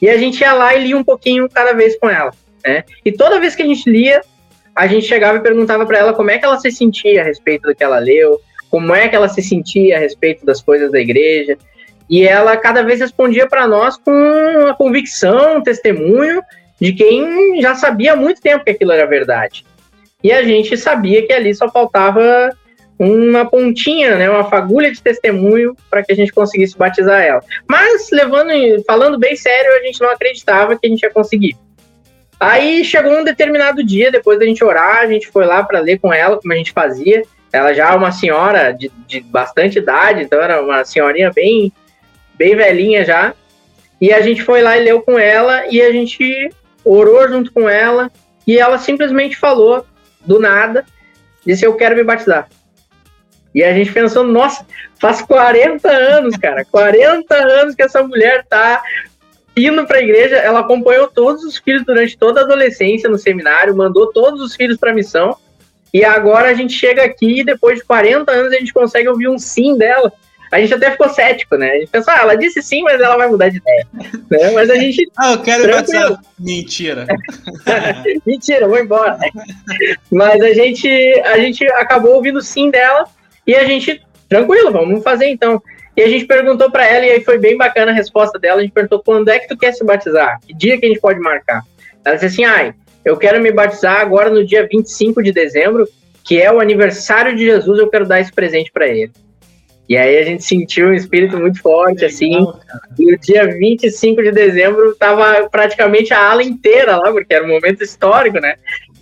E 0.00 0.08
a 0.08 0.16
gente 0.16 0.40
ia 0.40 0.52
lá 0.52 0.74
e 0.74 0.82
lia 0.82 0.96
um 0.96 1.04
pouquinho 1.04 1.48
cada 1.48 1.72
vez 1.72 1.98
com 1.98 2.10
ela. 2.10 2.32
Né? 2.64 2.84
E 3.04 3.12
toda 3.12 3.40
vez 3.40 3.54
que 3.54 3.62
a 3.62 3.66
gente 3.66 3.88
lia, 3.88 4.20
a 4.74 4.86
gente 4.86 5.06
chegava 5.06 5.38
e 5.38 5.42
perguntava 5.42 5.86
para 5.86 5.98
ela 5.98 6.12
como 6.12 6.30
é 6.30 6.38
que 6.38 6.44
ela 6.44 6.58
se 6.58 6.70
sentia 6.70 7.22
a 7.22 7.24
respeito 7.24 7.62
do 7.62 7.74
que 7.74 7.82
ela 7.82 7.98
leu, 7.98 8.40
como 8.70 8.94
é 8.94 9.08
que 9.08 9.16
ela 9.16 9.28
se 9.28 9.42
sentia 9.42 9.96
a 9.96 10.00
respeito 10.00 10.44
das 10.44 10.60
coisas 10.60 10.90
da 10.90 11.00
igreja. 11.00 11.56
E 12.08 12.26
ela 12.26 12.56
cada 12.56 12.82
vez 12.82 13.00
respondia 13.00 13.48
para 13.48 13.66
nós 13.66 13.96
com 13.96 14.66
a 14.68 14.74
convicção, 14.74 15.58
um 15.58 15.62
testemunho 15.62 16.42
de 16.80 16.92
quem 16.92 17.60
já 17.60 17.74
sabia 17.74 18.12
há 18.12 18.16
muito 18.16 18.40
tempo 18.40 18.64
que 18.64 18.70
aquilo 18.70 18.92
era 18.92 19.06
verdade. 19.06 19.64
E 20.22 20.32
a 20.32 20.42
gente 20.42 20.76
sabia 20.76 21.26
que 21.26 21.32
ali 21.32 21.54
só 21.54 21.70
faltava 21.70 22.50
uma 22.98 23.44
pontinha, 23.44 24.16
né, 24.16 24.30
uma 24.30 24.48
fagulha 24.48 24.90
de 24.90 25.02
testemunho 25.02 25.76
para 25.90 26.02
que 26.02 26.12
a 26.12 26.16
gente 26.16 26.32
conseguisse 26.32 26.76
batizar 26.76 27.22
ela. 27.22 27.42
Mas 27.68 28.10
levando, 28.10 28.50
falando 28.86 29.18
bem 29.18 29.36
sério, 29.36 29.72
a 29.74 29.84
gente 29.84 30.00
não 30.00 30.10
acreditava 30.10 30.76
que 30.76 30.86
a 30.86 30.90
gente 30.90 31.02
ia 31.02 31.10
conseguir. 31.10 31.56
Aí 32.38 32.84
chegou 32.84 33.12
um 33.12 33.24
determinado 33.24 33.82
dia, 33.84 34.10
depois 34.10 34.38
da 34.38 34.44
gente 34.44 34.64
orar, 34.64 34.98
a 34.98 35.06
gente 35.06 35.26
foi 35.26 35.46
lá 35.46 35.62
para 35.62 35.80
ler 35.80 35.98
com 35.98 36.12
ela 36.12 36.38
como 36.38 36.52
a 36.52 36.56
gente 36.56 36.72
fazia. 36.72 37.22
Ela 37.52 37.72
já 37.72 37.92
é 37.92 37.96
uma 37.96 38.12
senhora 38.12 38.72
de, 38.72 38.90
de 39.06 39.20
bastante 39.20 39.78
idade, 39.78 40.22
então 40.22 40.40
era 40.40 40.62
uma 40.62 40.84
senhorinha 40.84 41.30
bem 41.34 41.72
bem 42.36 42.54
velhinha 42.54 43.04
já. 43.04 43.34
E 43.98 44.12
a 44.12 44.20
gente 44.20 44.42
foi 44.42 44.60
lá 44.60 44.76
e 44.76 44.84
leu 44.84 45.00
com 45.00 45.18
ela 45.18 45.66
e 45.70 45.80
a 45.80 45.90
gente 45.90 46.50
orou 46.84 47.26
junto 47.28 47.50
com 47.50 47.68
ela 47.68 48.10
e 48.46 48.58
ela 48.58 48.78
simplesmente 48.78 49.36
falou 49.36 49.86
do 50.24 50.38
nada, 50.38 50.84
disse 51.44 51.64
eu 51.64 51.74
quero 51.74 51.96
me 51.96 52.04
batizar. 52.04 52.48
E 53.56 53.64
a 53.64 53.72
gente 53.72 53.90
pensou, 53.90 54.22
nossa, 54.22 54.66
faz 55.00 55.22
40 55.22 55.90
anos, 55.90 56.36
cara, 56.36 56.62
40 56.66 57.34
anos 57.34 57.74
que 57.74 57.82
essa 57.82 58.02
mulher 58.02 58.44
tá 58.44 58.82
indo 59.56 59.86
para 59.86 59.96
a 59.96 60.02
igreja, 60.02 60.36
ela 60.36 60.60
acompanhou 60.60 61.08
todos 61.08 61.42
os 61.42 61.56
filhos 61.56 61.82
durante 61.82 62.18
toda 62.18 62.40
a 62.40 62.44
adolescência 62.44 63.08
no 63.08 63.16
seminário, 63.16 63.74
mandou 63.74 64.12
todos 64.12 64.42
os 64.42 64.54
filhos 64.54 64.76
para 64.76 64.92
missão. 64.92 65.34
E 65.90 66.04
agora 66.04 66.50
a 66.50 66.54
gente 66.54 66.74
chega 66.74 67.02
aqui 67.02 67.40
e 67.40 67.44
depois 67.44 67.78
de 67.78 67.84
40 67.86 68.30
anos 68.30 68.52
a 68.52 68.58
gente 68.58 68.74
consegue 68.74 69.08
ouvir 69.08 69.28
um 69.28 69.38
sim 69.38 69.78
dela 69.78 70.12
a 70.52 70.60
gente 70.60 70.74
até 70.74 70.92
ficou 70.92 71.08
cético, 71.08 71.56
né? 71.56 71.70
A 71.70 71.78
gente 71.78 71.90
pensou, 71.90 72.14
ah, 72.14 72.20
ela 72.20 72.36
disse 72.36 72.62
sim, 72.62 72.82
mas 72.82 73.00
ela 73.00 73.16
vai 73.16 73.28
mudar 73.28 73.48
de 73.48 73.56
ideia. 73.58 73.86
né? 74.30 74.50
Mas 74.52 74.70
a 74.70 74.76
gente. 74.76 75.10
Ah, 75.16 75.32
eu 75.32 75.42
quero 75.42 75.70
batizar. 75.70 76.20
Mentira. 76.38 77.06
Mentira, 78.24 78.68
vou 78.68 78.78
embora. 78.78 79.18
mas 80.10 80.40
a 80.40 80.52
gente, 80.54 80.88
a 81.24 81.38
gente 81.38 81.66
acabou 81.72 82.14
ouvindo 82.14 82.40
sim 82.40 82.70
dela 82.70 83.06
e 83.46 83.54
a 83.54 83.64
gente, 83.64 84.02
tranquilo, 84.28 84.72
vamos 84.72 85.02
fazer 85.02 85.28
então. 85.28 85.62
E 85.96 86.02
a 86.02 86.08
gente 86.08 86.26
perguntou 86.26 86.70
para 86.70 86.86
ela, 86.86 87.06
e 87.06 87.10
aí 87.10 87.24
foi 87.24 87.38
bem 87.38 87.56
bacana 87.56 87.90
a 87.90 87.94
resposta 87.94 88.38
dela. 88.38 88.60
A 88.60 88.62
gente 88.62 88.72
perguntou 88.72 89.02
quando 89.02 89.28
é 89.28 89.38
que 89.38 89.48
tu 89.48 89.56
quer 89.56 89.72
se 89.72 89.84
batizar? 89.84 90.38
Que 90.46 90.52
dia 90.52 90.78
que 90.78 90.84
a 90.84 90.88
gente 90.88 91.00
pode 91.00 91.18
marcar? 91.20 91.62
Ela 92.04 92.14
disse 92.16 92.26
assim: 92.26 92.44
ai, 92.44 92.74
eu 93.04 93.16
quero 93.16 93.40
me 93.40 93.50
batizar 93.50 94.00
agora 94.00 94.28
no 94.28 94.44
dia 94.44 94.68
25 94.70 95.22
de 95.22 95.32
dezembro, 95.32 95.88
que 96.22 96.40
é 96.40 96.52
o 96.52 96.60
aniversário 96.60 97.34
de 97.34 97.44
Jesus, 97.44 97.78
eu 97.78 97.88
quero 97.88 98.06
dar 98.06 98.20
esse 98.20 98.32
presente 98.32 98.70
para 98.72 98.88
ele. 98.88 99.12
E 99.88 99.96
aí 99.96 100.18
a 100.18 100.24
gente 100.24 100.42
sentiu 100.42 100.88
um 100.88 100.94
espírito 100.94 101.38
muito 101.38 101.60
forte, 101.62 102.00
Legal, 102.00 102.08
assim. 102.08 102.44
Cara. 102.66 102.80
E 102.98 103.14
o 103.14 103.18
dia 103.18 103.46
25 103.46 104.22
de 104.22 104.32
dezembro 104.32 104.96
tava 104.96 105.48
praticamente 105.48 106.12
a 106.12 106.30
ala 106.30 106.42
inteira 106.42 106.96
lá, 106.96 107.12
porque 107.12 107.32
era 107.32 107.44
um 107.44 107.48
momento 107.48 107.84
histórico, 107.84 108.40
né? 108.40 108.56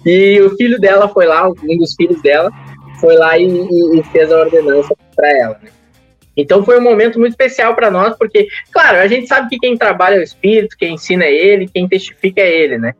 E 0.04 0.38
o 0.42 0.54
filho 0.56 0.78
dela 0.78 1.08
foi 1.08 1.24
lá, 1.24 1.48
um 1.48 1.78
dos 1.78 1.94
filhos 1.94 2.20
dela, 2.20 2.50
foi 3.04 3.16
lá 3.16 3.38
e, 3.38 3.44
e, 3.44 4.00
e 4.00 4.02
fez 4.04 4.32
a 4.32 4.40
ordenança 4.40 4.96
para 5.14 5.30
ela, 5.38 5.60
né? 5.62 5.68
Então 6.34 6.64
foi 6.64 6.78
um 6.78 6.82
momento 6.82 7.18
muito 7.18 7.32
especial 7.32 7.74
para 7.74 7.90
nós, 7.90 8.16
porque, 8.16 8.48
claro, 8.72 8.96
a 8.96 9.06
gente 9.06 9.28
sabe 9.28 9.48
que 9.50 9.58
quem 9.58 9.76
trabalha 9.76 10.16
é 10.16 10.20
o 10.20 10.22
espírito, 10.22 10.76
quem 10.76 10.94
ensina 10.94 11.24
é 11.24 11.32
ele, 11.32 11.68
quem 11.68 11.86
testifica 11.86 12.40
é 12.40 12.50
ele, 12.50 12.78
né? 12.78 12.94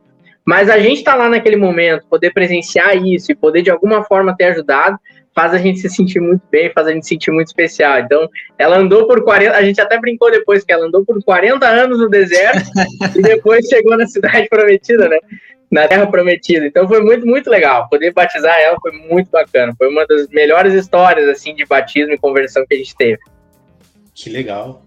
Mas 0.45 0.69
a 0.69 0.77
gente 0.77 1.03
tá 1.03 1.15
lá 1.15 1.27
naquele 1.27 1.55
momento, 1.55 2.05
poder 2.07 2.31
presenciar 2.31 2.95
isso 2.95 3.31
e 3.31 3.35
poder 3.35 3.63
de 3.63 3.71
alguma 3.71 4.03
forma 4.03 4.35
ter 4.37 4.45
ajudado, 4.45 4.97
faz 5.33 5.53
a 5.53 5.57
gente 5.57 5.79
se 5.79 5.89
sentir 5.89 6.21
muito 6.21 6.43
bem, 6.49 6.71
faz 6.71 6.87
a 6.87 6.91
gente 6.93 7.03
se 7.03 7.09
sentir 7.09 7.31
muito 7.31 7.47
especial. 7.47 7.99
Então, 7.99 8.29
ela 8.57 8.77
andou 8.77 9.07
por 9.07 9.23
40, 9.23 9.57
a 9.57 9.63
gente 9.63 9.81
até 9.81 9.99
brincou 9.99 10.31
depois 10.31 10.63
que 10.63 10.71
ela 10.71 10.85
andou 10.85 11.03
por 11.03 11.21
40 11.21 11.67
anos 11.67 11.99
no 11.99 12.07
deserto 12.07 12.69
e 13.17 13.21
depois 13.21 13.65
chegou 13.67 13.97
na 13.97 14.07
cidade 14.07 14.47
prometida, 14.47 15.09
né? 15.09 15.17
Na 15.71 15.87
terra 15.87 16.07
prometida. 16.07 16.65
Então 16.65 16.87
foi 16.87 17.01
muito, 17.01 17.25
muito 17.25 17.49
legal. 17.49 17.89
Poder 17.89 18.13
batizar 18.13 18.55
ela 18.59 18.77
foi 18.79 18.91
muito 18.91 19.29
bacana. 19.31 19.73
Foi 19.77 19.89
uma 19.89 20.05
das 20.05 20.27
melhores 20.29 20.73
histórias, 20.73 21.27
assim, 21.27 21.55
de 21.55 21.65
batismo 21.65 22.13
e 22.13 22.17
conversão 22.17 22.65
que 22.67 22.75
a 22.75 22.77
gente 22.77 22.95
teve. 22.95 23.19
Que 24.13 24.29
legal. 24.29 24.83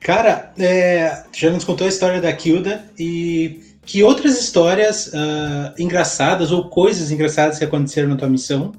Cara, 0.00 0.52
é, 0.58 1.24
já 1.32 1.50
nos 1.50 1.64
contou 1.64 1.86
a 1.86 1.88
história 1.88 2.20
da 2.20 2.32
Kilda 2.32 2.84
e 2.98 3.60
que 3.84 4.02
outras 4.02 4.40
histórias 4.40 5.08
uh, 5.08 5.74
engraçadas 5.78 6.50
ou 6.52 6.68
coisas 6.68 7.10
engraçadas 7.10 7.58
que 7.58 7.64
aconteceram 7.64 8.08
na 8.08 8.16
tua 8.16 8.28
missão 8.28 8.72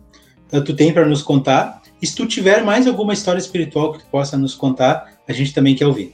tu 0.61 0.75
tem 0.75 0.93
para 0.93 1.05
nos 1.05 1.21
contar. 1.21 1.81
E 2.01 2.07
se 2.07 2.15
tu 2.15 2.25
tiver 2.25 2.63
mais 2.63 2.85
alguma 2.85 3.13
história 3.13 3.39
espiritual 3.39 3.93
que 3.93 3.99
tu 3.99 4.05
possa 4.05 4.37
nos 4.37 4.53
contar, 4.53 5.13
a 5.27 5.33
gente 5.33 5.53
também 5.53 5.75
quer 5.75 5.87
ouvir. 5.87 6.13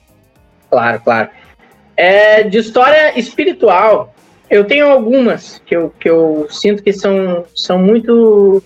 Claro, 0.69 1.01
claro. 1.01 1.29
É, 1.97 2.43
de 2.43 2.57
história 2.59 3.19
espiritual, 3.19 4.13
eu 4.49 4.65
tenho 4.65 4.87
algumas 4.87 5.61
que 5.65 5.75
eu, 5.75 5.93
que 5.99 6.09
eu 6.09 6.47
sinto 6.49 6.81
que 6.81 6.91
são, 6.91 7.45
são 7.55 7.77
muito, 7.77 8.63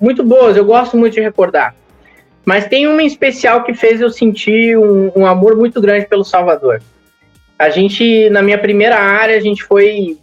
muito 0.00 0.24
boas, 0.24 0.56
eu 0.56 0.64
gosto 0.64 0.96
muito 0.96 1.14
de 1.14 1.20
recordar. 1.20 1.74
Mas 2.44 2.66
tem 2.66 2.88
uma 2.88 3.02
em 3.02 3.06
especial 3.06 3.62
que 3.62 3.74
fez 3.74 4.00
eu 4.00 4.10
sentir 4.10 4.76
um, 4.76 5.12
um 5.14 5.26
amor 5.26 5.56
muito 5.56 5.80
grande 5.80 6.06
pelo 6.06 6.24
Salvador. 6.24 6.82
A 7.58 7.70
gente, 7.70 8.28
na 8.30 8.42
minha 8.42 8.58
primeira 8.58 8.98
área, 8.98 9.36
a 9.36 9.40
gente 9.40 9.62
foi 9.62 10.18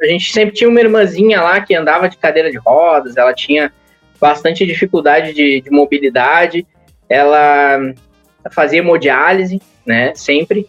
a 0.00 0.06
gente 0.06 0.32
sempre 0.32 0.54
tinha 0.54 0.68
uma 0.68 0.80
irmãzinha 0.80 1.40
lá 1.40 1.60
que 1.60 1.74
andava 1.74 2.08
de 2.08 2.16
cadeira 2.16 2.50
de 2.50 2.58
rodas, 2.58 3.16
ela 3.16 3.32
tinha 3.32 3.72
bastante 4.20 4.66
dificuldade 4.66 5.32
de, 5.32 5.60
de 5.60 5.70
mobilidade, 5.70 6.66
ela 7.08 7.78
fazia 8.50 8.80
hemodiálise, 8.80 9.60
né, 9.84 10.12
sempre. 10.14 10.66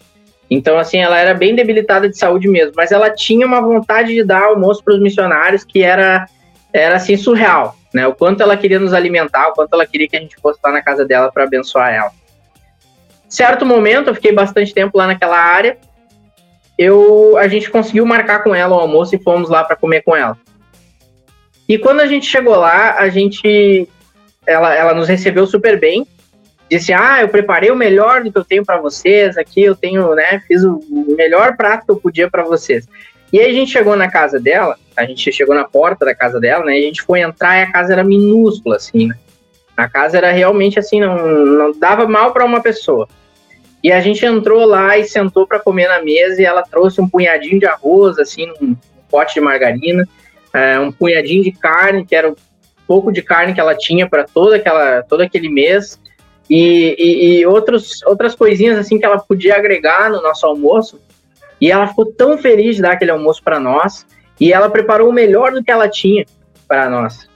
Então, 0.49 0.77
assim, 0.77 0.97
ela 0.99 1.17
era 1.17 1.33
bem 1.33 1.55
debilitada 1.55 2.07
de 2.07 2.17
saúde 2.17 2.47
mesmo, 2.47 2.73
mas 2.75 2.91
ela 2.91 3.09
tinha 3.09 3.45
uma 3.45 3.61
vontade 3.61 4.13
de 4.13 4.23
dar 4.23 4.43
almoço 4.43 4.83
para 4.83 4.93
os 4.93 5.01
missionários 5.01 5.63
que 5.63 5.81
era, 5.81 6.27
era 6.71 6.95
assim, 6.95 7.17
surreal, 7.17 7.75
né? 7.93 8.05
O 8.07 8.13
quanto 8.13 8.43
ela 8.43 8.55
queria 8.55 8.79
nos 8.79 8.93
alimentar, 8.93 9.47
o 9.47 9.53
quanto 9.53 9.73
ela 9.73 9.85
queria 9.85 10.07
que 10.07 10.15
a 10.15 10.19
gente 10.19 10.35
fosse 10.37 10.59
lá 10.63 10.71
na 10.71 10.81
casa 10.81 11.03
dela 11.03 11.31
para 11.31 11.43
abençoar 11.43 11.93
ela. 11.93 12.11
Certo 13.27 13.65
momento, 13.65 14.09
eu 14.09 14.15
fiquei 14.15 14.31
bastante 14.31 14.73
tempo 14.73 14.97
lá 14.97 15.07
naquela 15.07 15.37
área, 15.37 15.77
eu 16.77 17.37
a 17.37 17.47
gente 17.47 17.69
conseguiu 17.69 18.05
marcar 18.05 18.43
com 18.43 18.53
ela 18.53 18.75
o 18.75 18.79
almoço 18.79 19.15
e 19.15 19.19
fomos 19.19 19.49
lá 19.49 19.63
para 19.63 19.75
comer 19.75 20.01
com 20.03 20.15
ela. 20.15 20.37
E 21.67 21.77
quando 21.77 22.01
a 22.01 22.05
gente 22.05 22.27
chegou 22.27 22.55
lá, 22.55 22.95
a 22.99 23.09
gente 23.09 23.89
ela, 24.45 24.73
ela 24.73 24.93
nos 24.93 25.07
recebeu 25.07 25.47
super 25.47 25.79
bem. 25.79 26.05
Disse: 26.69 26.93
"Ah, 26.93 27.21
eu 27.21 27.29
preparei 27.29 27.71
o 27.71 27.75
melhor 27.75 28.23
do 28.23 28.31
que 28.31 28.37
eu 28.37 28.43
tenho 28.43 28.65
para 28.65 28.77
vocês. 28.77 29.37
Aqui 29.37 29.63
eu 29.63 29.75
tenho, 29.75 30.15
né, 30.15 30.41
fiz 30.47 30.63
o 30.63 30.79
melhor 31.17 31.55
prato 31.55 31.85
que 31.85 31.91
eu 31.91 31.97
podia 31.97 32.29
para 32.29 32.43
vocês". 32.43 32.87
E 33.31 33.39
aí 33.39 33.51
a 33.51 33.53
gente 33.53 33.71
chegou 33.71 33.95
na 33.95 34.09
casa 34.09 34.39
dela, 34.39 34.77
a 34.95 35.03
gente 35.05 35.31
chegou 35.31 35.53
na 35.53 35.65
porta 35.65 36.05
da 36.05 36.15
casa 36.15 36.39
dela, 36.39 36.63
né? 36.65 36.79
E 36.79 36.83
a 36.83 36.85
gente 36.85 37.01
foi 37.01 37.21
entrar 37.21 37.59
e 37.59 37.63
a 37.63 37.71
casa 37.71 37.93
era 37.93 38.03
minúscula 38.03 38.77
assim, 38.77 39.07
né? 39.07 39.15
A 39.75 39.89
casa 39.89 40.17
era 40.17 40.31
realmente 40.31 40.79
assim, 40.79 41.01
não, 41.01 41.27
não 41.27 41.71
dava 41.77 42.07
mal 42.07 42.31
para 42.31 42.45
uma 42.45 42.61
pessoa. 42.61 43.07
E 43.83 43.91
a 43.91 43.99
gente 43.99 44.25
entrou 44.25 44.65
lá 44.65 44.97
e 44.97 45.03
sentou 45.03 45.45
para 45.45 45.59
comer 45.59 45.87
na 45.87 46.01
mesa 46.01 46.41
e 46.41 46.45
ela 46.45 46.63
trouxe 46.63 47.01
um 47.01 47.07
punhadinho 47.07 47.59
de 47.59 47.65
arroz, 47.65 48.17
assim, 48.17 48.47
num 48.59 48.75
pote 49.09 49.35
de 49.35 49.41
margarina, 49.41 50.07
é, 50.53 50.79
um 50.79 50.91
punhadinho 50.91 51.43
de 51.43 51.51
carne, 51.51 52.05
que 52.05 52.15
era 52.15 52.29
um 52.29 52.35
pouco 52.87 53.11
de 53.11 53.21
carne 53.21 53.53
que 53.53 53.59
ela 53.59 53.75
tinha 53.75 54.09
para 54.09 54.23
toda 54.23 54.55
aquela 54.55 55.03
todo 55.03 55.21
aquele 55.21 55.49
mês. 55.49 55.99
E, 56.49 56.95
e, 56.97 57.39
e 57.39 57.45
outros, 57.45 58.01
outras 58.03 58.35
coisinhas 58.35 58.77
assim 58.77 58.99
que 58.99 59.05
ela 59.05 59.17
podia 59.17 59.55
agregar 59.55 60.09
no 60.09 60.21
nosso 60.21 60.45
almoço. 60.45 60.99
E 61.59 61.71
ela 61.71 61.87
ficou 61.87 62.05
tão 62.05 62.37
feliz 62.37 62.75
de 62.75 62.81
dar 62.81 62.93
aquele 62.93 63.11
almoço 63.11 63.41
para 63.43 63.59
nós. 63.59 64.05
E 64.39 64.51
ela 64.51 64.69
preparou 64.69 65.09
o 65.09 65.13
melhor 65.13 65.51
do 65.51 65.63
que 65.63 65.71
ela 65.71 65.89
tinha 65.89 66.25
para 66.67 66.89
nós. 66.89 67.27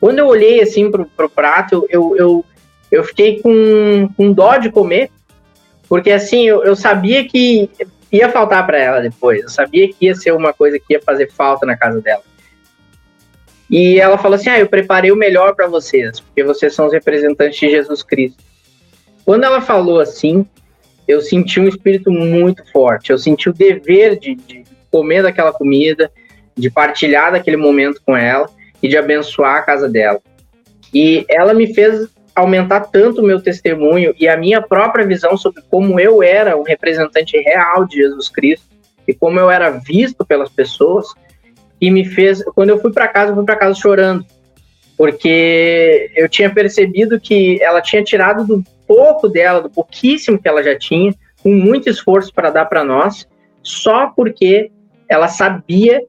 Quando 0.00 0.18
eu 0.18 0.26
olhei 0.26 0.62
assim 0.62 0.90
pro, 0.90 1.04
pro 1.04 1.28
prato, 1.28 1.86
eu, 1.90 2.16
eu, 2.16 2.44
eu 2.90 3.04
fiquei 3.04 3.40
com, 3.40 4.08
com 4.16 4.32
dó 4.32 4.56
de 4.56 4.70
comer, 4.70 5.10
porque 5.88 6.10
assim, 6.10 6.48
eu, 6.48 6.64
eu 6.64 6.74
sabia 6.74 7.28
que 7.28 7.68
ia 8.10 8.30
faltar 8.30 8.66
para 8.66 8.78
ela 8.78 9.00
depois. 9.00 9.42
Eu 9.42 9.50
sabia 9.50 9.88
que 9.88 10.06
ia 10.06 10.14
ser 10.14 10.32
uma 10.32 10.52
coisa 10.52 10.78
que 10.78 10.94
ia 10.94 11.02
fazer 11.02 11.30
falta 11.30 11.66
na 11.66 11.76
casa 11.76 12.00
dela. 12.00 12.22
E 13.70 14.00
ela 14.00 14.18
falou 14.18 14.34
assim: 14.34 14.50
Ah, 14.50 14.58
eu 14.58 14.68
preparei 14.68 15.12
o 15.12 15.16
melhor 15.16 15.54
para 15.54 15.68
vocês, 15.68 16.18
porque 16.20 16.42
vocês 16.42 16.74
são 16.74 16.86
os 16.86 16.92
representantes 16.92 17.58
de 17.58 17.70
Jesus 17.70 18.02
Cristo. 18.02 18.42
Quando 19.24 19.44
ela 19.44 19.60
falou 19.60 20.00
assim, 20.00 20.44
eu 21.06 21.20
senti 21.20 21.60
um 21.60 21.68
espírito 21.68 22.10
muito 22.10 22.64
forte. 22.72 23.10
Eu 23.10 23.18
senti 23.18 23.48
o 23.48 23.52
dever 23.52 24.18
de, 24.18 24.34
de 24.34 24.64
comer 24.90 25.22
daquela 25.22 25.52
comida, 25.52 26.10
de 26.56 26.70
partilhar 26.70 27.32
daquele 27.32 27.56
momento 27.56 28.00
com 28.04 28.16
ela 28.16 28.48
e 28.82 28.88
de 28.88 28.96
abençoar 28.96 29.56
a 29.56 29.62
casa 29.62 29.88
dela. 29.88 30.20
E 30.92 31.24
ela 31.28 31.54
me 31.54 31.72
fez 31.72 32.08
aumentar 32.34 32.80
tanto 32.80 33.20
o 33.20 33.26
meu 33.26 33.40
testemunho 33.40 34.14
e 34.18 34.28
a 34.28 34.36
minha 34.36 34.62
própria 34.62 35.06
visão 35.06 35.36
sobre 35.36 35.62
como 35.70 36.00
eu 36.00 36.22
era 36.22 36.56
um 36.56 36.62
representante 36.62 37.36
real 37.38 37.84
de 37.84 37.98
Jesus 37.98 38.28
Cristo 38.28 38.66
e 39.06 39.14
como 39.14 39.38
eu 39.38 39.50
era 39.50 39.70
visto 39.70 40.24
pelas 40.24 40.48
pessoas 40.48 41.08
e 41.80 41.90
me 41.90 42.04
fez 42.04 42.42
quando 42.54 42.70
eu 42.70 42.80
fui 42.80 42.92
para 42.92 43.08
casa 43.08 43.30
eu 43.30 43.36
fui 43.36 43.44
para 43.44 43.56
casa 43.56 43.78
chorando 43.78 44.24
porque 44.96 46.10
eu 46.14 46.28
tinha 46.28 46.52
percebido 46.52 47.18
que 47.18 47.60
ela 47.62 47.80
tinha 47.80 48.04
tirado 48.04 48.44
do 48.46 48.62
pouco 48.86 49.28
dela 49.28 49.60
do 49.60 49.70
pouquíssimo 49.70 50.40
que 50.40 50.48
ela 50.48 50.62
já 50.62 50.76
tinha 50.78 51.14
com 51.42 51.54
muito 51.54 51.88
esforço 51.88 52.32
para 52.32 52.50
dar 52.50 52.66
para 52.66 52.84
nós 52.84 53.26
só 53.62 54.08
porque 54.08 54.70
ela 55.08 55.28
sabia 55.28 56.02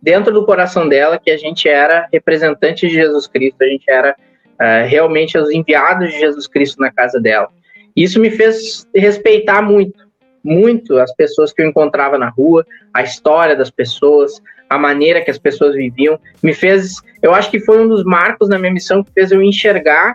dentro 0.00 0.32
do 0.32 0.46
coração 0.46 0.88
dela 0.88 1.18
que 1.18 1.30
a 1.30 1.36
gente 1.36 1.68
era 1.68 2.08
representante 2.12 2.86
de 2.86 2.94
Jesus 2.94 3.26
Cristo 3.26 3.62
a 3.62 3.66
gente 3.66 3.84
era 3.88 4.16
uh, 4.58 4.86
realmente 4.86 5.38
os 5.38 5.50
enviados 5.50 6.12
de 6.12 6.18
Jesus 6.18 6.46
Cristo 6.46 6.80
na 6.80 6.90
casa 6.90 7.20
dela. 7.20 7.48
Isso 7.94 8.20
me 8.20 8.30
fez 8.30 8.86
respeitar 8.94 9.62
muito, 9.62 10.08
muito 10.42 10.98
as 10.98 11.14
pessoas 11.14 11.52
que 11.52 11.62
eu 11.62 11.66
encontrava 11.66 12.18
na 12.18 12.28
rua, 12.28 12.66
a 12.92 13.02
história 13.02 13.56
das 13.56 13.70
pessoas, 13.70 14.40
a 14.68 14.78
maneira 14.78 15.22
que 15.22 15.30
as 15.30 15.38
pessoas 15.38 15.74
viviam. 15.74 16.18
Me 16.42 16.52
fez, 16.52 16.96
eu 17.22 17.34
acho 17.34 17.50
que 17.50 17.60
foi 17.60 17.82
um 17.82 17.88
dos 17.88 18.04
marcos 18.04 18.48
na 18.48 18.58
minha 18.58 18.72
missão 18.72 19.02
que 19.02 19.10
fez 19.12 19.30
eu 19.30 19.42
enxergar 19.42 20.14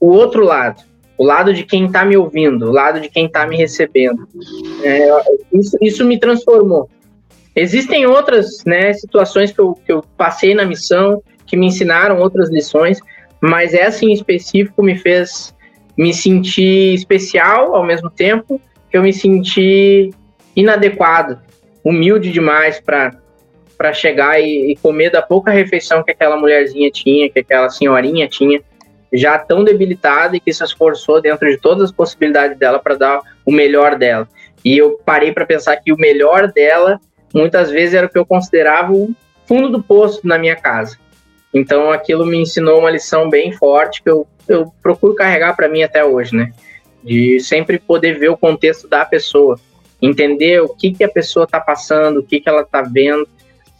o 0.00 0.08
outro 0.08 0.44
lado, 0.44 0.82
o 1.16 1.24
lado 1.24 1.54
de 1.54 1.64
quem 1.64 1.86
está 1.86 2.04
me 2.04 2.16
ouvindo, 2.16 2.66
o 2.66 2.72
lado 2.72 3.00
de 3.00 3.08
quem 3.08 3.26
está 3.26 3.46
me 3.46 3.56
recebendo. 3.56 4.28
É, 4.82 5.08
isso, 5.52 5.76
isso 5.80 6.04
me 6.04 6.18
transformou. 6.18 6.88
Existem 7.56 8.04
outras 8.04 8.64
né, 8.66 8.92
situações 8.92 9.52
que 9.52 9.60
eu, 9.60 9.74
que 9.74 9.92
eu 9.92 10.04
passei 10.16 10.54
na 10.54 10.64
missão 10.64 11.22
que 11.46 11.56
me 11.56 11.66
ensinaram 11.66 12.18
outras 12.18 12.50
lições, 12.50 12.98
mas 13.40 13.74
essa 13.74 14.04
em 14.04 14.12
específico 14.12 14.82
me 14.82 14.96
fez 14.96 15.54
me 15.96 16.12
sentir 16.12 16.94
especial 16.94 17.76
ao 17.76 17.84
mesmo 17.84 18.10
tempo 18.10 18.60
que 18.90 18.96
eu 18.96 19.02
me 19.02 19.12
senti 19.12 20.10
inadequado, 20.56 21.38
humilde 21.84 22.32
demais 22.32 22.80
para 22.80 23.12
chegar 23.92 24.40
e, 24.40 24.72
e, 24.72 24.76
comer 24.76 25.10
da 25.10 25.22
pouca 25.22 25.50
refeição 25.50 26.02
que 26.02 26.10
aquela 26.10 26.36
mulherzinha 26.36 26.90
tinha, 26.90 27.28
que 27.30 27.40
aquela 27.40 27.68
senhorinha 27.68 28.28
tinha, 28.28 28.62
já 29.12 29.38
tão 29.38 29.62
debilitada 29.62 30.36
e 30.36 30.40
que 30.40 30.52
se 30.52 30.64
esforçou 30.64 31.20
dentro 31.20 31.48
de 31.48 31.56
todas 31.58 31.84
as 31.84 31.92
possibilidades 31.92 32.58
dela 32.58 32.78
para 32.78 32.96
dar 32.96 33.20
o 33.44 33.52
melhor 33.52 33.96
dela. 33.96 34.28
E 34.64 34.76
eu 34.76 34.98
parei 35.04 35.32
para 35.32 35.46
pensar 35.46 35.76
que 35.76 35.92
o 35.92 35.96
melhor 35.96 36.50
dela 36.50 37.00
muitas 37.32 37.70
vezes 37.70 37.94
era 37.94 38.06
o 38.06 38.10
que 38.10 38.18
eu 38.18 38.24
considerava 38.24 38.92
o 38.92 39.14
fundo 39.46 39.68
do 39.68 39.82
poço 39.82 40.20
na 40.24 40.38
minha 40.38 40.56
casa. 40.56 40.98
Então 41.52 41.90
aquilo 41.90 42.26
me 42.26 42.38
ensinou 42.38 42.80
uma 42.80 42.90
lição 42.90 43.28
bem 43.28 43.52
forte 43.52 44.02
que 44.02 44.10
eu, 44.10 44.26
eu 44.48 44.72
procuro 44.82 45.14
carregar 45.14 45.54
para 45.54 45.68
mim 45.68 45.82
até 45.82 46.04
hoje, 46.04 46.34
né? 46.34 46.52
De 47.02 47.38
sempre 47.40 47.78
poder 47.78 48.18
ver 48.18 48.30
o 48.30 48.36
contexto 48.36 48.88
da 48.88 49.04
pessoa, 49.04 49.60
entender 50.00 50.60
o 50.60 50.68
que, 50.70 50.92
que 50.92 51.04
a 51.04 51.08
pessoa 51.08 51.44
está 51.44 51.60
passando, 51.60 52.18
o 52.18 52.22
que, 52.22 52.40
que 52.40 52.48
ela 52.48 52.62
está 52.62 52.82
vendo, 52.82 53.28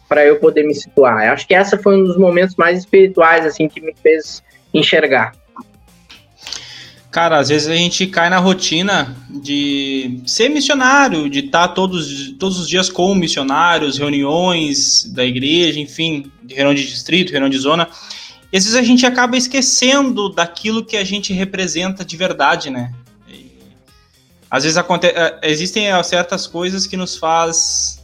para 0.07 0.25
eu 0.25 0.39
poder 0.39 0.63
me 0.63 0.73
situar. 0.73 1.25
Eu 1.25 1.33
acho 1.33 1.47
que 1.47 1.53
essa 1.53 1.77
foi 1.77 1.97
um 1.97 2.03
dos 2.03 2.17
momentos 2.17 2.55
mais 2.55 2.79
espirituais 2.79 3.45
assim 3.45 3.67
que 3.67 3.81
me 3.81 3.93
fez 4.01 4.43
enxergar. 4.73 5.33
Cara, 7.15 7.39
às 7.39 7.47
vezes 7.47 7.69
a 7.69 7.75
gente 7.75 8.07
cai 8.07 8.29
na 8.29 8.39
rotina 8.39 9.15
de 9.29 10.19
ser 10.25 10.49
missionário, 10.49 11.29
de 11.29 11.39
estar 11.39 11.69
tá 11.69 11.73
todos, 11.73 12.31
todos 12.37 12.59
os 12.59 12.67
dias 12.67 12.89
com 12.89 13.15
missionários, 13.15 13.97
reuniões 13.97 15.05
da 15.13 15.23
igreja, 15.23 15.79
enfim, 15.79 16.29
reunião 16.49 16.73
de 16.73 16.85
distrito, 16.85 17.31
reunião 17.31 17.49
de 17.49 17.57
zona. 17.57 17.87
E 18.51 18.57
às 18.57 18.65
vezes 18.65 18.77
a 18.77 18.83
gente 18.83 19.05
acaba 19.05 19.37
esquecendo 19.37 20.27
daquilo 20.27 20.83
que 20.83 20.97
a 20.97 21.05
gente 21.05 21.31
representa 21.31 22.03
de 22.03 22.17
verdade, 22.17 22.69
né? 22.69 22.91
Às 24.51 24.63
vezes 24.63 24.77
eh, 24.77 25.39
existem 25.43 25.87
eh, 25.87 26.03
certas 26.03 26.45
coisas 26.45 26.85
que 26.85 26.95
nos 26.95 27.15
faz 27.17 27.94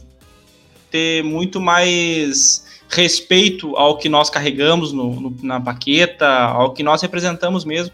ter 0.92 1.24
muito 1.24 1.60
mais 1.60 2.64
respeito 2.88 3.74
ao 3.76 3.98
que 3.98 4.08
nós 4.08 4.30
carregamos 4.30 4.92
no, 4.92 5.18
no, 5.18 5.36
na 5.42 5.58
baqueta, 5.58 6.28
ao 6.28 6.72
que 6.72 6.82
nós 6.82 7.02
representamos 7.02 7.64
mesmo 7.64 7.92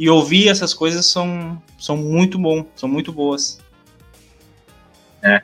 e 0.00 0.08
ouvir 0.08 0.48
essas 0.48 0.72
coisas 0.72 1.04
são, 1.04 1.60
são 1.78 1.94
muito 1.94 2.38
bom, 2.38 2.64
são 2.74 2.88
muito 2.88 3.12
boas. 3.12 3.60
É, 5.22 5.42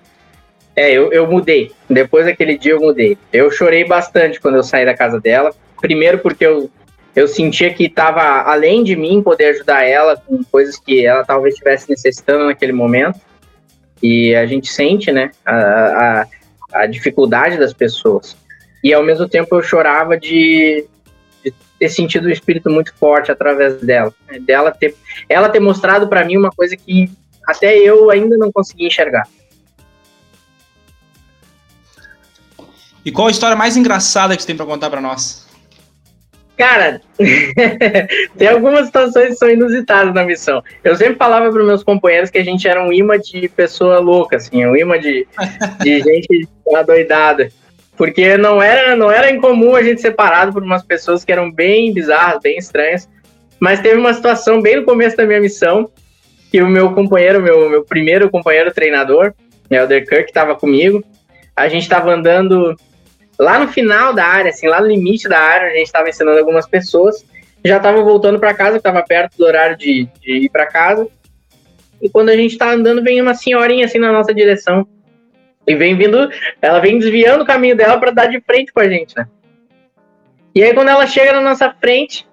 é 0.74 0.90
eu, 0.92 1.12
eu 1.12 1.26
mudei. 1.26 1.72
Depois 1.90 2.24
daquele 2.24 2.56
dia 2.56 2.72
eu 2.72 2.80
mudei. 2.80 3.18
Eu 3.30 3.50
chorei 3.50 3.84
bastante 3.84 4.40
quando 4.40 4.54
eu 4.54 4.62
saí 4.62 4.86
da 4.86 4.96
casa 4.96 5.20
dela. 5.20 5.54
Primeiro 5.78 6.20
porque 6.20 6.46
eu, 6.46 6.70
eu 7.14 7.28
sentia 7.28 7.74
que 7.74 7.84
estava 7.84 8.50
além 8.50 8.82
de 8.82 8.96
mim 8.96 9.22
poder 9.22 9.48
ajudar 9.48 9.84
ela 9.84 10.16
com 10.16 10.42
coisas 10.44 10.78
que 10.78 11.04
ela 11.04 11.22
talvez 11.22 11.52
estivesse 11.52 11.90
necessitando 11.90 12.46
naquele 12.46 12.72
momento. 12.72 13.20
E 14.02 14.34
a 14.34 14.46
gente 14.46 14.72
sente, 14.72 15.12
né, 15.12 15.32
a, 15.44 15.54
a, 16.22 16.26
a 16.82 16.86
dificuldade 16.86 17.58
das 17.58 17.72
pessoas. 17.72 18.36
E 18.82 18.92
ao 18.92 19.02
mesmo 19.02 19.28
tempo 19.28 19.56
eu 19.56 19.62
chorava 19.62 20.16
de, 20.16 20.86
ter 21.78 21.88
sentido 21.88 22.26
o 22.26 22.30
espírito 22.30 22.70
muito 22.70 22.94
forte 22.94 23.30
através 23.30 23.80
dela, 23.80 24.12
né? 24.26 24.38
dela 24.38 24.70
ter, 24.70 24.94
ela 25.28 25.48
ter 25.48 25.60
mostrado 25.60 26.08
para 26.08 26.24
mim 26.24 26.36
uma 26.36 26.50
coisa 26.50 26.76
que 26.76 27.10
até 27.46 27.76
eu 27.76 28.10
ainda 28.10 28.36
não 28.36 28.50
consegui 28.50 28.86
enxergar. 28.86 29.28
E 33.04 33.12
qual 33.12 33.28
a 33.28 33.30
história 33.30 33.56
mais 33.56 33.76
engraçada 33.76 34.34
que 34.34 34.42
você 34.42 34.48
tem 34.48 34.56
para 34.56 34.66
contar 34.66 34.90
para 34.90 35.00
nós? 35.00 35.45
Cara, 36.56 37.02
tem 38.38 38.48
algumas 38.48 38.86
situações 38.86 39.28
que 39.28 39.34
são 39.36 39.50
inusitadas 39.50 40.14
na 40.14 40.24
missão. 40.24 40.62
Eu 40.82 40.96
sempre 40.96 41.16
falava 41.16 41.52
para 41.52 41.62
meus 41.62 41.84
companheiros 41.84 42.30
que 42.30 42.38
a 42.38 42.44
gente 42.44 42.66
era 42.66 42.82
um 42.82 42.92
imã 42.92 43.18
de 43.18 43.48
pessoa 43.48 43.98
louca, 43.98 44.36
assim, 44.36 44.64
um 44.64 44.74
imã 44.74 44.98
de, 44.98 45.26
de 45.80 46.00
gente 46.02 46.48
adoidada 46.74 47.50
porque 47.96 48.36
não 48.36 48.62
era, 48.62 48.94
não 48.94 49.10
era 49.10 49.30
incomum 49.30 49.74
a 49.74 49.82
gente 49.82 50.00
separado 50.00 50.52
por 50.52 50.62
umas 50.62 50.82
pessoas 50.82 51.24
que 51.24 51.32
eram 51.32 51.50
bem 51.50 51.92
bizarras, 51.92 52.40
bem 52.42 52.58
estranhas. 52.58 53.08
Mas 53.58 53.80
teve 53.80 53.96
uma 53.96 54.12
situação 54.12 54.60
bem 54.60 54.76
no 54.76 54.84
começo 54.84 55.16
da 55.16 55.24
minha 55.24 55.40
missão 55.40 55.90
que 56.50 56.60
o 56.60 56.68
meu 56.68 56.92
companheiro, 56.92 57.42
meu, 57.42 57.70
meu 57.70 57.84
primeiro 57.84 58.30
companheiro 58.30 58.72
treinador, 58.72 59.32
Elder 59.70 60.06
Kirk, 60.06 60.28
estava 60.28 60.54
comigo. 60.54 61.02
A 61.56 61.68
gente 61.68 61.82
estava 61.82 62.12
andando 62.12 62.76
lá 63.38 63.58
no 63.58 63.68
final 63.68 64.12
da 64.12 64.24
área, 64.24 64.50
assim, 64.50 64.66
lá 64.66 64.80
no 64.80 64.86
limite 64.86 65.28
da 65.28 65.38
área, 65.38 65.68
a 65.68 65.74
gente 65.74 65.86
estava 65.86 66.08
ensinando 66.08 66.38
algumas 66.38 66.66
pessoas. 66.66 67.24
Já 67.64 67.78
estava 67.78 68.00
voltando 68.02 68.38
para 68.38 68.54
casa, 68.54 68.76
estava 68.76 69.02
perto 69.02 69.36
do 69.36 69.44
horário 69.44 69.76
de, 69.76 70.08
de 70.20 70.32
ir 70.32 70.48
para 70.48 70.66
casa. 70.66 71.08
E 72.00 72.08
quando 72.08 72.28
a 72.28 72.36
gente 72.36 72.52
estava 72.52 72.72
andando, 72.72 73.02
vem 73.02 73.20
uma 73.20 73.34
senhorinha 73.34 73.86
assim 73.86 73.98
na 73.98 74.12
nossa 74.12 74.32
direção. 74.32 74.86
E 75.66 75.74
vem 75.74 75.96
vindo, 75.96 76.30
ela 76.62 76.78
vem 76.78 76.98
desviando 76.98 77.42
o 77.42 77.46
caminho 77.46 77.76
dela 77.76 77.98
para 77.98 78.12
dar 78.12 78.26
de 78.26 78.40
frente 78.40 78.72
com 78.72 78.80
a 78.80 78.88
gente, 78.88 79.16
né? 79.16 79.26
E 80.54 80.62
aí 80.62 80.72
quando 80.72 80.88
ela 80.88 81.06
chega 81.06 81.32
na 81.32 81.40
nossa 81.40 81.74
frente, 81.80 82.26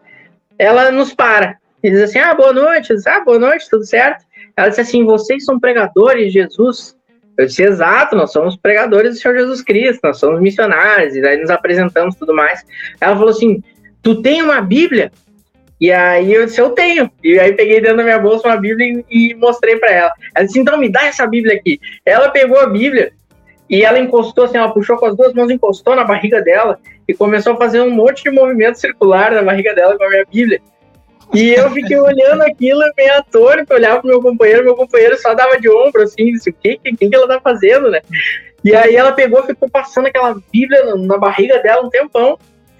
ela 0.57 0.91
nos 0.91 1.13
para. 1.13 1.57
E 1.81 1.89
diz 1.89 2.01
assim: 2.01 2.19
"Ah, 2.19 2.35
boa 2.35 2.53
noite". 2.53 2.93
Diz, 2.93 3.07
"Ah, 3.07 3.21
boa 3.21 3.39
noite, 3.39 3.67
tudo 3.69 3.85
certo?". 3.85 4.23
Ela 4.55 4.69
disse 4.69 4.81
assim: 4.81 5.03
"Vocês 5.03 5.43
são 5.43 5.59
pregadores 5.59 6.31
Jesus?". 6.31 6.95
Eu 7.37 7.45
disse: 7.45 7.63
"Exato, 7.63 8.15
nós 8.15 8.31
somos 8.31 8.55
pregadores 8.55 9.11
do 9.11 9.19
Senhor 9.19 9.35
Jesus 9.35 9.61
Cristo, 9.61 9.99
nós 10.03 10.17
somos 10.17 10.41
missionários". 10.41 11.15
E 11.15 11.21
daí 11.21 11.37
nos 11.37 11.49
apresentamos 11.49 12.15
tudo 12.15 12.33
mais. 12.33 12.63
Ela 12.99 13.15
falou 13.15 13.29
assim: 13.29 13.63
"Tu 14.01 14.21
tem 14.21 14.41
uma 14.41 14.61
Bíblia?". 14.61 15.11
E 15.83 15.91
aí 15.91 16.33
eu 16.33 16.45
disse, 16.45 16.61
eu 16.61 16.69
tenho. 16.69 17.11
E 17.21 17.37
aí 17.37 17.51
peguei 17.51 17.81
dentro 17.81 17.97
da 17.97 18.03
minha 18.03 18.17
bolsa 18.17 18.47
uma 18.47 18.55
Bíblia 18.55 19.03
e, 19.09 19.31
e 19.31 19.33
mostrei 19.35 19.75
para 19.77 19.91
ela. 19.91 20.13
Ela 20.33 20.45
disse, 20.45 20.57
então 20.57 20.77
me 20.77 20.87
dá 20.87 21.07
essa 21.07 21.27
Bíblia 21.27 21.55
aqui. 21.55 21.77
Ela 22.05 22.29
pegou 22.29 22.57
a 22.57 22.67
Bíblia 22.67 23.11
e 23.69 23.83
ela 23.83 23.99
encostou 23.99 24.45
assim, 24.45 24.57
ela 24.57 24.73
puxou 24.73 24.97
com 24.97 25.07
as 25.07 25.17
duas 25.17 25.33
mãos, 25.33 25.51
encostou 25.51 25.93
na 25.93 26.05
barriga 26.05 26.41
dela 26.41 26.79
e 27.07 27.13
começou 27.13 27.53
a 27.53 27.57
fazer 27.57 27.81
um 27.81 27.89
monte 27.89 28.23
de 28.23 28.31
movimento 28.31 28.79
circular 28.79 29.31
na 29.31 29.41
barriga 29.41 29.73
dela 29.73 29.97
com 29.97 30.03
a 30.05 30.09
minha 30.09 30.25
Bíblia. 30.31 30.61
E 31.33 31.51
eu 31.53 31.71
fiquei 31.71 31.97
olhando 31.97 32.43
aquilo 32.43 32.81
meio 32.95 33.17
atônito, 33.17 33.73
olhava 33.73 34.01
pro 34.01 34.09
meu 34.09 34.21
companheiro, 34.21 34.63
meu 34.63 34.75
companheiro 34.75 35.17
só 35.17 35.33
dava 35.33 35.59
de 35.59 35.69
ombro, 35.69 36.03
assim, 36.03 36.31
disse, 36.31 36.51
o 36.51 36.53
que, 36.53 36.77
que, 36.77 36.95
que 36.95 37.15
ela 37.15 37.27
tá 37.27 37.39
fazendo, 37.39 37.89
né? 37.89 38.01
E 38.63 38.75
aí 38.75 38.95
ela 38.95 39.11
pegou, 39.11 39.43
ficou 39.43 39.69
passando 39.69 40.07
aquela 40.07 40.35
Bíblia 40.51 40.95
na, 40.95 41.17
barriga 41.17 41.59
dela 41.59 41.85
um 41.85 41.89
tempão, 41.89 42.37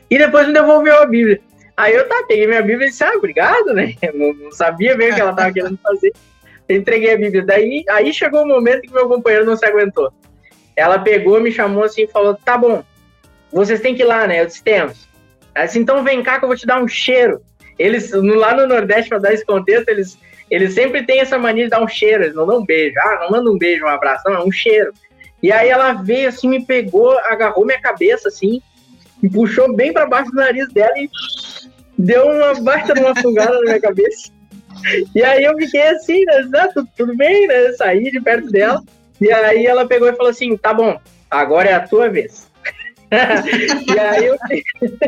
e 0.10 0.18
depois 0.18 0.48
me 0.48 0.54
devolveu 0.54 1.02
a 1.02 1.06
Bíblia. 1.06 1.42
Aí 1.76 1.96
eu 1.96 2.08
tá, 2.08 2.24
peguei 2.28 2.46
minha 2.46 2.62
Bíblia 2.62 2.88
e 2.88 2.90
disse, 2.92 3.04
ah, 3.04 3.14
obrigado, 3.16 3.74
né? 3.74 3.96
Não, 4.14 4.34
não 4.34 4.52
sabia 4.52 4.96
bem 4.96 5.12
o 5.12 5.16
que 5.16 5.22
ela 5.22 5.34
tava 5.34 5.52
querendo 5.52 5.80
fazer. 5.82 6.14
Entreguei 6.70 7.14
a 7.14 7.18
Bíblia. 7.18 7.44
Daí 7.44 7.84
aí 7.90 8.14
chegou 8.14 8.42
o 8.42 8.44
um 8.44 8.48
momento 8.48 8.82
que 8.82 8.94
meu 8.94 9.08
companheiro 9.08 9.46
não 9.46 9.58
se 9.58 9.66
aguentou. 9.66 10.14
Ela 10.76 11.00
pegou, 11.00 11.42
me 11.42 11.52
chamou 11.52 11.84
assim 11.84 12.04
e 12.04 12.08
falou: 12.08 12.36
tá 12.36 12.58
bom, 12.58 12.84
vocês 13.52 13.82
têm 13.82 13.96
que 13.96 14.04
ir 14.04 14.06
lá, 14.06 14.26
né? 14.28 14.42
Eu 14.42 14.46
disse, 14.46 14.64
temos. 14.64 15.08
Ela 15.54 15.66
disse, 15.66 15.80
então 15.80 16.04
vem 16.04 16.24
cá 16.24 16.40
que 16.40 16.46
eu 16.46 16.48
vou 16.48 16.58
te 16.58 16.66
dar 16.66 16.82
um 16.82 16.88
cheiro. 16.88 17.42
Eles, 17.78 18.12
lá 18.12 18.56
no 18.56 18.68
Nordeste, 18.68 19.10
para 19.10 19.20
dar 19.20 19.34
esse 19.34 19.46
contexto, 19.46 19.90
eles, 19.90 20.18
eles 20.50 20.74
sempre 20.74 21.04
têm 21.06 21.20
essa 21.20 21.38
mania 21.38 21.66
de 21.66 21.70
dar 21.70 21.84
um 21.84 21.88
cheiro, 21.88 22.24
eles 22.24 22.36
não 22.36 22.46
dão 22.46 22.60
um 22.60 22.66
beijo. 22.66 22.96
Ah, 23.00 23.20
não 23.22 23.32
manda 23.32 23.52
um 23.52 23.58
beijo, 23.58 23.86
um 23.86 23.90
abraço, 23.90 24.24
não, 24.26 24.42
é 24.42 24.44
um 24.44 24.52
cheiro. 24.52 24.94
E 25.42 25.52
aí 25.52 25.70
ela 25.70 25.94
veio 25.94 26.30
assim, 26.30 26.48
me 26.48 26.66
pegou, 26.66 27.18
agarrou 27.20 27.66
minha 27.66 27.82
cabeça 27.82 28.30
assim, 28.30 28.62
me 29.22 29.30
puxou 29.30 29.76
bem 29.76 29.92
para 29.92 30.06
baixo 30.06 30.32
do 30.32 30.38
nariz 30.38 30.72
dela 30.72 30.94
e 30.98 31.10
deu 31.98 32.26
uma 32.26 32.54
baita 32.62 32.94
uma 33.00 33.16
fungada 33.16 33.54
na 33.56 33.62
minha 33.62 33.82
cabeça. 33.82 34.32
E 35.14 35.24
aí 35.24 35.44
eu 35.44 35.56
fiquei 35.58 35.88
assim, 35.90 36.24
né? 36.26 36.68
Tudo, 36.74 36.88
tudo 36.98 37.18
bem, 37.18 37.48
né? 37.48 37.72
Saí 37.74 38.10
de 38.12 38.22
perto 38.22 38.50
dela. 38.50 38.82
E 39.20 39.32
aí 39.32 39.66
ela 39.66 39.88
pegou 39.88 40.08
e 40.08 40.16
falou 40.16 40.32
assim: 40.32 40.58
tá 40.58 40.74
bom, 40.74 41.00
agora 41.30 41.70
é 41.70 41.74
a 41.74 41.88
tua 41.88 42.10
vez. 42.10 42.52
e 43.94 44.00
aí 44.00 44.26
eu, 44.26 44.38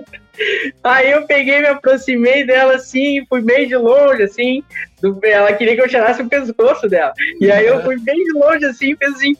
aí 0.83 1.11
eu 1.11 1.25
peguei, 1.25 1.61
me 1.61 1.67
aproximei 1.67 2.45
dela 2.45 2.75
assim, 2.75 3.25
fui 3.27 3.41
bem 3.41 3.67
de 3.67 3.75
longe, 3.75 4.23
assim. 4.23 4.63
Do, 5.01 5.19
ela 5.23 5.53
queria 5.53 5.75
que 5.75 5.81
eu 5.81 5.89
tirasse 5.89 6.21
o 6.21 6.29
pescoço 6.29 6.87
dela. 6.87 7.13
E 7.39 7.51
aí 7.51 7.65
eu 7.65 7.83
fui 7.83 7.99
bem 7.99 8.23
de 8.23 8.33
longe, 8.33 8.65
assim, 8.65 8.95
fez 8.95 9.15
assim, 9.15 9.35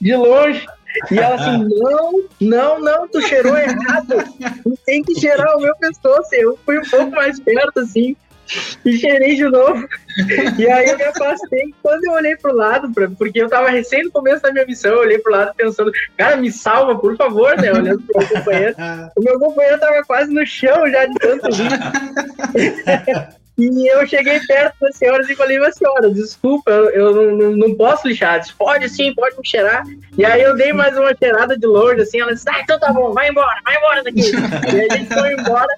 de 0.00 0.14
longe. 0.14 0.66
E 1.10 1.18
ela 1.18 1.36
assim, 1.36 1.66
não, 1.68 2.28
não, 2.40 2.80
não, 2.80 3.08
tu 3.08 3.20
cheirou 3.22 3.56
errado. 3.56 4.24
Tu 4.62 4.78
tem 4.84 5.02
que 5.02 5.18
cheirar 5.18 5.56
o 5.56 5.60
meu 5.60 5.74
pescoço. 5.76 6.34
Eu 6.34 6.58
fui 6.64 6.78
um 6.78 6.88
pouco 6.88 7.10
mais 7.12 7.40
perto, 7.40 7.80
assim, 7.80 8.16
e 8.84 8.92
cheirei 8.98 9.36
de 9.36 9.44
novo. 9.44 9.86
E 10.58 10.70
aí 10.70 10.88
eu 10.88 10.96
me 10.96 11.04
afastei. 11.04 11.74
Quando 11.82 12.04
eu 12.04 12.12
olhei 12.12 12.36
pro 12.36 12.54
lado, 12.54 12.92
pra, 12.92 13.08
porque 13.10 13.42
eu 13.42 13.48
tava 13.48 13.70
recém 13.70 14.04
no 14.04 14.10
começo 14.10 14.42
da 14.42 14.52
minha 14.52 14.66
missão, 14.66 14.92
eu 14.92 15.00
olhei 15.00 15.18
pro 15.18 15.32
lado 15.32 15.54
pensando, 15.56 15.90
cara, 16.16 16.36
me 16.36 16.50
salva, 16.52 16.98
por 16.98 17.16
favor, 17.16 17.56
né? 17.56 17.72
Olhando 17.72 18.02
pro 18.02 18.18
meu 18.18 18.28
companheiro. 18.28 18.74
O 19.16 19.22
meu 19.22 19.38
companheiro 19.38 19.80
tava 19.80 20.02
quase 20.04 20.32
no 20.32 20.46
chão 20.46 20.90
já 20.90 21.06
de 21.06 21.14
tanto 21.14 21.48
rir. 21.48 21.68
E 23.58 23.86
eu 23.92 24.06
cheguei 24.06 24.40
perto 24.40 24.76
das 24.80 24.96
senhoras 24.96 25.28
e 25.28 25.36
falei, 25.36 25.58
mas 25.58 25.76
senhora, 25.76 26.10
desculpa, 26.10 26.70
eu, 26.70 26.90
eu 26.90 27.32
não, 27.32 27.50
não, 27.52 27.74
posso 27.74 28.08
lixar. 28.08 28.40
Disse, 28.40 28.54
pode 28.54 28.88
sim, 28.88 29.14
pode 29.14 29.36
me 29.36 29.46
cheirar. 29.46 29.84
E 30.16 30.24
aí 30.24 30.42
eu 30.42 30.56
dei 30.56 30.72
mais 30.72 30.96
uma 30.96 31.14
cheirada 31.14 31.56
de 31.56 31.66
longe, 31.66 32.00
assim, 32.00 32.20
ela 32.20 32.32
disse, 32.32 32.48
ah, 32.48 32.60
então 32.60 32.78
tá 32.78 32.92
bom, 32.92 33.12
vai 33.12 33.28
embora, 33.28 33.60
vai 33.62 33.76
embora 33.76 34.02
daqui. 34.02 34.32
e 34.74 34.80
a 34.80 34.96
gente 34.96 35.12
foi 35.12 35.34
embora. 35.34 35.68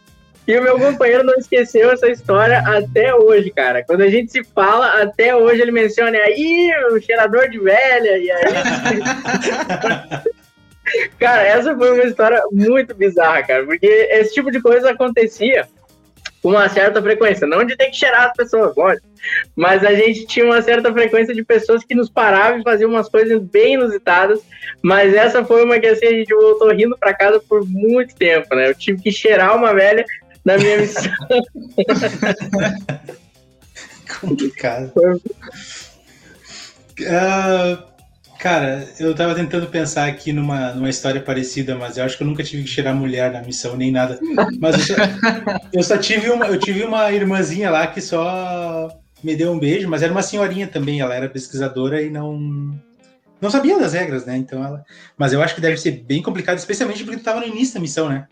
E 0.47 0.59
o 0.59 0.63
meu 0.63 0.79
companheiro 0.79 1.25
não 1.25 1.35
esqueceu 1.35 1.91
essa 1.91 2.09
história 2.09 2.59
até 2.59 3.15
hoje, 3.15 3.51
cara. 3.51 3.83
Quando 3.83 4.03
a 4.03 4.09
gente 4.09 4.31
se 4.31 4.45
fala, 4.45 5.03
até 5.03 5.35
hoje 5.35 5.63
ele 5.63 5.71
menciona 5.71 6.19
aí 6.19 6.71
o 6.93 7.01
cheirador 7.01 7.49
de 7.49 7.59
velha, 7.59 8.19
e 8.19 8.31
aí. 8.31 8.45
cara, 11.19 11.43
essa 11.43 11.75
foi 11.75 11.93
uma 11.93 12.05
história 12.05 12.43
muito 12.53 12.95
bizarra, 12.95 13.43
cara, 13.43 13.65
porque 13.65 13.87
esse 13.87 14.35
tipo 14.35 14.51
de 14.51 14.61
coisa 14.61 14.91
acontecia 14.91 15.67
com 16.45 16.51
uma 16.51 16.69
certa 16.69 17.01
frequência. 17.01 17.47
Não 17.47 17.65
de 17.65 17.75
ter 17.75 17.87
que 17.87 17.97
cheirar 17.97 18.27
as 18.27 18.35
pessoas, 18.35 18.77
lógico. 18.77 19.07
Mas 19.57 19.83
a 19.83 19.95
gente 19.95 20.27
tinha 20.27 20.45
uma 20.45 20.61
certa 20.61 20.93
frequência 20.93 21.35
de 21.35 21.43
pessoas 21.43 21.83
que 21.83 21.95
nos 21.95 22.11
paravam 22.11 22.61
e 22.61 22.63
faziam 22.63 22.91
umas 22.91 23.09
coisas 23.09 23.41
bem 23.41 23.75
inusitadas. 23.75 24.43
Mas 24.83 25.15
essa 25.15 25.43
foi 25.43 25.65
uma 25.65 25.81
que 25.81 25.87
assim, 25.87 26.05
a 26.05 26.13
gente 26.13 26.35
voltou 26.35 26.71
rindo 26.71 26.99
para 26.99 27.15
casa 27.15 27.41
por 27.49 27.67
muito 27.67 28.15
tempo, 28.15 28.55
né? 28.55 28.69
Eu 28.69 28.75
tive 28.75 29.01
que 29.01 29.11
cheirar 29.11 29.57
uma 29.57 29.73
velha 29.73 30.05
na 30.45 30.59
minha 30.59 30.79
missão. 30.79 31.05
Complicado. 34.21 34.93
Uh, 37.01 37.83
cara, 38.39 38.87
eu 39.01 39.15
tava 39.15 39.35
tentando 39.35 39.67
pensar 39.67 40.09
aqui 40.09 40.33
numa, 40.33 40.73
numa 40.73 40.91
história 40.91 41.21
parecida, 41.21 41.75
mas 41.75 41.97
eu 41.97 42.05
acho 42.05 42.17
que 42.17 42.23
eu 42.23 42.27
nunca 42.27 42.45
tive 42.45 42.65
que 42.65 42.71
tirar 42.71 42.95
mulher 42.95 43.33
na 43.33 43.43
missão 43.43 43.77
nem 43.77 43.91
nada. 43.91 44.19
Mas 44.61 44.77
eu 44.77 44.85
só, 44.85 44.95
eu 45.73 45.83
só 45.83 45.99
tive 45.99 46.31
uma, 46.31 46.47
eu 46.47 46.59
tive 46.59 46.85
uma 46.85 47.11
irmãzinha 47.11 47.71
lá 47.71 47.87
que 47.87 48.01
só 48.01 48.89
me 49.23 49.35
deu 49.35 49.53
um 49.53 49.59
beijo, 49.59 49.89
mas 49.89 50.03
era 50.03 50.13
uma 50.13 50.23
senhorinha 50.23 50.67
também, 50.67 51.01
ela 51.01 51.15
era 51.15 51.29
pesquisadora 51.29 52.03
e 52.03 52.11
não 52.11 52.79
não 53.41 53.51
sabia 53.51 53.79
das 53.79 53.93
regras, 53.93 54.25
né? 54.25 54.37
Então 54.37 54.65
ela, 54.65 54.85
mas 55.19 55.33
eu 55.33 55.43
acho 55.43 55.55
que 55.55 55.61
deve 55.61 55.77
ser 55.77 55.91
bem 55.91 56.23
complicado, 56.23 56.59
especialmente 56.59 57.05
porque 57.05 57.19
tu 57.19 57.25
tava 57.25 57.41
no 57.41 57.47
início 57.47 57.75
da 57.75 57.81
missão, 57.81 58.09
né? 58.09 58.27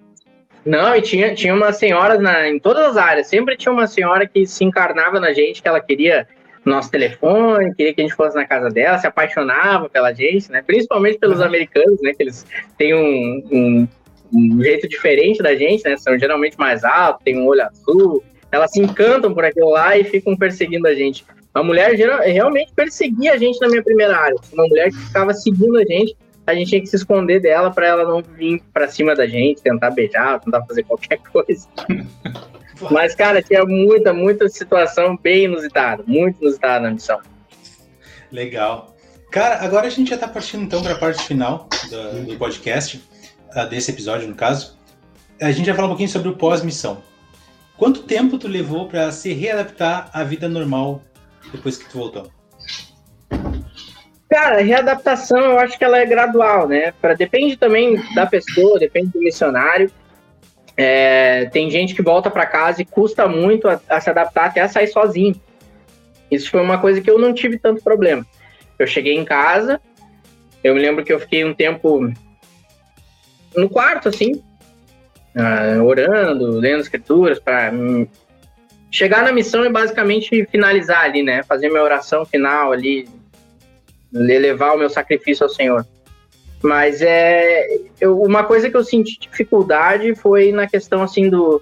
Não, 0.64 0.94
e 0.94 1.02
tinha, 1.02 1.34
tinha 1.34 1.54
umas 1.54 1.76
senhoras 1.76 2.20
na, 2.20 2.48
em 2.48 2.58
todas 2.58 2.84
as 2.90 2.96
áreas. 2.96 3.26
Sempre 3.26 3.56
tinha 3.56 3.72
uma 3.72 3.86
senhora 3.86 4.26
que 4.26 4.46
se 4.46 4.64
encarnava 4.64 5.18
na 5.18 5.32
gente, 5.32 5.60
que 5.60 5.68
ela 5.68 5.80
queria 5.80 6.26
nosso 6.64 6.90
telefone, 6.90 7.74
queria 7.74 7.92
que 7.92 8.00
a 8.00 8.04
gente 8.04 8.14
fosse 8.14 8.36
na 8.36 8.46
casa 8.46 8.68
dela, 8.68 8.98
se 8.98 9.06
apaixonava 9.06 9.88
pela 9.88 10.12
gente, 10.12 10.50
né? 10.50 10.62
Principalmente 10.62 11.18
pelos 11.18 11.40
uhum. 11.40 11.46
americanos, 11.46 12.00
né? 12.00 12.12
Que 12.14 12.22
eles 12.22 12.46
têm 12.78 12.94
um, 12.94 13.42
um, 13.50 13.88
um, 14.32 14.62
jeito 14.62 14.88
diferente 14.88 15.42
da 15.42 15.56
gente, 15.56 15.82
né? 15.84 15.96
São 15.96 16.16
geralmente 16.18 16.56
mais 16.56 16.84
altos, 16.84 17.24
têm 17.24 17.38
um 17.38 17.46
olho 17.46 17.62
azul. 17.62 18.22
Elas 18.52 18.70
se 18.70 18.80
encantam 18.80 19.34
por 19.34 19.44
aquilo 19.44 19.70
lá 19.70 19.96
e 19.96 20.04
ficam 20.04 20.36
perseguindo 20.36 20.86
a 20.86 20.94
gente. 20.94 21.24
A 21.52 21.62
mulher 21.62 21.96
geral, 21.96 22.20
realmente 22.20 22.72
perseguia 22.74 23.32
a 23.32 23.36
gente 23.36 23.60
na 23.60 23.68
minha 23.68 23.82
primeira 23.82 24.16
área. 24.16 24.36
Uma 24.52 24.66
mulher 24.66 24.90
que 24.90 24.96
ficava 24.96 25.34
seguindo 25.34 25.76
a 25.76 25.84
gente 25.84 26.16
a 26.46 26.54
gente 26.54 26.68
tinha 26.68 26.80
que 26.80 26.86
se 26.86 26.96
esconder 26.96 27.40
dela 27.40 27.70
para 27.70 27.86
ela 27.86 28.04
não 28.04 28.22
vir 28.22 28.62
para 28.72 28.88
cima 28.88 29.14
da 29.14 29.26
gente, 29.26 29.62
tentar 29.62 29.90
beijar, 29.90 30.40
tentar 30.40 30.64
fazer 30.64 30.82
qualquer 30.84 31.18
coisa. 31.32 31.68
Mas, 32.90 33.14
cara, 33.14 33.42
tinha 33.42 33.64
muita, 33.64 34.12
muita 34.12 34.48
situação 34.48 35.16
bem 35.16 35.44
inusitada, 35.44 36.02
muito 36.06 36.40
inusitada 36.40 36.80
na 36.80 36.90
missão. 36.90 37.20
Legal. 38.30 38.96
Cara, 39.30 39.64
agora 39.64 39.86
a 39.86 39.90
gente 39.90 40.10
já 40.10 40.16
está 40.16 40.28
partindo 40.28 40.64
então 40.64 40.82
para 40.82 40.92
a 40.92 40.98
parte 40.98 41.22
final 41.22 41.68
do, 41.88 42.26
do 42.26 42.36
podcast, 42.36 43.02
uh, 43.56 43.68
desse 43.68 43.90
episódio, 43.90 44.28
no 44.28 44.34
caso. 44.34 44.76
A 45.40 45.50
gente 45.50 45.66
vai 45.66 45.74
falar 45.74 45.86
um 45.86 45.90
pouquinho 45.90 46.08
sobre 46.08 46.28
o 46.28 46.36
pós-missão. 46.36 47.02
Quanto 47.76 48.02
tempo 48.02 48.38
tu 48.38 48.46
levou 48.46 48.88
para 48.88 49.10
se 49.10 49.32
readaptar 49.32 50.10
à 50.12 50.22
vida 50.22 50.48
normal 50.48 51.02
depois 51.50 51.76
que 51.76 51.88
tu 51.88 51.98
voltou? 51.98 52.30
Cara, 54.32 54.60
a 54.60 54.62
readaptação 54.62 55.38
eu 55.38 55.58
acho 55.58 55.76
que 55.76 55.84
ela 55.84 55.98
é 55.98 56.06
gradual, 56.06 56.66
né? 56.66 56.94
Pra, 57.02 57.12
depende 57.12 57.54
também 57.54 58.02
da 58.14 58.24
pessoa, 58.24 58.78
depende 58.78 59.10
do 59.10 59.18
missionário. 59.18 59.90
É, 60.74 61.50
tem 61.52 61.70
gente 61.70 61.94
que 61.94 62.00
volta 62.00 62.30
para 62.30 62.46
casa 62.46 62.80
e 62.80 62.84
custa 62.86 63.28
muito 63.28 63.68
a, 63.68 63.78
a, 63.86 64.00
se 64.00 64.08
adaptar 64.08 64.46
até 64.46 64.62
a 64.62 64.68
sair 64.68 64.86
sozinho. 64.86 65.38
Isso 66.30 66.50
foi 66.50 66.62
uma 66.62 66.78
coisa 66.78 67.02
que 67.02 67.10
eu 67.10 67.18
não 67.18 67.34
tive 67.34 67.58
tanto 67.58 67.84
problema. 67.84 68.24
Eu 68.78 68.86
cheguei 68.86 69.14
em 69.14 69.22
casa, 69.22 69.78
eu 70.64 70.74
me 70.74 70.80
lembro 70.80 71.04
que 71.04 71.12
eu 71.12 71.20
fiquei 71.20 71.44
um 71.44 71.52
tempo 71.52 72.10
no 73.54 73.68
quarto, 73.68 74.08
assim, 74.08 74.42
uh, 75.36 75.82
orando, 75.84 76.52
lendo 76.52 76.80
escrituras, 76.80 77.38
para 77.38 77.70
chegar 78.90 79.22
na 79.22 79.30
missão 79.30 79.62
e 79.66 79.68
basicamente 79.68 80.46
finalizar 80.46 81.04
ali, 81.04 81.22
né? 81.22 81.42
Fazer 81.42 81.68
minha 81.68 81.82
oração 81.82 82.24
final 82.24 82.72
ali, 82.72 83.06
levar 84.12 84.74
o 84.74 84.78
meu 84.78 84.90
sacrifício 84.90 85.44
ao 85.44 85.50
Senhor. 85.50 85.86
Mas 86.62 87.02
é 87.02 87.66
eu, 88.00 88.20
uma 88.20 88.44
coisa 88.44 88.70
que 88.70 88.76
eu 88.76 88.84
senti 88.84 89.18
dificuldade 89.18 90.14
foi 90.14 90.52
na 90.52 90.66
questão 90.66 91.02
assim 91.02 91.28
do, 91.28 91.60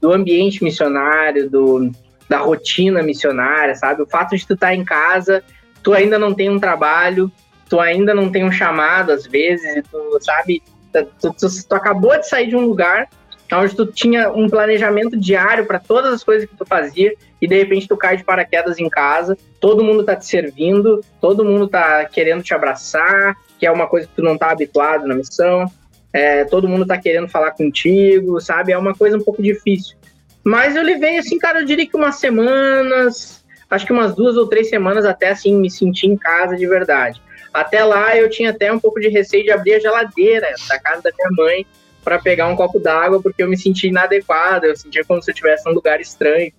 do 0.00 0.12
ambiente 0.12 0.62
missionário, 0.62 1.48
do, 1.48 1.90
da 2.28 2.38
rotina 2.38 3.02
missionária, 3.02 3.74
sabe? 3.74 4.02
O 4.02 4.06
fato 4.06 4.36
de 4.36 4.46
tu 4.46 4.54
estar 4.54 4.68
tá 4.68 4.74
em 4.74 4.84
casa, 4.84 5.42
tu 5.82 5.94
ainda 5.94 6.18
não 6.18 6.34
tem 6.34 6.50
um 6.50 6.58
trabalho, 6.58 7.32
tu 7.68 7.80
ainda 7.80 8.14
não 8.14 8.30
tem 8.30 8.44
um 8.44 8.52
chamado 8.52 9.10
às 9.10 9.26
vezes, 9.26 9.82
tu 9.90 10.18
sabe, 10.20 10.62
tu, 10.92 11.32
tu, 11.32 11.46
tu 11.66 11.74
acabou 11.74 12.18
de 12.18 12.28
sair 12.28 12.48
de 12.48 12.56
um 12.56 12.66
lugar 12.66 13.08
onde 13.52 13.76
tu 13.76 13.86
tinha 13.86 14.30
um 14.30 14.48
planejamento 14.48 15.16
diário 15.16 15.66
para 15.66 15.78
todas 15.78 16.12
as 16.12 16.24
coisas 16.24 16.48
que 16.48 16.56
tu 16.56 16.64
fazia 16.64 17.14
e 17.40 17.46
de 17.46 17.56
repente 17.56 17.86
tu 17.86 17.96
cai 17.96 18.16
de 18.16 18.24
paraquedas 18.24 18.78
em 18.78 18.88
casa, 18.88 19.36
todo 19.60 19.84
mundo 19.84 20.04
tá 20.04 20.16
te 20.16 20.26
servindo, 20.26 21.00
todo 21.20 21.44
mundo 21.44 21.68
tá 21.68 22.04
querendo 22.06 22.42
te 22.42 22.54
abraçar, 22.54 23.36
que 23.58 23.66
é 23.66 23.70
uma 23.70 23.86
coisa 23.86 24.06
que 24.06 24.14
tu 24.14 24.22
não 24.22 24.38
tá 24.38 24.50
habituado 24.50 25.06
na 25.06 25.14
missão, 25.14 25.66
é, 26.12 26.44
todo 26.44 26.68
mundo 26.68 26.86
tá 26.86 26.96
querendo 26.96 27.28
falar 27.28 27.50
contigo, 27.50 28.40
sabe? 28.40 28.72
É 28.72 28.78
uma 28.78 28.94
coisa 28.94 29.16
um 29.16 29.22
pouco 29.22 29.42
difícil. 29.42 29.96
Mas 30.42 30.76
eu 30.76 30.82
levei, 30.82 31.18
assim, 31.18 31.38
cara, 31.38 31.60
eu 31.60 31.64
diria 31.64 31.86
que 31.86 31.96
umas 31.96 32.16
semanas, 32.16 33.44
acho 33.68 33.86
que 33.86 33.92
umas 33.92 34.14
duas 34.14 34.36
ou 34.36 34.46
três 34.46 34.68
semanas 34.68 35.04
até, 35.04 35.30
assim, 35.30 35.56
me 35.56 35.70
sentir 35.70 36.06
em 36.06 36.16
casa 36.16 36.56
de 36.56 36.66
verdade. 36.66 37.20
Até 37.52 37.84
lá 37.84 38.16
eu 38.16 38.28
tinha 38.28 38.50
até 38.50 38.72
um 38.72 38.78
pouco 38.78 39.00
de 39.00 39.08
receio 39.08 39.44
de 39.44 39.50
abrir 39.50 39.74
a 39.74 39.80
geladeira 39.80 40.54
da 40.68 40.78
casa 40.78 41.02
da 41.02 41.10
minha 41.16 41.30
mãe 41.30 41.66
para 42.04 42.18
pegar 42.18 42.46
um 42.48 42.56
copo 42.56 42.78
d'água, 42.78 43.20
porque 43.22 43.42
eu 43.42 43.48
me 43.48 43.56
sentia 43.56 43.88
inadequado, 43.88 44.66
eu 44.66 44.76
sentia 44.76 45.04
como 45.04 45.22
se 45.22 45.30
eu 45.30 45.32
estivesse 45.32 45.64
num 45.66 45.72
lugar 45.72 46.00
estranho. 46.00 46.52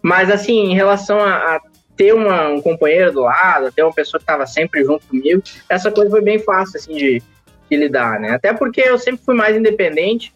Mas, 0.00 0.30
assim, 0.30 0.70
em 0.70 0.74
relação 0.74 1.18
a, 1.18 1.56
a 1.56 1.60
ter 1.96 2.14
uma, 2.14 2.48
um 2.48 2.60
companheiro 2.60 3.12
do 3.12 3.22
lado, 3.22 3.72
ter 3.72 3.82
uma 3.82 3.92
pessoa 3.92 4.18
que 4.18 4.24
estava 4.24 4.46
sempre 4.46 4.84
junto 4.84 5.06
comigo, 5.06 5.42
essa 5.68 5.90
coisa 5.90 6.10
foi 6.10 6.22
bem 6.22 6.38
fácil, 6.38 6.78
assim, 6.78 6.94
de, 6.94 7.22
de 7.70 7.76
lidar, 7.76 8.20
né? 8.20 8.30
Até 8.30 8.52
porque 8.52 8.80
eu 8.80 8.98
sempre 8.98 9.24
fui 9.24 9.34
mais 9.34 9.56
independente, 9.56 10.32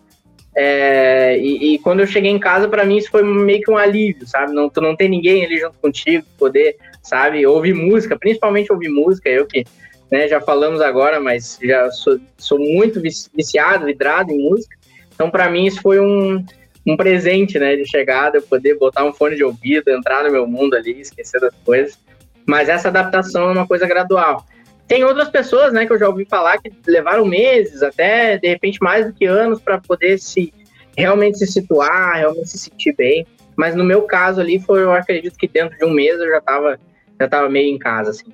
é, 0.61 1.39
e, 1.39 1.75
e, 1.75 1.79
quando 1.79 2.01
eu 2.01 2.07
cheguei 2.07 2.33
em 2.33 2.39
casa, 2.39 2.67
para 2.67 2.85
mim 2.85 2.97
isso 2.97 3.11
foi 3.11 3.23
meio 3.23 3.61
que 3.61 3.71
um 3.71 3.77
alívio, 3.77 4.27
sabe? 4.27 4.53
Não, 4.53 4.69
tu 4.69 4.81
não 4.81 4.97
tem 4.97 5.09
ninguém 5.09 5.45
ali 5.45 5.59
junto 5.59 5.79
contigo, 5.79 6.27
poder, 6.37 6.77
sabe, 7.01 7.47
ouvir 7.47 7.75
música, 7.75 8.19
principalmente 8.19 8.73
ouvir 8.73 8.89
música, 8.89 9.29
eu 9.29 9.47
que 9.47 9.65
né, 10.11 10.29
já 10.29 10.41
falamos 10.41 10.81
agora, 10.81 11.21
mas 11.21 11.59
já 11.63 11.91
sou, 11.91 12.19
sou 12.37 12.59
muito 12.59 13.01
viciado, 13.01 13.87
vidrado 13.87 14.33
em 14.33 14.39
música, 14.39 14.77
então 15.15 15.31
para 15.31 15.51
mim 15.51 15.67
isso 15.67 15.81
foi 15.83 16.01
um, 16.01 16.45
um 16.87 16.97
presente, 16.97 17.59
né, 17.59 17.77
de 17.77 17.87
chegada, 17.87 18.39
eu 18.39 18.43
poder 18.43 18.79
botar 18.79 19.05
um 19.05 19.13
fone 19.13 19.37
de 19.37 19.45
ouvido, 19.45 19.91
entrar 19.91 20.25
no 20.25 20.31
meu 20.31 20.47
mundo 20.47 20.75
ali, 20.75 21.01
esquecer 21.01 21.41
das 21.41 21.55
coisas, 21.65 21.99
mas 22.47 22.69
essa 22.69 22.89
adaptação 22.89 23.51
é 23.51 23.53
uma 23.53 23.67
coisa 23.67 23.87
gradual. 23.87 24.45
Tem 24.87 25.05
outras 25.05 25.29
pessoas, 25.29 25.73
né, 25.73 25.85
que 25.85 25.93
eu 25.93 25.99
já 25.99 26.09
ouvi 26.09 26.25
falar 26.25 26.57
que 26.59 26.73
levaram 26.87 27.27
meses, 27.27 27.83
até 27.83 28.39
de 28.39 28.49
repente 28.49 28.79
mais 28.81 29.07
do 29.07 29.13
que 29.13 29.27
anos, 29.27 29.61
para 29.61 29.79
poder 29.79 30.19
se 30.19 30.53
realmente 30.97 31.39
se 31.39 31.47
situar, 31.47 32.17
realmente 32.17 32.49
se 32.49 32.59
sentir 32.59 32.95
bem. 32.97 33.27
Mas 33.55 33.75
no 33.75 33.85
meu 33.85 34.03
caso 34.03 34.41
ali 34.41 34.59
foi, 34.59 34.83
eu 34.83 34.93
acredito 34.93 35.37
que 35.37 35.47
dentro 35.47 35.77
de 35.77 35.85
um 35.85 35.91
mês 35.91 36.19
eu 36.19 36.29
já 36.31 36.39
estava 36.39 36.81
já 37.21 37.29
tava 37.29 37.49
meio 37.49 37.75
em 37.75 37.79
casa, 37.79 38.11
assim. 38.11 38.33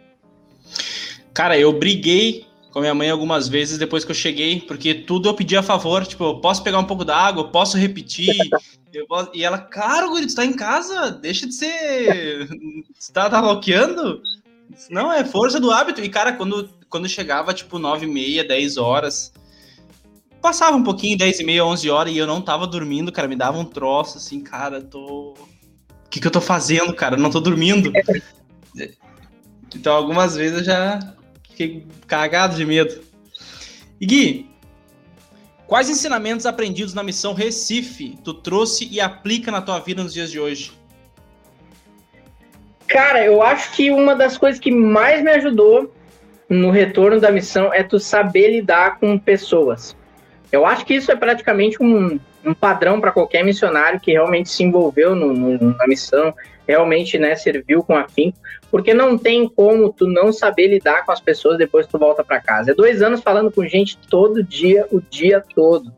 Cara, 1.34 1.58
eu 1.58 1.72
briguei 1.72 2.46
com 2.70 2.78
a 2.78 2.82
minha 2.82 2.94
mãe 2.94 3.10
algumas 3.10 3.48
vezes 3.48 3.76
depois 3.76 4.04
que 4.04 4.10
eu 4.12 4.14
cheguei, 4.14 4.60
porque 4.60 4.94
tudo 4.94 5.28
eu 5.28 5.34
pedia 5.34 5.60
a 5.60 5.62
favor, 5.62 6.06
tipo, 6.06 6.40
posso 6.40 6.62
pegar 6.62 6.78
um 6.78 6.84
pouco 6.84 7.04
d'água, 7.04 7.48
posso 7.48 7.76
repetir. 7.76 8.32
posso... 9.08 9.30
E 9.34 9.44
ela, 9.44 9.58
claro, 9.58 10.10
Guri, 10.10 10.26
tu 10.26 10.34
tá 10.34 10.44
em 10.44 10.52
casa, 10.52 11.10
deixa 11.10 11.46
de 11.46 11.54
ser. 11.54 12.48
Você 12.96 13.12
tá, 13.12 13.28
tá 13.28 13.42
bloqueando? 13.42 14.22
Não, 14.90 15.12
é 15.12 15.24
força 15.24 15.58
do 15.58 15.70
hábito. 15.70 16.00
E, 16.00 16.08
cara, 16.08 16.32
quando, 16.32 16.68
quando 16.88 17.08
chegava, 17.08 17.52
tipo, 17.52 17.78
9 17.78 18.06
e 18.06 18.08
meia, 18.08 18.46
10 18.46 18.76
horas, 18.76 19.32
passava 20.40 20.76
um 20.76 20.84
pouquinho, 20.84 21.18
10 21.18 21.40
e 21.40 21.44
meia, 21.44 21.64
11 21.64 21.90
horas, 21.90 22.12
e 22.12 22.16
eu 22.16 22.26
não 22.26 22.40
tava 22.40 22.66
dormindo, 22.66 23.12
cara, 23.12 23.28
me 23.28 23.36
dava 23.36 23.58
um 23.58 23.64
troço, 23.64 24.18
assim, 24.18 24.40
cara, 24.40 24.80
tô... 24.80 25.34
O 25.34 26.08
que 26.10 26.20
que 26.20 26.26
eu 26.26 26.30
tô 26.30 26.40
fazendo, 26.40 26.94
cara? 26.94 27.16
Eu 27.16 27.20
não 27.20 27.30
tô 27.30 27.40
dormindo. 27.40 27.92
Então, 29.76 29.92
algumas 29.92 30.36
vezes 30.36 30.58
eu 30.58 30.64
já 30.64 31.14
fiquei 31.54 31.86
cagado 32.06 32.56
de 32.56 32.66
medo. 32.66 33.00
E 34.00 34.06
Gui, 34.06 34.50
quais 35.66 35.88
ensinamentos 35.88 36.44
aprendidos 36.44 36.92
na 36.92 37.02
missão 37.02 37.32
Recife 37.32 38.18
tu 38.24 38.34
trouxe 38.34 38.88
e 38.90 39.00
aplica 39.00 39.50
na 39.50 39.62
tua 39.62 39.78
vida 39.78 40.02
nos 40.02 40.12
dias 40.12 40.30
de 40.30 40.40
hoje? 40.40 40.72
Cara, 42.88 43.24
eu 43.24 43.42
acho 43.42 43.72
que 43.72 43.90
uma 43.90 44.14
das 44.14 44.36
coisas 44.36 44.60
que 44.60 44.70
mais 44.70 45.22
me 45.22 45.30
ajudou 45.30 45.92
no 46.48 46.70
retorno 46.70 47.18
da 47.20 47.30
missão 47.30 47.72
é 47.72 47.82
tu 47.82 47.98
saber 47.98 48.50
lidar 48.50 48.98
com 48.98 49.18
pessoas. 49.18 49.96
Eu 50.52 50.66
acho 50.66 50.84
que 50.84 50.94
isso 50.94 51.10
é 51.10 51.16
praticamente 51.16 51.82
um, 51.82 52.20
um 52.44 52.54
padrão 52.54 53.00
para 53.00 53.10
qualquer 53.10 53.42
missionário 53.42 53.98
que 53.98 54.12
realmente 54.12 54.50
se 54.50 54.62
envolveu 54.62 55.14
no, 55.14 55.32
no, 55.32 55.74
na 55.74 55.86
missão, 55.88 56.34
realmente 56.66 57.18
né, 57.18 57.34
serviu 57.36 57.82
com 57.82 57.96
afinco, 57.96 58.38
porque 58.70 58.94
não 58.94 59.16
tem 59.16 59.48
como 59.48 59.92
tu 59.92 60.06
não 60.06 60.32
saber 60.32 60.68
lidar 60.68 61.04
com 61.04 61.12
as 61.12 61.20
pessoas 61.20 61.58
depois 61.58 61.86
que 61.86 61.92
tu 61.92 61.98
volta 61.98 62.24
para 62.24 62.40
casa. 62.40 62.72
É 62.72 62.74
dois 62.74 63.02
anos 63.02 63.20
falando 63.20 63.50
com 63.50 63.66
gente 63.66 63.98
todo 64.08 64.42
dia, 64.42 64.86
o 64.90 65.00
dia 65.00 65.42
todo. 65.54 65.92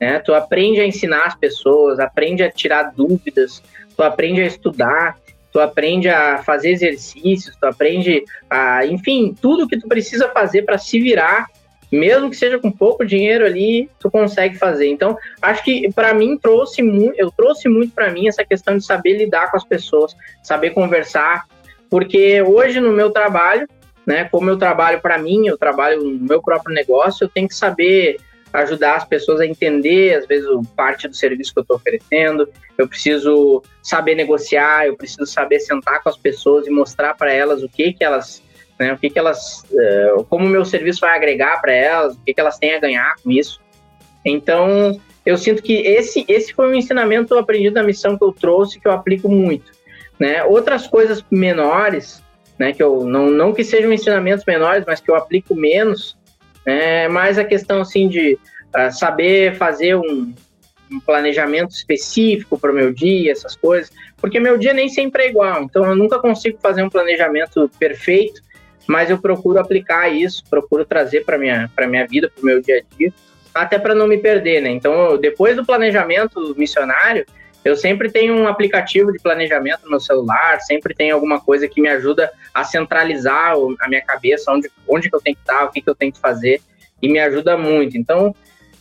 Né? 0.00 0.18
Tu 0.18 0.32
aprende 0.32 0.80
a 0.80 0.86
ensinar 0.86 1.24
as 1.26 1.34
pessoas, 1.34 1.98
aprende 1.98 2.42
a 2.42 2.50
tirar 2.50 2.92
dúvidas, 2.94 3.62
tu 3.96 4.02
aprende 4.02 4.40
a 4.40 4.46
estudar, 4.46 5.16
tu 5.52 5.60
aprende 5.60 6.08
a 6.08 6.38
fazer 6.38 6.70
exercícios, 6.70 7.56
tu 7.56 7.66
aprende 7.66 8.24
a, 8.48 8.86
enfim, 8.86 9.34
tudo 9.40 9.68
que 9.68 9.78
tu 9.78 9.88
precisa 9.88 10.28
fazer 10.28 10.62
para 10.62 10.78
se 10.78 11.00
virar, 11.00 11.48
mesmo 11.96 12.30
que 12.30 12.36
seja 12.36 12.58
com 12.58 12.70
pouco 12.70 13.04
dinheiro 13.04 13.44
ali, 13.44 13.90
tu 13.98 14.10
consegue 14.10 14.56
fazer. 14.56 14.88
Então, 14.88 15.16
acho 15.42 15.64
que 15.64 15.92
para 15.92 16.14
mim 16.14 16.38
trouxe 16.38 16.82
muito, 16.82 17.14
eu 17.18 17.30
trouxe 17.30 17.68
muito 17.68 17.92
para 17.94 18.10
mim 18.10 18.28
essa 18.28 18.44
questão 18.44 18.76
de 18.76 18.84
saber 18.84 19.16
lidar 19.16 19.50
com 19.50 19.56
as 19.56 19.64
pessoas, 19.64 20.16
saber 20.42 20.70
conversar, 20.70 21.46
porque 21.88 22.40
hoje 22.42 22.80
no 22.80 22.92
meu 22.92 23.10
trabalho, 23.10 23.66
né, 24.06 24.24
como 24.24 24.48
eu 24.48 24.56
trabalho 24.56 25.00
para 25.00 25.18
mim, 25.18 25.46
eu 25.46 25.58
trabalho 25.58 26.02
no 26.02 26.26
meu 26.26 26.40
próprio 26.40 26.74
negócio, 26.74 27.24
eu 27.24 27.28
tenho 27.28 27.48
que 27.48 27.54
saber 27.54 28.18
ajudar 28.52 28.96
as 28.96 29.04
pessoas 29.04 29.40
a 29.40 29.46
entender, 29.46 30.14
às 30.16 30.26
vezes, 30.26 30.48
parte 30.76 31.06
do 31.06 31.14
serviço 31.14 31.52
que 31.52 31.60
eu 31.60 31.62
estou 31.62 31.76
oferecendo. 31.76 32.48
Eu 32.76 32.88
preciso 32.88 33.62
saber 33.82 34.14
negociar, 34.14 34.86
eu 34.86 34.96
preciso 34.96 35.26
saber 35.26 35.60
sentar 35.60 36.02
com 36.02 36.08
as 36.08 36.16
pessoas 36.16 36.66
e 36.66 36.70
mostrar 36.70 37.14
para 37.14 37.32
elas 37.32 37.62
o 37.62 37.68
que 37.68 37.92
que 37.92 38.02
elas, 38.02 38.42
né, 38.80 38.94
o 38.94 38.98
que 38.98 39.10
que 39.10 39.18
elas, 39.18 39.62
uh, 39.70 40.24
como 40.24 40.46
o 40.46 40.48
meu 40.48 40.64
serviço 40.64 41.00
vai 41.00 41.14
agregar 41.14 41.60
para 41.60 41.72
elas, 41.72 42.14
o 42.14 42.20
que 42.24 42.32
que 42.32 42.40
elas 42.40 42.56
têm 42.56 42.74
a 42.74 42.80
ganhar 42.80 43.14
com 43.22 43.30
isso. 43.30 43.60
Então, 44.24 44.98
eu 45.24 45.36
sinto 45.36 45.62
que 45.62 45.74
esse, 45.74 46.24
esse 46.26 46.54
foi 46.54 46.66
um 46.66 46.74
ensinamento 46.74 47.36
aprendido 47.38 47.74
na 47.74 47.82
missão 47.82 48.16
que 48.16 48.24
eu 48.24 48.32
trouxe, 48.32 48.80
que 48.80 48.88
eu 48.88 48.92
aplico 48.92 49.28
muito. 49.28 49.70
Né? 50.18 50.42
Outras 50.44 50.86
coisas 50.86 51.22
menores, 51.30 52.22
né, 52.58 52.72
que 52.72 52.82
eu 52.82 53.04
não, 53.04 53.30
não 53.30 53.52
que 53.52 53.62
sejam 53.62 53.92
ensinamentos 53.92 54.46
menores, 54.46 54.84
mas 54.86 54.98
que 54.98 55.10
eu 55.10 55.14
aplico 55.14 55.54
menos, 55.54 56.16
é 56.64 57.06
mais 57.06 57.38
a 57.38 57.44
questão 57.44 57.82
assim 57.82 58.08
de 58.08 58.38
uh, 58.74 58.90
saber 58.90 59.56
fazer 59.56 59.94
um, 59.94 60.32
um 60.90 61.00
planejamento 61.00 61.72
específico 61.72 62.58
para 62.58 62.70
o 62.70 62.74
meu 62.74 62.92
dia, 62.92 63.32
essas 63.32 63.56
coisas, 63.56 63.90
porque 64.16 64.40
meu 64.40 64.56
dia 64.56 64.72
nem 64.72 64.88
sempre 64.88 65.24
é 65.24 65.28
igual, 65.28 65.62
então 65.62 65.84
eu 65.84 65.96
nunca 65.96 66.18
consigo 66.18 66.58
fazer 66.60 66.82
um 66.82 66.90
planejamento 66.90 67.70
perfeito, 67.78 68.42
mas 68.86 69.10
eu 69.10 69.18
procuro 69.18 69.58
aplicar 69.58 70.08
isso, 70.08 70.42
procuro 70.48 70.84
trazer 70.84 71.24
para 71.24 71.38
minha 71.38 71.70
para 71.74 71.86
minha 71.86 72.06
vida, 72.06 72.30
para 72.30 72.42
o 72.42 72.46
meu 72.46 72.60
dia 72.60 72.78
a 72.78 72.96
dia, 72.96 73.12
até 73.54 73.78
para 73.78 73.94
não 73.94 74.06
me 74.06 74.18
perder, 74.18 74.62
né? 74.62 74.70
Então, 74.70 75.18
depois 75.18 75.56
do 75.56 75.64
planejamento 75.64 76.54
missionário, 76.56 77.24
eu 77.64 77.76
sempre 77.76 78.10
tenho 78.10 78.34
um 78.34 78.46
aplicativo 78.46 79.12
de 79.12 79.18
planejamento 79.18 79.84
no 79.84 79.90
meu 79.90 80.00
celular, 80.00 80.60
sempre 80.60 80.94
tem 80.94 81.10
alguma 81.10 81.40
coisa 81.40 81.68
que 81.68 81.80
me 81.80 81.88
ajuda 81.88 82.30
a 82.54 82.64
centralizar 82.64 83.54
a 83.80 83.88
minha 83.88 84.02
cabeça, 84.02 84.50
onde, 84.50 84.70
onde 84.88 85.10
que 85.10 85.16
eu 85.16 85.20
tenho 85.20 85.36
que 85.36 85.42
estar, 85.42 85.64
o 85.64 85.70
que, 85.70 85.82
que 85.82 85.90
eu 85.90 85.94
tenho 85.94 86.12
que 86.12 86.20
fazer, 86.20 86.60
e 87.02 87.08
me 87.08 87.18
ajuda 87.18 87.58
muito. 87.58 87.98
Então, 87.98 88.34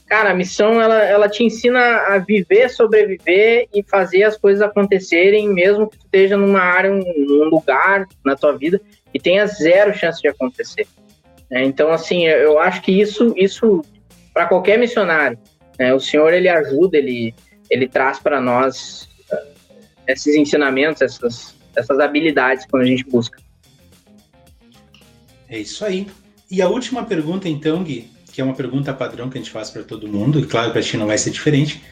cara, 0.07 0.31
a 0.31 0.33
missão, 0.33 0.81
ela, 0.81 1.03
ela 1.03 1.27
te 1.27 1.43
ensina 1.43 1.79
a 1.79 2.17
viver, 2.19 2.69
sobreviver 2.69 3.67
e 3.73 3.83
fazer 3.83 4.23
as 4.23 4.37
coisas 4.37 4.61
acontecerem, 4.61 5.49
mesmo 5.49 5.89
que 5.89 5.97
tu 5.97 6.05
esteja 6.05 6.37
numa 6.37 6.61
área, 6.61 6.89
num 6.89 7.49
lugar 7.49 8.07
na 8.23 8.35
tua 8.35 8.57
vida 8.57 8.79
que 9.11 9.19
tenha 9.19 9.45
zero 9.47 9.93
chance 9.93 10.21
de 10.21 10.27
acontecer. 10.27 10.87
É, 11.51 11.63
então, 11.63 11.91
assim, 11.91 12.25
eu 12.25 12.59
acho 12.59 12.81
que 12.81 12.91
isso, 12.91 13.33
isso 13.35 13.81
para 14.33 14.45
qualquer 14.45 14.77
missionário, 14.77 15.37
né, 15.77 15.93
o 15.93 15.99
Senhor, 15.99 16.33
ele 16.33 16.47
ajuda, 16.47 16.97
ele 16.97 17.33
ele 17.69 17.87
traz 17.87 18.19
para 18.19 18.41
nós 18.41 19.07
uh, 19.31 19.85
esses 20.07 20.35
ensinamentos, 20.35 21.01
essas, 21.01 21.55
essas 21.75 21.99
habilidades 21.99 22.65
quando 22.65 22.83
a 22.83 22.85
gente 22.85 23.03
busca. 23.05 23.39
É 25.47 25.59
isso 25.59 25.85
aí. 25.85 26.07
E 26.49 26.61
a 26.61 26.67
última 26.67 27.05
pergunta, 27.05 27.47
então, 27.47 27.83
Gui, 27.83 28.09
que 28.31 28.41
é 28.41 28.43
uma 28.43 28.55
pergunta 28.55 28.93
padrão 28.93 29.29
que 29.29 29.37
a 29.37 29.41
gente 29.41 29.51
faz 29.51 29.69
para 29.69 29.83
todo 29.83 30.07
mundo, 30.07 30.39
e 30.39 30.45
claro, 30.45 30.71
para 30.71 30.81
ti 30.81 30.97
não 30.97 31.07
vai 31.07 31.17
ser 31.17 31.29
diferente. 31.29 31.83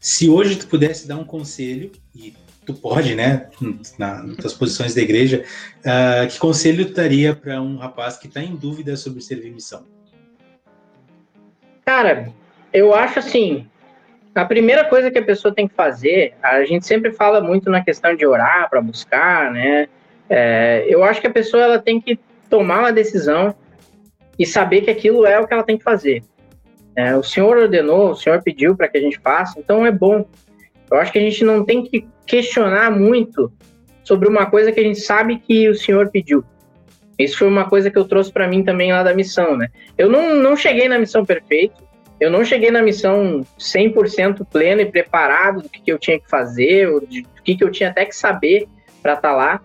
Se 0.00 0.28
hoje 0.28 0.56
tu 0.56 0.66
pudesse 0.68 1.08
dar 1.08 1.16
um 1.16 1.24
conselho, 1.24 1.90
e 2.14 2.34
tu 2.64 2.74
pode, 2.74 3.14
né, 3.14 3.48
na, 3.98 4.22
nas 4.22 4.52
posições 4.52 4.94
da 4.94 5.02
igreja, 5.02 5.44
uh, 5.80 6.28
que 6.28 6.38
conselho 6.38 6.86
tu 6.86 6.94
daria 6.94 7.34
para 7.34 7.60
um 7.60 7.76
rapaz 7.76 8.16
que 8.16 8.26
está 8.26 8.40
em 8.40 8.56
dúvida 8.56 8.96
sobre 8.96 9.20
servir 9.20 9.50
missão? 9.50 9.86
Cara, 11.84 12.32
eu 12.72 12.94
acho 12.94 13.18
assim, 13.18 13.66
a 14.34 14.44
primeira 14.44 14.84
coisa 14.84 15.10
que 15.10 15.18
a 15.18 15.24
pessoa 15.24 15.54
tem 15.54 15.68
que 15.68 15.74
fazer, 15.74 16.34
a 16.42 16.64
gente 16.64 16.86
sempre 16.86 17.12
fala 17.12 17.40
muito 17.40 17.70
na 17.70 17.84
questão 17.84 18.16
de 18.16 18.26
orar 18.26 18.68
para 18.68 18.80
buscar, 18.80 19.52
né? 19.52 19.88
É, 20.28 20.84
eu 20.88 21.04
acho 21.04 21.20
que 21.20 21.26
a 21.26 21.32
pessoa 21.32 21.62
ela 21.62 21.78
tem 21.78 22.00
que 22.00 22.18
tomar 22.48 22.80
uma 22.80 22.92
decisão 22.92 23.54
e 24.38 24.46
saber 24.46 24.80
que 24.80 24.90
aquilo 24.90 25.26
é 25.26 25.38
o 25.38 25.46
que 25.46 25.54
ela 25.54 25.62
tem 25.62 25.78
que 25.78 25.84
fazer. 25.84 26.24
É, 26.96 27.14
o 27.16 27.22
Senhor 27.22 27.56
ordenou, 27.56 28.10
o 28.10 28.16
Senhor 28.16 28.42
pediu 28.42 28.76
para 28.76 28.88
que 28.88 28.98
a 28.98 29.00
gente 29.00 29.18
faça, 29.18 29.58
então 29.58 29.84
é 29.84 29.92
bom. 29.92 30.24
Eu 30.90 30.98
acho 30.98 31.12
que 31.12 31.18
a 31.18 31.22
gente 31.22 31.44
não 31.44 31.64
tem 31.64 31.82
que 31.82 32.06
questionar 32.26 32.90
muito 32.90 33.52
sobre 34.02 34.28
uma 34.28 34.46
coisa 34.46 34.70
que 34.70 34.80
a 34.80 34.82
gente 34.82 35.00
sabe 35.00 35.38
que 35.38 35.68
o 35.68 35.74
Senhor 35.74 36.10
pediu. 36.10 36.44
Isso 37.18 37.38
foi 37.38 37.48
uma 37.48 37.68
coisa 37.68 37.90
que 37.90 37.98
eu 37.98 38.04
trouxe 38.04 38.32
para 38.32 38.48
mim 38.48 38.62
também 38.62 38.92
lá 38.92 39.02
da 39.02 39.14
missão, 39.14 39.56
né? 39.56 39.68
Eu 39.96 40.08
não, 40.08 40.34
não 40.36 40.56
cheguei 40.56 40.88
na 40.88 40.98
missão 40.98 41.24
perfeito, 41.24 41.82
eu 42.20 42.30
não 42.30 42.44
cheguei 42.44 42.70
na 42.70 42.82
missão 42.82 43.44
100% 43.58 44.46
pleno 44.50 44.80
e 44.80 44.86
preparado 44.86 45.62
do 45.62 45.68
que, 45.68 45.80
que 45.80 45.92
eu 45.92 45.98
tinha 45.98 46.18
que 46.18 46.28
fazer, 46.28 46.88
do 46.90 47.06
que, 47.42 47.56
que 47.56 47.64
eu 47.64 47.70
tinha 47.70 47.90
até 47.90 48.04
que 48.04 48.14
saber 48.14 48.66
para 49.02 49.14
estar 49.14 49.30
tá 49.30 49.34
lá. 49.34 49.60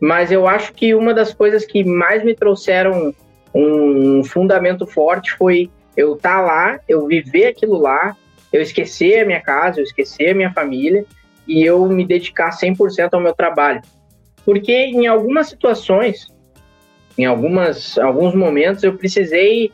Mas 0.00 0.32
eu 0.32 0.48
acho 0.48 0.72
que 0.72 0.94
uma 0.94 1.14
das 1.14 1.32
coisas 1.32 1.64
que 1.64 1.84
mais 1.84 2.24
me 2.24 2.34
trouxeram 2.34 3.14
um 3.54 4.24
fundamento 4.24 4.86
forte 4.86 5.32
foi 5.32 5.70
eu 5.96 6.14
estar 6.14 6.36
tá 6.36 6.40
lá, 6.40 6.80
eu 6.88 7.06
viver 7.06 7.46
aquilo 7.46 7.78
lá, 7.78 8.16
eu 8.52 8.60
esquecer 8.60 9.20
a 9.20 9.26
minha 9.26 9.40
casa, 9.40 9.80
eu 9.80 9.84
esquecer 9.84 10.30
a 10.30 10.34
minha 10.34 10.52
família 10.52 11.04
e 11.46 11.64
eu 11.64 11.86
me 11.86 12.06
dedicar 12.06 12.50
100% 12.50 13.10
ao 13.12 13.20
meu 13.20 13.34
trabalho. 13.34 13.80
Porque 14.44 14.72
em 14.72 15.06
algumas 15.06 15.48
situações, 15.48 16.26
em 17.16 17.24
algumas, 17.24 17.98
alguns 17.98 18.34
momentos, 18.34 18.82
eu 18.82 18.96
precisei 18.96 19.72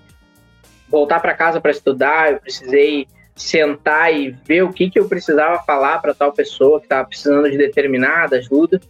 voltar 0.89 1.21
para 1.21 1.35
casa 1.35 1.61
para 1.61 1.71
estudar, 1.71 2.33
eu 2.33 2.41
precisei 2.41 3.07
sentar 3.35 4.15
e 4.15 4.31
ver 4.31 4.63
o 4.63 4.73
que, 4.73 4.91
que 4.91 4.99
eu 4.99 5.09
precisava 5.09 5.63
falar 5.63 5.99
para 6.01 6.15
tal 6.15 6.33
pessoa 6.33 6.81
que 6.81 6.87
estava 6.87 7.07
precisando 7.07 7.51
de 7.51 7.57
determinada 7.57 8.37
ajuda. 8.37 8.81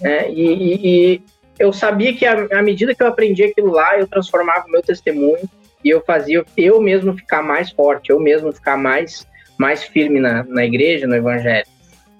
Né? 0.00 0.30
E, 0.30 0.46
e, 0.46 1.14
e, 1.14 1.22
eu 1.58 1.72
sabia 1.72 2.14
que 2.14 2.26
à 2.26 2.62
medida 2.62 2.94
que 2.94 3.02
eu 3.02 3.06
aprendia 3.06 3.46
aquilo 3.46 3.70
lá, 3.70 3.96
eu 3.96 4.08
transformava 4.08 4.66
o 4.66 4.70
meu 4.70 4.82
testemunho 4.82 5.48
e 5.84 5.90
eu 5.90 6.02
fazia 6.04 6.44
eu 6.56 6.80
mesmo 6.80 7.14
ficar 7.14 7.42
mais 7.42 7.70
forte, 7.70 8.10
eu 8.10 8.18
mesmo 8.18 8.52
ficar 8.52 8.76
mais, 8.76 9.26
mais 9.58 9.84
firme 9.84 10.18
na, 10.18 10.42
na 10.44 10.64
igreja, 10.64 11.06
no 11.06 11.14
evangelho. 11.14 11.66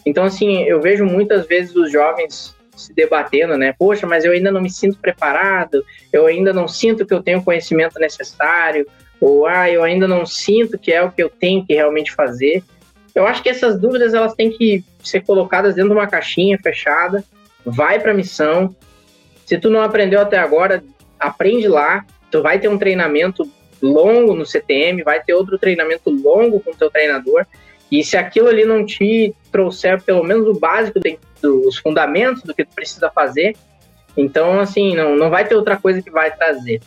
Então, 0.05 0.25
assim, 0.25 0.63
eu 0.65 0.81
vejo 0.81 1.05
muitas 1.05 1.47
vezes 1.47 1.75
os 1.75 1.91
jovens 1.91 2.55
se 2.77 2.93
debatendo, 2.93 3.57
né? 3.57 3.75
Poxa, 3.79 4.07
mas 4.07 4.25
eu 4.25 4.33
ainda 4.33 4.51
não 4.51 4.61
me 4.61 4.71
sinto 4.71 4.99
preparado, 4.99 5.85
eu 6.13 6.27
ainda 6.27 6.53
não 6.53 6.69
sinto 6.69 7.07
que 7.07 7.15
eu 7.15 7.23
tenho 7.23 7.39
o 7.39 7.45
conhecimento 7.45 7.99
necessário, 7.99 8.87
ou 9.21 9.47
ah, 9.47 9.71
eu 9.71 9.83
ainda 9.83 10.07
não 10.07 10.27
sinto 10.27 10.79
que 10.79 10.93
é 10.93 11.03
o 11.03 11.11
que 11.11 11.23
eu 11.23 11.31
tenho 11.31 11.65
que 11.65 11.73
realmente 11.73 12.13
fazer. 12.13 12.63
Eu 13.15 13.27
acho 13.27 13.43
que 13.43 13.49
essas 13.49 13.79
dúvidas 13.79 14.13
elas 14.13 14.35
têm 14.35 14.51
que 14.51 14.85
ser 15.03 15.23
colocadas 15.23 15.75
dentro 15.75 15.91
de 15.91 15.97
uma 15.97 16.07
caixinha 16.07 16.59
fechada, 16.59 17.25
vai 17.65 17.99
para 18.01 18.11
a 18.11 18.15
missão. 18.15 18.75
Se 19.47 19.57
tu 19.57 19.71
não 19.71 19.81
aprendeu 19.81 20.21
até 20.21 20.37
agora, 20.37 20.83
aprende 21.19 21.69
lá. 21.69 22.05
Tu 22.35 22.43
vai 22.43 22.59
ter 22.59 22.67
um 22.67 22.77
treinamento 22.77 23.49
longo 23.81 24.35
no 24.35 24.45
CTM, 24.45 25.05
vai 25.05 25.23
ter 25.23 25.35
outro 25.35 25.57
treinamento 25.57 26.11
longo 26.11 26.59
com 26.59 26.73
o 26.73 26.75
teu 26.75 26.91
treinador. 26.91 27.47
E 27.93 28.03
se 28.03 28.17
aquilo 28.17 28.49
ali 28.49 28.65
não 28.65 28.85
te 28.85 29.33
trouxer 29.53 30.03
pelo 30.03 30.25
menos 30.25 30.49
o 30.49 30.59
básico, 30.59 30.99
dos 31.41 31.79
fundamentos 31.79 32.43
do 32.43 32.53
que 32.53 32.65
tu 32.65 32.75
precisa 32.75 33.09
fazer, 33.09 33.55
então, 34.17 34.59
assim, 34.59 34.97
não, 34.97 35.15
não 35.15 35.31
vai 35.31 35.47
ter 35.47 35.55
outra 35.55 35.77
coisa 35.77 36.03
que 36.03 36.11
vai 36.11 36.35
trazer. 36.35 36.81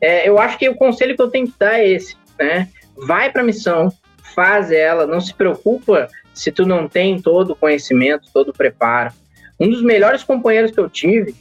É, 0.00 0.26
eu 0.26 0.38
acho 0.38 0.56
que 0.56 0.66
o 0.66 0.74
conselho 0.74 1.14
que 1.14 1.20
eu 1.20 1.28
tenho 1.28 1.48
que 1.48 1.58
dar 1.58 1.78
é 1.78 1.86
esse, 1.86 2.16
né? 2.38 2.70
Vai 2.96 3.30
para 3.30 3.42
a 3.42 3.44
missão, 3.44 3.92
faz 4.34 4.72
ela, 4.72 5.06
não 5.06 5.20
se 5.20 5.34
preocupa 5.34 6.08
se 6.32 6.50
tu 6.50 6.64
não 6.64 6.88
tem 6.88 7.20
todo 7.20 7.50
o 7.50 7.56
conhecimento, 7.56 8.30
todo 8.32 8.48
o 8.48 8.54
preparo. 8.54 9.12
Um 9.60 9.68
dos 9.68 9.82
melhores 9.82 10.22
companheiros 10.22 10.70
que 10.70 10.80
eu 10.80 10.88
tive 10.88 11.34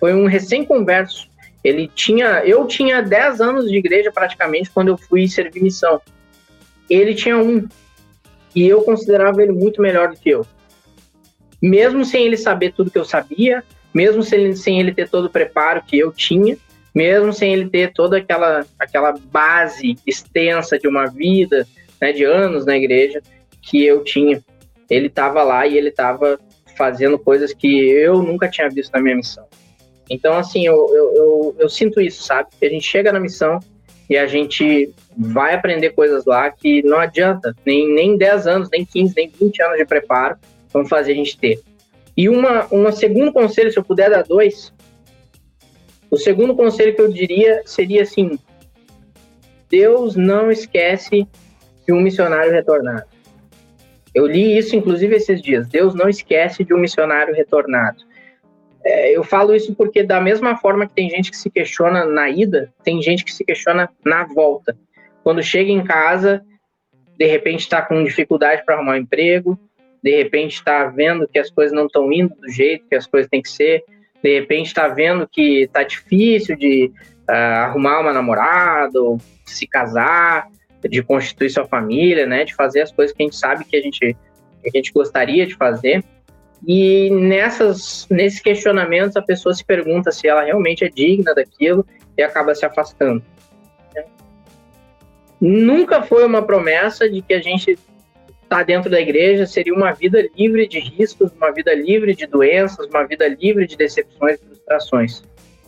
foi 0.00 0.14
um 0.14 0.26
recém-converso. 0.26 1.29
Ele 1.62 1.88
tinha, 1.88 2.42
eu 2.44 2.66
tinha 2.66 3.02
10 3.02 3.40
anos 3.40 3.70
de 3.70 3.76
igreja 3.76 4.10
praticamente 4.10 4.70
quando 4.70 4.88
eu 4.88 4.96
fui 4.96 5.28
servir 5.28 5.62
missão. 5.62 6.00
Ele 6.88 7.14
tinha 7.14 7.36
um 7.36 7.68
e 8.54 8.66
eu 8.66 8.82
considerava 8.82 9.42
ele 9.42 9.52
muito 9.52 9.80
melhor 9.80 10.08
do 10.08 10.16
que 10.16 10.30
eu. 10.30 10.46
Mesmo 11.62 12.04
sem 12.04 12.26
ele 12.26 12.36
saber 12.36 12.72
tudo 12.72 12.90
que 12.90 12.98
eu 12.98 13.04
sabia, 13.04 13.62
mesmo 13.92 14.22
sem 14.22 14.40
ele, 14.40 14.56
sem 14.56 14.80
ele 14.80 14.94
ter 14.94 15.08
todo 15.08 15.26
o 15.26 15.30
preparo 15.30 15.82
que 15.86 15.98
eu 15.98 16.10
tinha, 16.10 16.56
mesmo 16.94 17.32
sem 17.32 17.52
ele 17.52 17.68
ter 17.68 17.92
toda 17.92 18.16
aquela, 18.16 18.66
aquela 18.78 19.12
base 19.12 19.96
extensa 20.06 20.78
de 20.78 20.88
uma 20.88 21.06
vida, 21.06 21.66
né, 22.00 22.12
de 22.12 22.24
anos 22.24 22.64
na 22.66 22.76
igreja 22.76 23.22
que 23.62 23.84
eu 23.84 24.02
tinha. 24.02 24.42
Ele 24.88 25.06
estava 25.06 25.42
lá 25.42 25.66
e 25.66 25.76
ele 25.76 25.90
estava 25.90 26.38
fazendo 26.76 27.18
coisas 27.18 27.52
que 27.52 27.68
eu 27.90 28.22
nunca 28.22 28.48
tinha 28.48 28.68
visto 28.68 28.92
na 28.92 29.00
minha 29.00 29.16
missão. 29.16 29.46
Então, 30.10 30.36
assim, 30.36 30.66
eu, 30.66 30.74
eu, 30.92 31.14
eu, 31.14 31.56
eu 31.60 31.68
sinto 31.68 32.00
isso, 32.00 32.24
sabe? 32.24 32.48
Que 32.58 32.66
a 32.66 32.68
gente 32.68 32.84
chega 32.84 33.12
na 33.12 33.20
missão 33.20 33.60
e 34.08 34.18
a 34.18 34.26
gente 34.26 34.92
vai 35.16 35.54
aprender 35.54 35.90
coisas 35.90 36.24
lá 36.24 36.50
que 36.50 36.82
não 36.82 36.98
adianta, 36.98 37.54
nem, 37.64 37.88
nem 37.88 38.16
10 38.16 38.46
anos, 38.48 38.68
nem 38.70 38.84
15, 38.84 39.14
nem 39.16 39.28
20 39.28 39.62
anos 39.62 39.78
de 39.78 39.84
preparo 39.84 40.36
vão 40.72 40.84
fazer 40.84 41.12
a 41.12 41.14
gente 41.14 41.38
ter. 41.38 41.60
E 42.16 42.28
uma, 42.28 42.66
uma 42.72 42.90
segundo 42.90 43.32
conselho, 43.32 43.70
se 43.70 43.78
eu 43.78 43.84
puder 43.84 44.10
dar 44.10 44.24
dois, 44.24 44.72
o 46.10 46.16
segundo 46.16 46.56
conselho 46.56 46.94
que 46.94 47.00
eu 47.00 47.08
diria 47.08 47.62
seria 47.64 48.02
assim: 48.02 48.36
Deus 49.70 50.16
não 50.16 50.50
esquece 50.50 51.26
de 51.86 51.92
um 51.92 52.00
missionário 52.00 52.50
retornado. 52.50 53.04
Eu 54.12 54.26
li 54.26 54.58
isso, 54.58 54.74
inclusive, 54.74 55.14
esses 55.14 55.40
dias. 55.40 55.68
Deus 55.68 55.94
não 55.94 56.08
esquece 56.08 56.64
de 56.64 56.74
um 56.74 56.78
missionário 56.78 57.32
retornado. 57.32 58.02
É, 58.84 59.16
eu 59.16 59.22
falo 59.22 59.54
isso 59.54 59.74
porque, 59.74 60.02
da 60.02 60.20
mesma 60.20 60.56
forma 60.56 60.86
que 60.86 60.94
tem 60.94 61.10
gente 61.10 61.30
que 61.30 61.36
se 61.36 61.50
questiona 61.50 62.04
na 62.04 62.28
ida, 62.30 62.72
tem 62.82 63.02
gente 63.02 63.24
que 63.24 63.32
se 63.32 63.44
questiona 63.44 63.90
na 64.04 64.24
volta. 64.24 64.76
Quando 65.22 65.42
chega 65.42 65.70
em 65.70 65.84
casa, 65.84 66.42
de 67.18 67.26
repente 67.26 67.60
está 67.60 67.82
com 67.82 68.02
dificuldade 68.02 68.64
para 68.64 68.76
arrumar 68.76 68.92
um 68.92 68.96
emprego, 68.96 69.58
de 70.02 70.16
repente 70.16 70.54
está 70.54 70.86
vendo 70.86 71.28
que 71.28 71.38
as 71.38 71.50
coisas 71.50 71.72
não 71.74 71.86
estão 71.86 72.10
indo 72.10 72.34
do 72.34 72.50
jeito 72.50 72.88
que 72.88 72.94
as 72.94 73.06
coisas 73.06 73.28
têm 73.28 73.42
que 73.42 73.50
ser, 73.50 73.84
de 74.22 74.40
repente 74.40 74.66
está 74.66 74.88
vendo 74.88 75.28
que 75.30 75.62
está 75.62 75.82
difícil 75.82 76.56
de 76.56 76.90
uh, 77.28 77.32
arrumar 77.32 78.00
uma 78.00 78.12
namorada, 78.12 79.00
ou 79.00 79.18
se 79.44 79.66
casar, 79.66 80.48
de 80.88 81.02
constituir 81.02 81.50
sua 81.50 81.66
família, 81.66 82.26
né, 82.26 82.44
de 82.44 82.54
fazer 82.54 82.82
as 82.82 82.92
coisas 82.92 83.14
que 83.14 83.22
a 83.22 83.26
gente 83.26 83.36
sabe 83.36 83.64
que 83.64 83.76
a 83.76 83.80
gente, 83.80 83.98
que 84.62 84.68
a 84.68 84.70
gente 84.74 84.92
gostaria 84.92 85.46
de 85.46 85.54
fazer. 85.54 86.02
E 86.66 87.10
nessas, 87.10 88.06
nesses 88.10 88.40
questionamentos 88.40 89.16
a 89.16 89.22
pessoa 89.22 89.54
se 89.54 89.64
pergunta 89.64 90.10
se 90.10 90.28
ela 90.28 90.42
realmente 90.42 90.84
é 90.84 90.88
digna 90.88 91.34
daquilo 91.34 91.86
e 92.16 92.22
acaba 92.22 92.54
se 92.54 92.66
afastando. 92.66 93.22
Nunca 95.40 96.02
foi 96.02 96.24
uma 96.26 96.42
promessa 96.42 97.08
de 97.08 97.22
que 97.22 97.32
a 97.32 97.40
gente 97.40 97.78
está 98.42 98.62
dentro 98.62 98.90
da 98.90 99.00
igreja 99.00 99.46
seria 99.46 99.72
uma 99.72 99.92
vida 99.92 100.28
livre 100.36 100.66
de 100.68 100.78
riscos, 100.78 101.32
uma 101.32 101.50
vida 101.50 101.72
livre 101.72 102.14
de 102.14 102.26
doenças, 102.26 102.86
uma 102.88 103.04
vida 103.04 103.26
livre 103.26 103.66
de 103.66 103.76
decepções 103.76 104.38
e 104.38 104.44
frustrações. 104.44 105.22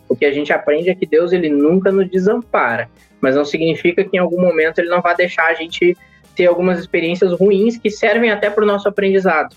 O 0.08 0.16
que 0.16 0.26
a 0.26 0.32
gente 0.32 0.52
aprende 0.52 0.90
é 0.90 0.94
que 0.94 1.06
Deus 1.06 1.32
ele 1.32 1.48
nunca 1.48 1.90
nos 1.90 2.10
desampara, 2.10 2.90
mas 3.18 3.34
não 3.34 3.46
significa 3.46 4.04
que 4.04 4.16
em 4.16 4.20
algum 4.20 4.40
momento 4.40 4.78
ele 4.78 4.90
não 4.90 5.00
vai 5.00 5.16
deixar 5.16 5.46
a 5.46 5.54
gente 5.54 5.96
ter 6.36 6.46
algumas 6.46 6.78
experiências 6.78 7.32
ruins 7.32 7.78
que 7.78 7.88
servem 7.88 8.30
até 8.30 8.50
para 8.50 8.64
o 8.64 8.66
nosso 8.66 8.88
aprendizado. 8.88 9.56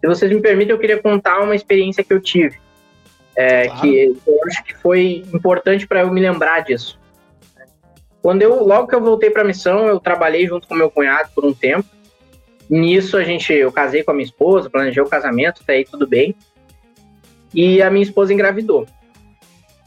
Se 0.00 0.06
vocês 0.06 0.32
me 0.32 0.40
permitem, 0.40 0.72
eu 0.72 0.78
queria 0.78 1.00
contar 1.00 1.40
uma 1.40 1.54
experiência 1.54 2.02
que 2.02 2.12
eu 2.12 2.20
tive, 2.20 2.58
é, 3.36 3.66
claro. 3.66 3.80
que 3.80 4.16
eu 4.26 4.38
acho 4.46 4.64
que 4.64 4.74
foi 4.76 5.24
importante 5.32 5.86
para 5.86 6.00
eu 6.00 6.12
me 6.12 6.20
lembrar 6.20 6.60
disso. 6.60 6.98
Quando 8.22 8.42
eu, 8.42 8.64
logo 8.64 8.86
que 8.86 8.94
eu 8.94 9.00
voltei 9.00 9.30
para 9.30 9.42
a 9.42 9.44
missão, 9.44 9.86
eu 9.86 9.98
trabalhei 9.98 10.46
junto 10.46 10.68
com 10.68 10.74
meu 10.74 10.90
cunhado 10.90 11.30
por 11.34 11.44
um 11.44 11.54
tempo. 11.54 11.88
Nisso 12.68 13.16
a 13.16 13.24
gente, 13.24 13.52
eu 13.52 13.72
casei 13.72 14.02
com 14.02 14.10
a 14.10 14.14
minha 14.14 14.24
esposa, 14.24 14.70
planejei 14.70 15.02
o 15.02 15.08
casamento, 15.08 15.62
até 15.62 15.74
aí 15.74 15.84
tudo 15.84 16.06
bem. 16.06 16.34
E 17.54 17.82
a 17.82 17.90
minha 17.90 18.02
esposa 18.02 18.32
engravidou. 18.32 18.86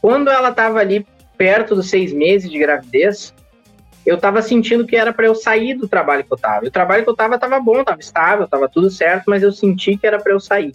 Quando 0.02 0.30
ela 0.30 0.50
estava 0.50 0.80
ali 0.80 1.06
perto 1.38 1.74
dos 1.74 1.88
seis 1.88 2.12
meses 2.12 2.50
de 2.50 2.58
gravidez, 2.58 3.32
eu 4.06 4.16
estava 4.16 4.42
sentindo 4.42 4.86
que 4.86 4.96
era 4.96 5.12
para 5.12 5.26
eu 5.26 5.34
sair 5.34 5.74
do 5.74 5.88
trabalho 5.88 6.24
que 6.24 6.32
eu 6.32 6.36
estava. 6.36 6.66
O 6.66 6.70
trabalho 6.70 7.02
que 7.02 7.08
eu 7.08 7.14
estava 7.14 7.36
estava 7.36 7.58
bom, 7.60 7.80
estava 7.80 8.00
estável, 8.00 8.44
estava 8.44 8.68
tudo 8.68 8.90
certo, 8.90 9.24
mas 9.26 9.42
eu 9.42 9.50
senti 9.50 9.96
que 9.96 10.06
era 10.06 10.20
para 10.20 10.32
eu 10.32 10.40
sair. 10.40 10.74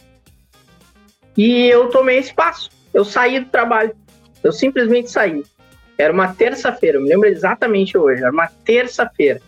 E 1.38 1.68
eu 1.68 1.90
tomei 1.90 2.18
esse 2.18 2.34
passo. 2.34 2.70
Eu 2.94 3.06
saí 3.06 3.40
do 3.40 3.50
trabalho. 3.50 3.96
Eu 4.44 4.52
simplesmente 4.52 5.12
saí. 5.12 5.44
Era 5.98 6.14
uma 6.14 6.34
terça-feira, 6.34 6.98
eu 6.98 7.02
me 7.02 7.10
lembro 7.10 7.28
exatamente 7.28 7.98
hoje, 7.98 8.22
era 8.22 8.32
uma 8.32 8.48
terça-feira. 8.48 9.42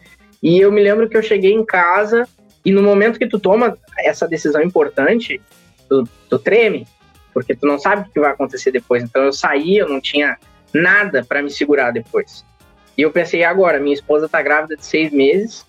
E 0.43 0.59
eu 0.59 0.69
me 0.69 0.83
lembro 0.83 1.07
que 1.07 1.15
eu 1.15 1.23
cheguei 1.23 1.53
em 1.53 1.65
casa 1.65 2.27
e 2.65 2.71
no 2.71 2.83
momento 2.83 3.17
que 3.17 3.27
tu 3.27 3.39
toma 3.39 3.77
essa 3.97 4.27
decisão 4.27 4.61
importante, 4.61 5.41
tu, 5.87 6.03
tu 6.29 6.37
treme, 6.37 6.85
porque 7.33 7.55
tu 7.55 7.65
não 7.65 7.79
sabe 7.79 8.01
o 8.01 8.11
que 8.11 8.19
vai 8.19 8.31
acontecer 8.31 8.69
depois. 8.69 9.01
Então 9.01 9.23
eu 9.23 9.31
saí, 9.31 9.77
eu 9.77 9.87
não 9.87 10.01
tinha 10.01 10.37
nada 10.73 11.23
para 11.23 11.41
me 11.41 11.49
segurar 11.49 11.91
depois. 11.91 12.45
E 12.97 13.01
eu 13.01 13.11
pensei, 13.11 13.43
agora, 13.43 13.79
minha 13.79 13.93
esposa 13.93 14.27
tá 14.27 14.41
grávida 14.41 14.75
de 14.75 14.85
seis 14.85 15.11
meses, 15.11 15.65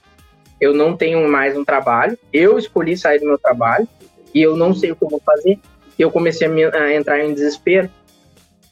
eu 0.61 0.73
não 0.75 0.97
tenho 0.97 1.29
mais 1.29 1.57
um 1.57 1.65
trabalho, 1.65 2.19
eu 2.33 2.59
escolhi 2.59 2.97
sair 2.97 3.19
do 3.19 3.27
meu 3.27 3.39
trabalho 3.39 3.89
e 4.35 4.41
eu 4.41 4.57
não 4.57 4.75
sei 4.75 4.93
o 4.93 4.97
que 4.97 5.05
eu 5.05 5.09
vou 5.09 5.21
fazer. 5.25 5.59
E 5.99 6.03
eu 6.03 6.11
comecei 6.11 6.47
a, 6.47 6.51
me, 6.51 6.65
a 6.65 6.95
entrar 6.95 7.21
em 7.21 7.35
desespero. 7.35 7.91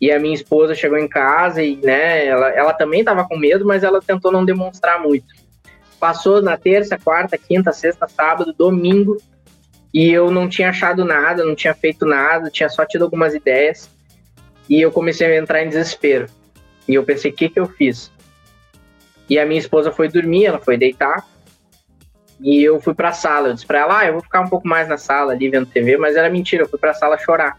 E 0.00 0.10
a 0.10 0.18
minha 0.18 0.34
esposa 0.34 0.74
chegou 0.74 0.96
em 0.96 1.08
casa 1.08 1.62
e, 1.62 1.76
né, 1.76 2.24
ela, 2.24 2.48
ela 2.50 2.72
também 2.72 3.00
estava 3.00 3.26
com 3.26 3.36
medo, 3.36 3.66
mas 3.66 3.82
ela 3.82 4.00
tentou 4.00 4.32
não 4.32 4.44
demonstrar 4.44 5.00
muito. 5.00 5.26
Passou 5.98 6.40
na 6.40 6.56
terça, 6.56 6.96
quarta, 6.96 7.36
quinta, 7.36 7.72
sexta, 7.72 8.08
sábado, 8.08 8.54
domingo, 8.56 9.18
e 9.92 10.10
eu 10.10 10.30
não 10.30 10.48
tinha 10.48 10.70
achado 10.70 11.04
nada, 11.04 11.44
não 11.44 11.54
tinha 11.54 11.74
feito 11.74 12.06
nada, 12.06 12.48
tinha 12.48 12.68
só 12.68 12.86
tido 12.86 13.04
algumas 13.04 13.34
ideias. 13.34 13.90
E 14.68 14.80
eu 14.80 14.90
comecei 14.90 15.26
a 15.26 15.36
entrar 15.36 15.62
em 15.62 15.68
desespero. 15.68 16.26
E 16.88 16.94
eu 16.94 17.04
pensei, 17.04 17.30
o 17.30 17.34
que, 17.34 17.48
que 17.48 17.60
eu 17.60 17.66
fiz? 17.66 18.10
E 19.30 19.38
a 19.38 19.46
minha 19.46 19.60
esposa 19.60 19.92
foi 19.92 20.08
dormir, 20.08 20.46
ela 20.46 20.58
foi 20.58 20.76
deitar. 20.76 21.24
E 22.40 22.64
eu 22.64 22.80
fui 22.80 22.94
pra 22.94 23.12
sala. 23.12 23.48
Eu 23.48 23.54
disse 23.54 23.66
pra 23.66 23.78
ela, 23.78 24.00
ah, 24.00 24.06
eu 24.06 24.14
vou 24.14 24.22
ficar 24.22 24.40
um 24.40 24.48
pouco 24.48 24.66
mais 24.66 24.88
na 24.88 24.98
sala 24.98 25.32
ali 25.32 25.48
vendo 25.48 25.66
TV, 25.66 25.96
mas 25.96 26.16
era 26.16 26.28
mentira, 26.28 26.64
eu 26.64 26.68
fui 26.68 26.80
pra 26.80 26.92
sala 26.92 27.16
chorar. 27.16 27.56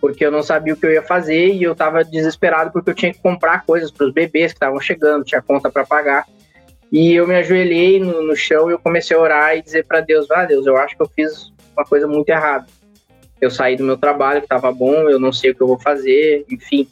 Porque 0.00 0.24
eu 0.24 0.30
não 0.30 0.42
sabia 0.42 0.72
o 0.72 0.76
que 0.76 0.86
eu 0.86 0.92
ia 0.92 1.02
fazer 1.02 1.52
e 1.52 1.62
eu 1.62 1.74
tava 1.74 2.02
desesperado 2.02 2.72
porque 2.72 2.88
eu 2.88 2.94
tinha 2.94 3.12
que 3.12 3.20
comprar 3.20 3.66
coisas 3.66 3.90
para 3.90 4.06
os 4.06 4.12
bebês 4.14 4.52
que 4.52 4.56
estavam 4.56 4.80
chegando, 4.80 5.24
tinha 5.24 5.42
conta 5.42 5.70
para 5.70 5.84
pagar. 5.84 6.26
E 6.90 7.12
eu 7.12 7.26
me 7.26 7.34
ajoelhei 7.34 8.00
no, 8.00 8.22
no 8.22 8.34
chão 8.34 8.70
e 8.70 8.72
eu 8.72 8.78
comecei 8.78 9.14
a 9.14 9.20
orar 9.20 9.56
e 9.56 9.62
dizer 9.62 9.84
para 9.84 10.00
Deus: 10.00 10.30
Ah, 10.30 10.46
Deus, 10.46 10.66
eu 10.66 10.76
acho 10.78 10.96
que 10.96 11.02
eu 11.02 11.10
fiz 11.14 11.52
uma 11.76 11.84
coisa 11.84 12.06
muito 12.06 12.30
errada. 12.30 12.66
Eu 13.40 13.50
saí 13.50 13.76
do 13.76 13.84
meu 13.84 13.98
trabalho 13.98 14.40
que 14.40 14.46
estava 14.46 14.72
bom, 14.72 15.10
eu 15.10 15.20
não 15.20 15.32
sei 15.32 15.50
o 15.50 15.54
que 15.54 15.60
eu 15.60 15.66
vou 15.66 15.78
fazer, 15.78 16.46
enfim, 16.50 16.88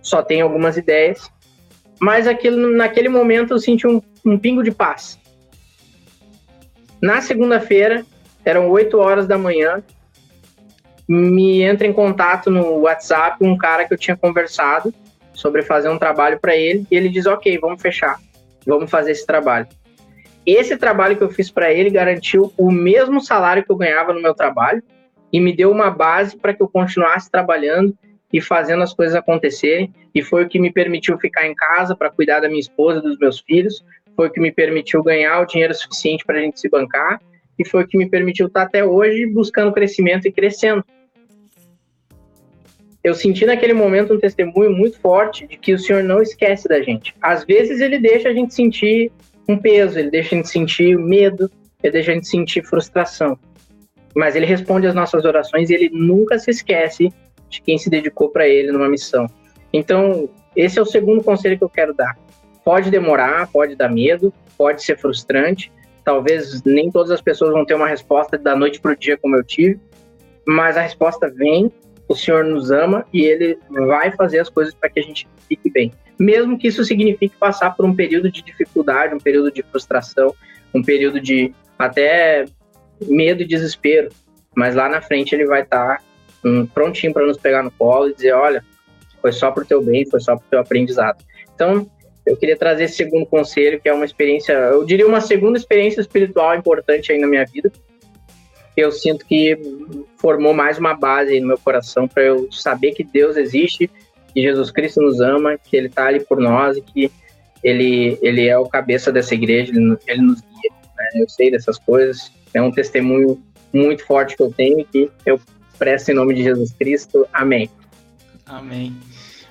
só 0.00 0.22
tenho 0.22 0.44
algumas 0.44 0.76
ideias. 0.76 1.30
Mas 2.00 2.26
naquele 2.26 3.08
momento 3.08 3.54
eu 3.54 3.58
senti 3.58 3.86
um, 3.86 4.00
um 4.24 4.38
pingo 4.38 4.62
de 4.62 4.70
paz. 4.70 5.18
Na 7.00 7.20
segunda-feira, 7.20 8.04
eram 8.44 8.70
8 8.70 8.98
horas 8.98 9.26
da 9.26 9.38
manhã, 9.38 9.82
me 11.08 11.62
entra 11.62 11.86
em 11.86 11.92
contato 11.92 12.50
no 12.50 12.80
WhatsApp 12.80 13.36
um 13.44 13.56
cara 13.56 13.86
que 13.86 13.94
eu 13.94 13.98
tinha 13.98 14.16
conversado 14.16 14.92
sobre 15.32 15.62
fazer 15.62 15.88
um 15.88 15.98
trabalho 15.98 16.38
para 16.40 16.56
ele 16.56 16.86
e 16.90 16.96
ele 16.96 17.08
diz: 17.08 17.26
"OK, 17.26 17.58
vamos 17.58 17.80
fechar. 17.80 18.18
Vamos 18.66 18.90
fazer 18.90 19.12
esse 19.12 19.24
trabalho". 19.24 19.68
Esse 20.44 20.76
trabalho 20.76 21.16
que 21.16 21.22
eu 21.22 21.30
fiz 21.30 21.50
para 21.50 21.72
ele 21.72 21.90
garantiu 21.90 22.52
o 22.56 22.70
mesmo 22.70 23.20
salário 23.20 23.64
que 23.64 23.70
eu 23.70 23.76
ganhava 23.76 24.12
no 24.12 24.22
meu 24.22 24.34
trabalho 24.34 24.82
e 25.32 25.40
me 25.40 25.54
deu 25.54 25.70
uma 25.70 25.90
base 25.90 26.36
para 26.36 26.54
que 26.54 26.62
eu 26.62 26.68
continuasse 26.68 27.30
trabalhando 27.30 27.96
e 28.32 28.40
fazendo 28.40 28.82
as 28.82 28.92
coisas 28.92 29.14
acontecerem. 29.14 29.92
E 30.14 30.22
foi 30.22 30.44
o 30.44 30.48
que 30.48 30.58
me 30.58 30.72
permitiu 30.72 31.18
ficar 31.18 31.46
em 31.46 31.54
casa 31.54 31.94
para 31.94 32.10
cuidar 32.10 32.40
da 32.40 32.48
minha 32.48 32.60
esposa, 32.60 33.00
dos 33.00 33.18
meus 33.18 33.40
filhos. 33.40 33.84
Foi 34.14 34.28
o 34.28 34.30
que 34.30 34.40
me 34.40 34.50
permitiu 34.50 35.02
ganhar 35.02 35.40
o 35.40 35.46
dinheiro 35.46 35.74
suficiente 35.74 36.24
para 36.24 36.38
a 36.38 36.40
gente 36.40 36.60
se 36.60 36.68
bancar. 36.68 37.20
E 37.58 37.66
foi 37.66 37.84
o 37.84 37.86
que 37.86 37.96
me 37.96 38.08
permitiu 38.08 38.46
estar 38.46 38.62
até 38.62 38.84
hoje 38.84 39.26
buscando 39.26 39.72
crescimento 39.72 40.26
e 40.26 40.32
crescendo. 40.32 40.84
Eu 43.02 43.14
senti 43.14 43.46
naquele 43.46 43.72
momento 43.72 44.14
um 44.14 44.18
testemunho 44.18 44.72
muito 44.72 44.98
forte 44.98 45.46
de 45.46 45.56
que 45.56 45.72
o 45.72 45.78
Senhor 45.78 46.02
não 46.02 46.20
esquece 46.20 46.68
da 46.68 46.82
gente. 46.82 47.14
Às 47.22 47.44
vezes 47.44 47.80
ele 47.80 47.98
deixa 47.98 48.30
a 48.30 48.32
gente 48.32 48.52
sentir 48.52 49.12
um 49.48 49.56
peso, 49.56 49.98
ele 49.98 50.10
deixa 50.10 50.34
a 50.34 50.38
gente 50.38 50.48
sentir 50.48 50.98
medo, 50.98 51.48
ele 51.82 51.92
deixa 51.92 52.10
a 52.10 52.14
gente 52.14 52.26
sentir 52.26 52.64
frustração. 52.64 53.38
Mas 54.14 54.34
ele 54.34 54.44
responde 54.44 54.88
às 54.88 54.94
nossas 54.94 55.24
orações 55.24 55.70
e 55.70 55.74
ele 55.74 55.88
nunca 55.92 56.36
se 56.38 56.50
esquece 56.50 57.12
de 57.56 57.62
quem 57.62 57.78
se 57.78 57.90
dedicou 57.90 58.28
para 58.28 58.46
ele 58.46 58.72
numa 58.72 58.88
missão. 58.88 59.26
Então, 59.72 60.28
esse 60.54 60.78
é 60.78 60.82
o 60.82 60.86
segundo 60.86 61.22
conselho 61.22 61.58
que 61.58 61.64
eu 61.64 61.68
quero 61.68 61.92
dar. 61.92 62.16
Pode 62.64 62.90
demorar, 62.90 63.48
pode 63.48 63.74
dar 63.74 63.88
medo, 63.88 64.32
pode 64.56 64.82
ser 64.82 64.98
frustrante. 64.98 65.72
Talvez 66.04 66.62
nem 66.64 66.90
todas 66.90 67.10
as 67.10 67.20
pessoas 67.20 67.52
vão 67.52 67.64
ter 67.64 67.74
uma 67.74 67.88
resposta 67.88 68.38
da 68.38 68.56
noite 68.56 68.80
para 68.80 68.92
o 68.92 68.96
dia 68.96 69.16
como 69.16 69.36
eu 69.36 69.44
tive, 69.44 69.80
mas 70.46 70.76
a 70.76 70.80
resposta 70.80 71.28
vem. 71.28 71.70
O 72.08 72.14
Senhor 72.14 72.44
nos 72.44 72.70
ama 72.70 73.04
e 73.12 73.24
Ele 73.24 73.58
vai 73.68 74.12
fazer 74.12 74.38
as 74.38 74.48
coisas 74.48 74.72
para 74.72 74.88
que 74.88 75.00
a 75.00 75.02
gente 75.02 75.26
fique 75.48 75.68
bem, 75.68 75.92
mesmo 76.16 76.56
que 76.56 76.68
isso 76.68 76.84
signifique 76.84 77.36
passar 77.36 77.74
por 77.74 77.84
um 77.84 77.94
período 77.94 78.30
de 78.30 78.42
dificuldade, 78.42 79.12
um 79.12 79.18
período 79.18 79.50
de 79.50 79.64
frustração, 79.64 80.32
um 80.72 80.84
período 80.84 81.20
de 81.20 81.52
até 81.76 82.44
medo 83.00 83.42
e 83.42 83.46
desespero. 83.46 84.08
Mas 84.54 84.76
lá 84.76 84.88
na 84.88 85.02
frente 85.02 85.34
Ele 85.34 85.46
vai 85.46 85.62
estar 85.62 85.96
tá 85.96 86.02
prontinho 86.72 87.12
para 87.12 87.26
nos 87.26 87.38
pegar 87.38 87.62
no 87.62 87.70
colo 87.70 88.10
e 88.10 88.14
dizer: 88.14 88.32
olha, 88.32 88.64
foi 89.20 89.32
só 89.32 89.50
para 89.50 89.62
o 89.62 89.66
teu 89.66 89.82
bem, 89.82 90.06
foi 90.08 90.20
só 90.20 90.36
para 90.36 90.46
o 90.46 90.50
teu 90.50 90.60
aprendizado. 90.60 91.24
Então, 91.54 91.88
eu 92.26 92.36
queria 92.36 92.56
trazer 92.56 92.84
esse 92.84 92.96
segundo 92.96 93.24
conselho, 93.24 93.80
que 93.80 93.88
é 93.88 93.92
uma 93.92 94.04
experiência, 94.04 94.52
eu 94.52 94.84
diria 94.84 95.06
uma 95.06 95.20
segunda 95.20 95.56
experiência 95.56 96.00
espiritual 96.00 96.56
importante 96.56 97.12
aí 97.12 97.18
na 97.18 97.26
minha 97.26 97.44
vida. 97.44 97.70
Eu 98.76 98.92
sinto 98.92 99.24
que 99.24 99.56
formou 100.18 100.52
mais 100.52 100.76
uma 100.76 100.92
base 100.92 101.40
no 101.40 101.46
meu 101.46 101.58
coração 101.58 102.06
para 102.06 102.24
eu 102.24 102.50
saber 102.52 102.92
que 102.92 103.04
Deus 103.04 103.36
existe, 103.36 103.88
que 104.34 104.42
Jesus 104.42 104.70
Cristo 104.70 105.00
nos 105.00 105.20
ama, 105.20 105.56
que 105.56 105.76
Ele 105.76 105.86
está 105.86 106.06
ali 106.06 106.20
por 106.20 106.38
nós 106.38 106.76
e 106.76 106.82
que 106.82 107.10
Ele, 107.62 108.18
ele 108.20 108.46
é 108.46 108.58
o 108.58 108.66
cabeça 108.66 109.10
dessa 109.10 109.34
igreja, 109.34 109.72
Ele, 109.72 109.96
ele 110.06 110.20
nos 110.20 110.40
guia. 110.40 110.70
Né? 110.96 111.22
Eu 111.22 111.28
sei 111.28 111.50
dessas 111.50 111.78
coisas, 111.78 112.30
é 112.52 112.60
um 112.60 112.70
testemunho 112.70 113.40
muito 113.72 114.04
forte 114.04 114.36
que 114.36 114.42
eu 114.42 114.52
tenho 114.52 114.80
e 114.80 114.84
que 114.84 115.10
eu 115.24 115.40
presto 115.78 116.10
em 116.10 116.14
nome 116.14 116.34
de 116.34 116.42
Jesus 116.42 116.72
Cristo. 116.72 117.26
Amém. 117.32 117.70
Amém. 118.44 118.96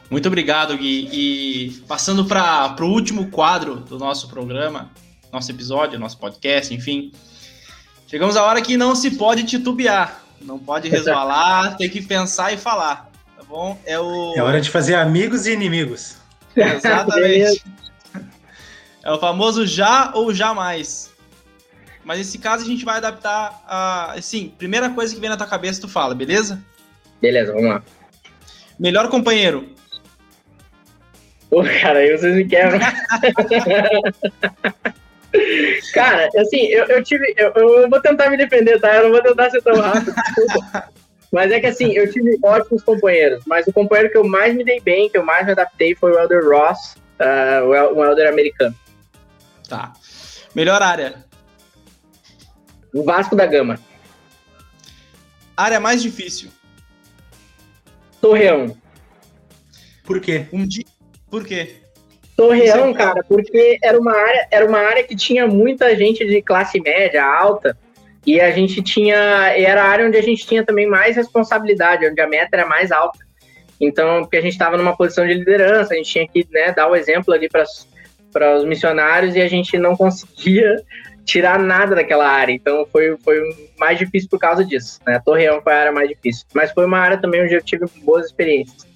Muito 0.09 0.27
obrigado, 0.27 0.77
Gui. 0.77 1.09
E 1.11 1.71
passando 1.87 2.25
para 2.25 2.75
o 2.79 2.85
último 2.85 3.29
quadro 3.29 3.77
do 3.77 3.97
nosso 3.97 4.29
programa, 4.29 4.91
nosso 5.31 5.51
episódio, 5.51 5.99
nosso 5.99 6.17
podcast, 6.17 6.73
enfim. 6.73 7.11
Chegamos 8.07 8.37
à 8.37 8.43
hora 8.43 8.61
que 8.61 8.77
não 8.77 8.95
se 8.95 9.11
pode 9.11 9.43
titubear, 9.43 10.21
não 10.41 10.59
pode 10.59 10.89
resvalar, 10.89 11.75
tem 11.77 11.89
que 11.89 12.01
pensar 12.01 12.53
e 12.53 12.57
falar, 12.57 13.11
tá 13.35 13.43
bom? 13.43 13.77
É, 13.83 13.99
o... 13.99 14.33
é 14.35 14.41
hora 14.41 14.61
de 14.61 14.69
fazer 14.69 14.95
amigos 14.95 15.47
e 15.47 15.51
inimigos. 15.51 16.17
Exatamente. 16.55 17.63
é 19.03 19.11
o 19.11 19.19
famoso 19.19 19.65
já 19.65 20.11
ou 20.13 20.33
jamais. 20.33 21.14
Mas 22.05 22.19
nesse 22.19 22.37
caso 22.37 22.63
a 22.63 22.67
gente 22.67 22.85
vai 22.85 22.97
adaptar 22.97 23.63
a. 23.67 24.13
Assim, 24.13 24.53
primeira 24.57 24.91
coisa 24.91 25.13
que 25.13 25.19
vem 25.19 25.29
na 25.29 25.35
tua 25.35 25.47
cabeça, 25.47 25.81
tu 25.81 25.89
fala, 25.89 26.13
beleza? 26.13 26.63
Beleza, 27.19 27.51
vamos 27.51 27.69
lá. 27.69 27.83
Melhor 28.79 29.09
companheiro. 29.09 29.67
Pô, 31.49 31.63
cara, 31.81 31.99
aí 31.99 32.15
vocês 32.15 32.35
me 32.35 32.45
quebram. 32.45 32.79
cara, 35.93 36.29
assim, 36.37 36.65
eu, 36.67 36.85
eu 36.85 37.03
tive. 37.03 37.33
Eu, 37.35 37.51
eu, 37.55 37.89
vou 37.89 37.99
tentar 37.99 38.29
me 38.29 38.37
defender, 38.37 38.79
tá? 38.79 38.95
Eu 38.95 39.05
não 39.05 39.11
vou 39.11 39.23
tentar 39.23 39.49
ser 39.49 39.63
tão 39.63 39.75
rápido. 39.75 40.13
Mas 41.31 41.51
é 41.51 41.59
que 41.59 41.65
assim, 41.65 41.91
eu 41.93 42.11
tive 42.11 42.37
ótimos 42.43 42.83
companheiros, 42.83 43.43
mas 43.47 43.65
o 43.67 43.73
companheiro 43.73 44.11
que 44.11 44.17
eu 44.17 44.23
mais 44.23 44.55
me 44.55 44.63
dei 44.63 44.79
bem, 44.79 45.09
que 45.09 45.17
eu 45.17 45.25
mais 45.25 45.45
me 45.45 45.51
adaptei 45.53 45.95
foi 45.95 46.11
o 46.11 46.19
Elder 46.19 46.47
Ross, 46.47 46.95
uh, 47.19 47.65
o 47.65 48.05
Elder 48.05 48.29
americano. 48.29 48.75
Tá. 49.67 49.91
Melhor 50.53 50.81
área. 50.81 51.25
O 52.95 53.03
Vasco 53.03 53.35
da 53.35 53.45
Gama. 53.45 53.77
Área 55.57 55.81
mais 55.81 56.01
difícil. 56.01 56.49
Torreão. 58.21 58.77
Por 60.05 60.21
quê? 60.21 60.45
Um 60.53 60.65
dia. 60.65 60.85
Por 61.29 61.43
quê? 61.43 61.75
Torreão, 62.37 62.93
cara, 62.93 63.21
porque 63.27 63.77
era 63.83 63.99
uma 63.99 64.15
área, 64.15 64.47
era 64.49 64.65
uma 64.65 64.79
área 64.79 65.03
que 65.03 65.13
tinha 65.13 65.45
muita 65.45 65.93
gente 65.97 66.25
de 66.25 66.41
classe 66.41 66.79
média, 66.79 67.21
alta, 67.21 67.77
e 68.25 68.39
a 68.39 68.49
gente 68.51 68.81
tinha, 68.81 69.17
era 69.57 69.83
a 69.83 69.89
área 69.89 70.07
onde 70.07 70.17
a 70.17 70.21
gente 70.21 70.47
tinha 70.47 70.63
também 70.63 70.87
mais 70.87 71.17
responsabilidade, 71.17 72.07
onde 72.07 72.21
a 72.21 72.27
meta 72.27 72.55
era 72.55 72.65
mais 72.65 72.93
alta. 72.93 73.19
Então, 73.79 74.21
porque 74.21 74.37
a 74.37 74.41
gente 74.41 74.53
estava 74.53 74.77
numa 74.77 74.95
posição 74.95 75.27
de 75.27 75.33
liderança, 75.33 75.93
a 75.93 75.97
gente 75.97 76.09
tinha 76.09 76.25
que 76.25 76.47
né, 76.49 76.71
dar 76.71 76.87
o 76.87 76.95
exemplo 76.95 77.33
ali 77.33 77.49
para 77.49 78.55
os 78.55 78.63
missionários 78.63 79.35
e 79.35 79.41
a 79.41 79.49
gente 79.49 79.77
não 79.77 79.95
conseguia 79.97 80.77
tirar 81.25 81.59
nada 81.59 81.95
daquela 81.95 82.27
área. 82.27 82.53
Então 82.53 82.87
foi, 82.91 83.17
foi 83.17 83.41
mais 83.77 83.97
difícil 83.97 84.29
por 84.29 84.39
causa 84.39 84.63
disso. 84.63 84.99
Né? 85.05 85.15
A 85.15 85.19
Torreão 85.19 85.61
foi 85.61 85.73
a 85.73 85.79
área 85.79 85.91
mais 85.91 86.07
difícil. 86.07 86.45
Mas 86.53 86.71
foi 86.71 86.85
uma 86.85 86.99
área 86.99 87.17
também 87.17 87.43
onde 87.43 87.53
eu 87.53 87.61
tive 87.61 87.85
boas 88.03 88.27
experiências. 88.27 88.87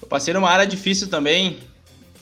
Eu 0.00 0.08
passei 0.08 0.32
numa 0.32 0.50
área 0.50 0.66
difícil 0.66 1.08
também. 1.08 1.58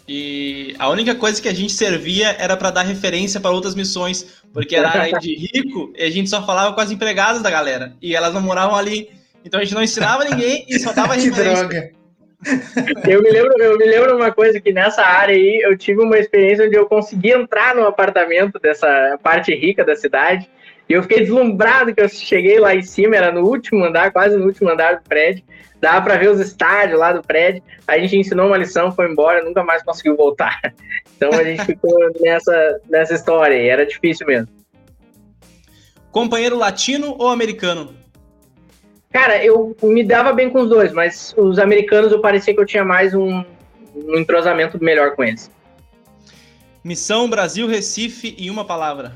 E 0.09 0.75
a 0.79 0.89
única 0.89 1.15
coisa 1.15 1.41
que 1.41 1.49
a 1.49 1.55
gente 1.55 1.73
servia 1.73 2.37
era 2.39 2.57
para 2.57 2.71
dar 2.71 2.83
referência 2.83 3.41
para 3.41 3.51
outras 3.51 3.75
missões, 3.75 4.43
porque 4.53 4.77
era 4.77 4.89
área 4.89 5.19
de 5.19 5.35
rico 5.35 5.93
e 5.97 6.03
a 6.03 6.11
gente 6.11 6.31
só 6.31 6.45
falava 6.45 6.75
com 6.75 6.81
as 6.81 6.91
empregadas 6.91 7.43
da 7.43 7.51
galera. 7.51 7.97
E 8.03 8.15
elas 8.15 8.35
não 8.35 8.41
moravam 8.41 8.77
ali. 8.77 9.11
Então 9.45 9.61
a 9.61 9.65
gente 9.65 9.75
não 9.75 9.83
ensinava 9.83 10.25
ninguém 10.25 10.65
e 10.69 10.79
só 10.79 10.93
dava 10.93 11.15
referência. 11.17 11.67
que 11.67 11.75
droga. 11.75 12.06
Eu 13.09 13.23
me 13.23 13.31
lembro, 13.31 13.61
eu 13.61 13.77
me 13.77 13.85
lembro 13.85 14.17
uma 14.17 14.33
coisa 14.33 14.61
que 14.61 14.73
nessa 14.73 15.03
área 15.03 15.35
aí 15.35 15.61
eu 15.63 15.77
tive 15.77 16.01
uma 16.01 16.19
experiência 16.19 16.67
onde 16.67 16.77
eu 16.77 16.87
consegui 16.87 17.33
entrar 17.33 17.75
no 17.75 17.87
apartamento 17.87 18.59
dessa 18.59 19.19
parte 19.23 19.55
rica 19.55 19.85
da 19.85 19.97
cidade. 19.97 20.49
E 20.89 20.93
eu 20.93 21.03
fiquei 21.03 21.21
deslumbrado 21.21 21.93
que 21.95 22.01
eu 22.01 22.09
cheguei 22.09 22.61
lá 22.61 22.75
em 22.75 22.83
cima, 22.83 23.17
era 23.17 23.33
no 23.33 23.43
último 23.43 23.85
andar, 23.85 24.13
quase 24.13 24.37
no 24.37 24.47
último 24.47 24.71
andar 24.71 24.97
do 24.97 25.03
prédio. 25.03 25.43
Dava 25.81 26.01
para 26.03 26.17
ver 26.17 26.31
os 26.31 26.41
estádios 26.41 26.99
lá 26.99 27.13
do 27.13 27.23
prédio. 27.23 27.63
A 27.87 27.99
gente 27.99 28.17
ensinou 28.17 28.47
uma 28.47 28.57
lição, 28.57 28.93
foi 28.93 29.11
embora, 29.11 29.45
nunca 29.45 29.63
mais 29.65 29.83
conseguiu 29.83 30.17
voltar. 30.17 30.61
Então 31.17 31.31
a 31.33 31.43
gente 31.43 31.65
ficou 31.65 31.97
nessa, 32.21 32.81
nessa 32.91 33.15
história 33.15 33.55
e 33.55 33.69
era 33.69 33.87
difícil 33.87 34.27
mesmo. 34.27 34.49
Companheiro 36.13 36.59
latino 36.59 37.17
ou 37.19 37.31
americano? 37.31 37.95
Cara, 39.13 39.43
eu 39.45 39.77
me 39.83 40.05
dava 40.05 40.33
bem 40.33 40.51
com 40.51 40.63
os 40.63 40.69
dois, 40.69 40.93
mas 40.93 41.35
os 41.37 41.59
americanos 41.59 42.13
eu 42.13 42.21
parecia 42.21 42.55
que 42.55 42.61
eu 42.61 42.67
tinha 42.67 42.85
mais 42.85 43.15
um, 43.15 43.45
um 43.95 44.19
entrosamento 44.19 44.83
melhor 44.83 45.15
com 45.17 45.25
eles. 45.25 45.51
Missão 46.85 47.29
Brasil 47.29 47.67
Recife 47.67 48.37
em 48.39 48.51
uma 48.51 48.65
palavra. 48.65 49.13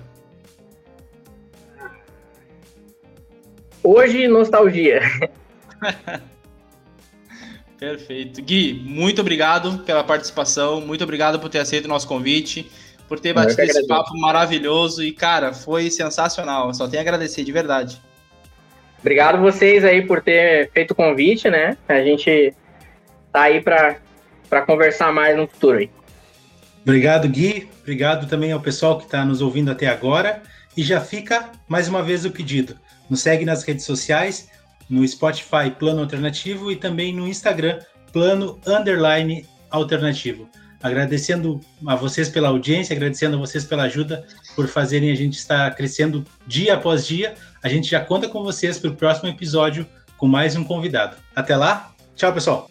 Hoje, 3.83 4.27
nostalgia. 4.29 5.01
Perfeito. 7.79 8.43
Gui, 8.43 8.75
muito 8.75 9.21
obrigado 9.23 9.79
pela 9.85 10.05
participação, 10.05 10.83
muito 10.83 11.03
obrigado 11.03 11.41
por 11.41 11.49
ter 11.49 11.61
aceito 11.61 11.87
o 11.87 11.89
nosso 11.89 12.07
convite, 12.07 12.71
por 13.09 13.19
ter 13.19 13.33
batido 13.33 13.63
esse 13.63 13.87
papo 13.87 14.15
maravilhoso 14.19 15.03
e, 15.03 15.13
cara, 15.13 15.55
foi 15.55 15.91
sensacional. 15.91 16.75
Só 16.75 16.87
tenho 16.87 17.01
a 17.01 17.03
agradecer, 17.03 17.43
de 17.43 17.53
verdade. 17.53 18.01
Obrigado 19.01 19.39
vocês 19.39 19.85
aí 19.85 20.03
por 20.03 20.23
ter 20.23 20.71
feito 20.73 20.91
o 20.93 20.95
convite, 20.95 21.49
né? 21.49 21.77
A 21.89 22.03
gente 22.03 22.55
tá 23.33 23.43
aí 23.43 23.61
para 23.61 23.97
conversar 24.67 25.13
mais 25.13 25.37
no 25.37 25.47
futuro 25.47 25.79
aí. 25.79 25.91
Obrigado, 26.83 27.29
Gui. 27.29 27.69
Obrigado 27.83 28.29
também 28.29 28.53
ao 28.53 28.61
pessoal 28.61 28.99
que 28.99 29.05
está 29.05 29.25
nos 29.25 29.41
ouvindo 29.41 29.71
até 29.71 29.87
agora. 29.87 30.43
E 30.77 30.83
já 30.83 31.01
fica 31.01 31.51
mais 31.67 31.89
uma 31.89 32.03
vez 32.03 32.25
o 32.25 32.31
pedido. 32.31 32.77
Nos 33.09 33.21
segue 33.21 33.45
nas 33.45 33.65
redes 33.65 33.85
sociais, 33.85 34.49
no 34.89 35.07
Spotify 35.07 35.71
Plano 35.79 36.01
Alternativo 36.01 36.71
e 36.71 36.77
também 36.77 37.15
no 37.15 37.27
Instagram 37.27 37.79
Plano 38.13 38.61
Underline 38.67 39.47
Alternativo. 39.71 40.49
Agradecendo 40.83 41.61
a 41.87 41.95
vocês 41.95 42.29
pela 42.29 42.49
audiência, 42.49 42.95
agradecendo 42.95 43.37
a 43.37 43.39
vocês 43.39 43.65
pela 43.65 43.85
ajuda, 43.85 44.25
por 44.57 44.67
fazerem 44.67 45.11
a 45.11 45.15
gente 45.15 45.35
estar 45.35 45.75
crescendo 45.75 46.25
dia 46.47 46.75
após 46.75 47.07
dia. 47.07 47.35
A 47.63 47.69
gente 47.69 47.91
já 47.91 48.01
conta 48.01 48.29
com 48.29 48.43
vocês 48.43 48.79
para 48.79 48.91
o 48.91 48.97
próximo 48.97 49.29
episódio 49.29 49.87
com 50.17 50.27
mais 50.27 50.57
um 50.57 50.65
convidado. 50.65 51.17
Até 51.35 51.57
lá, 51.57 51.93
tchau 52.15 52.33
pessoal! 52.33 52.71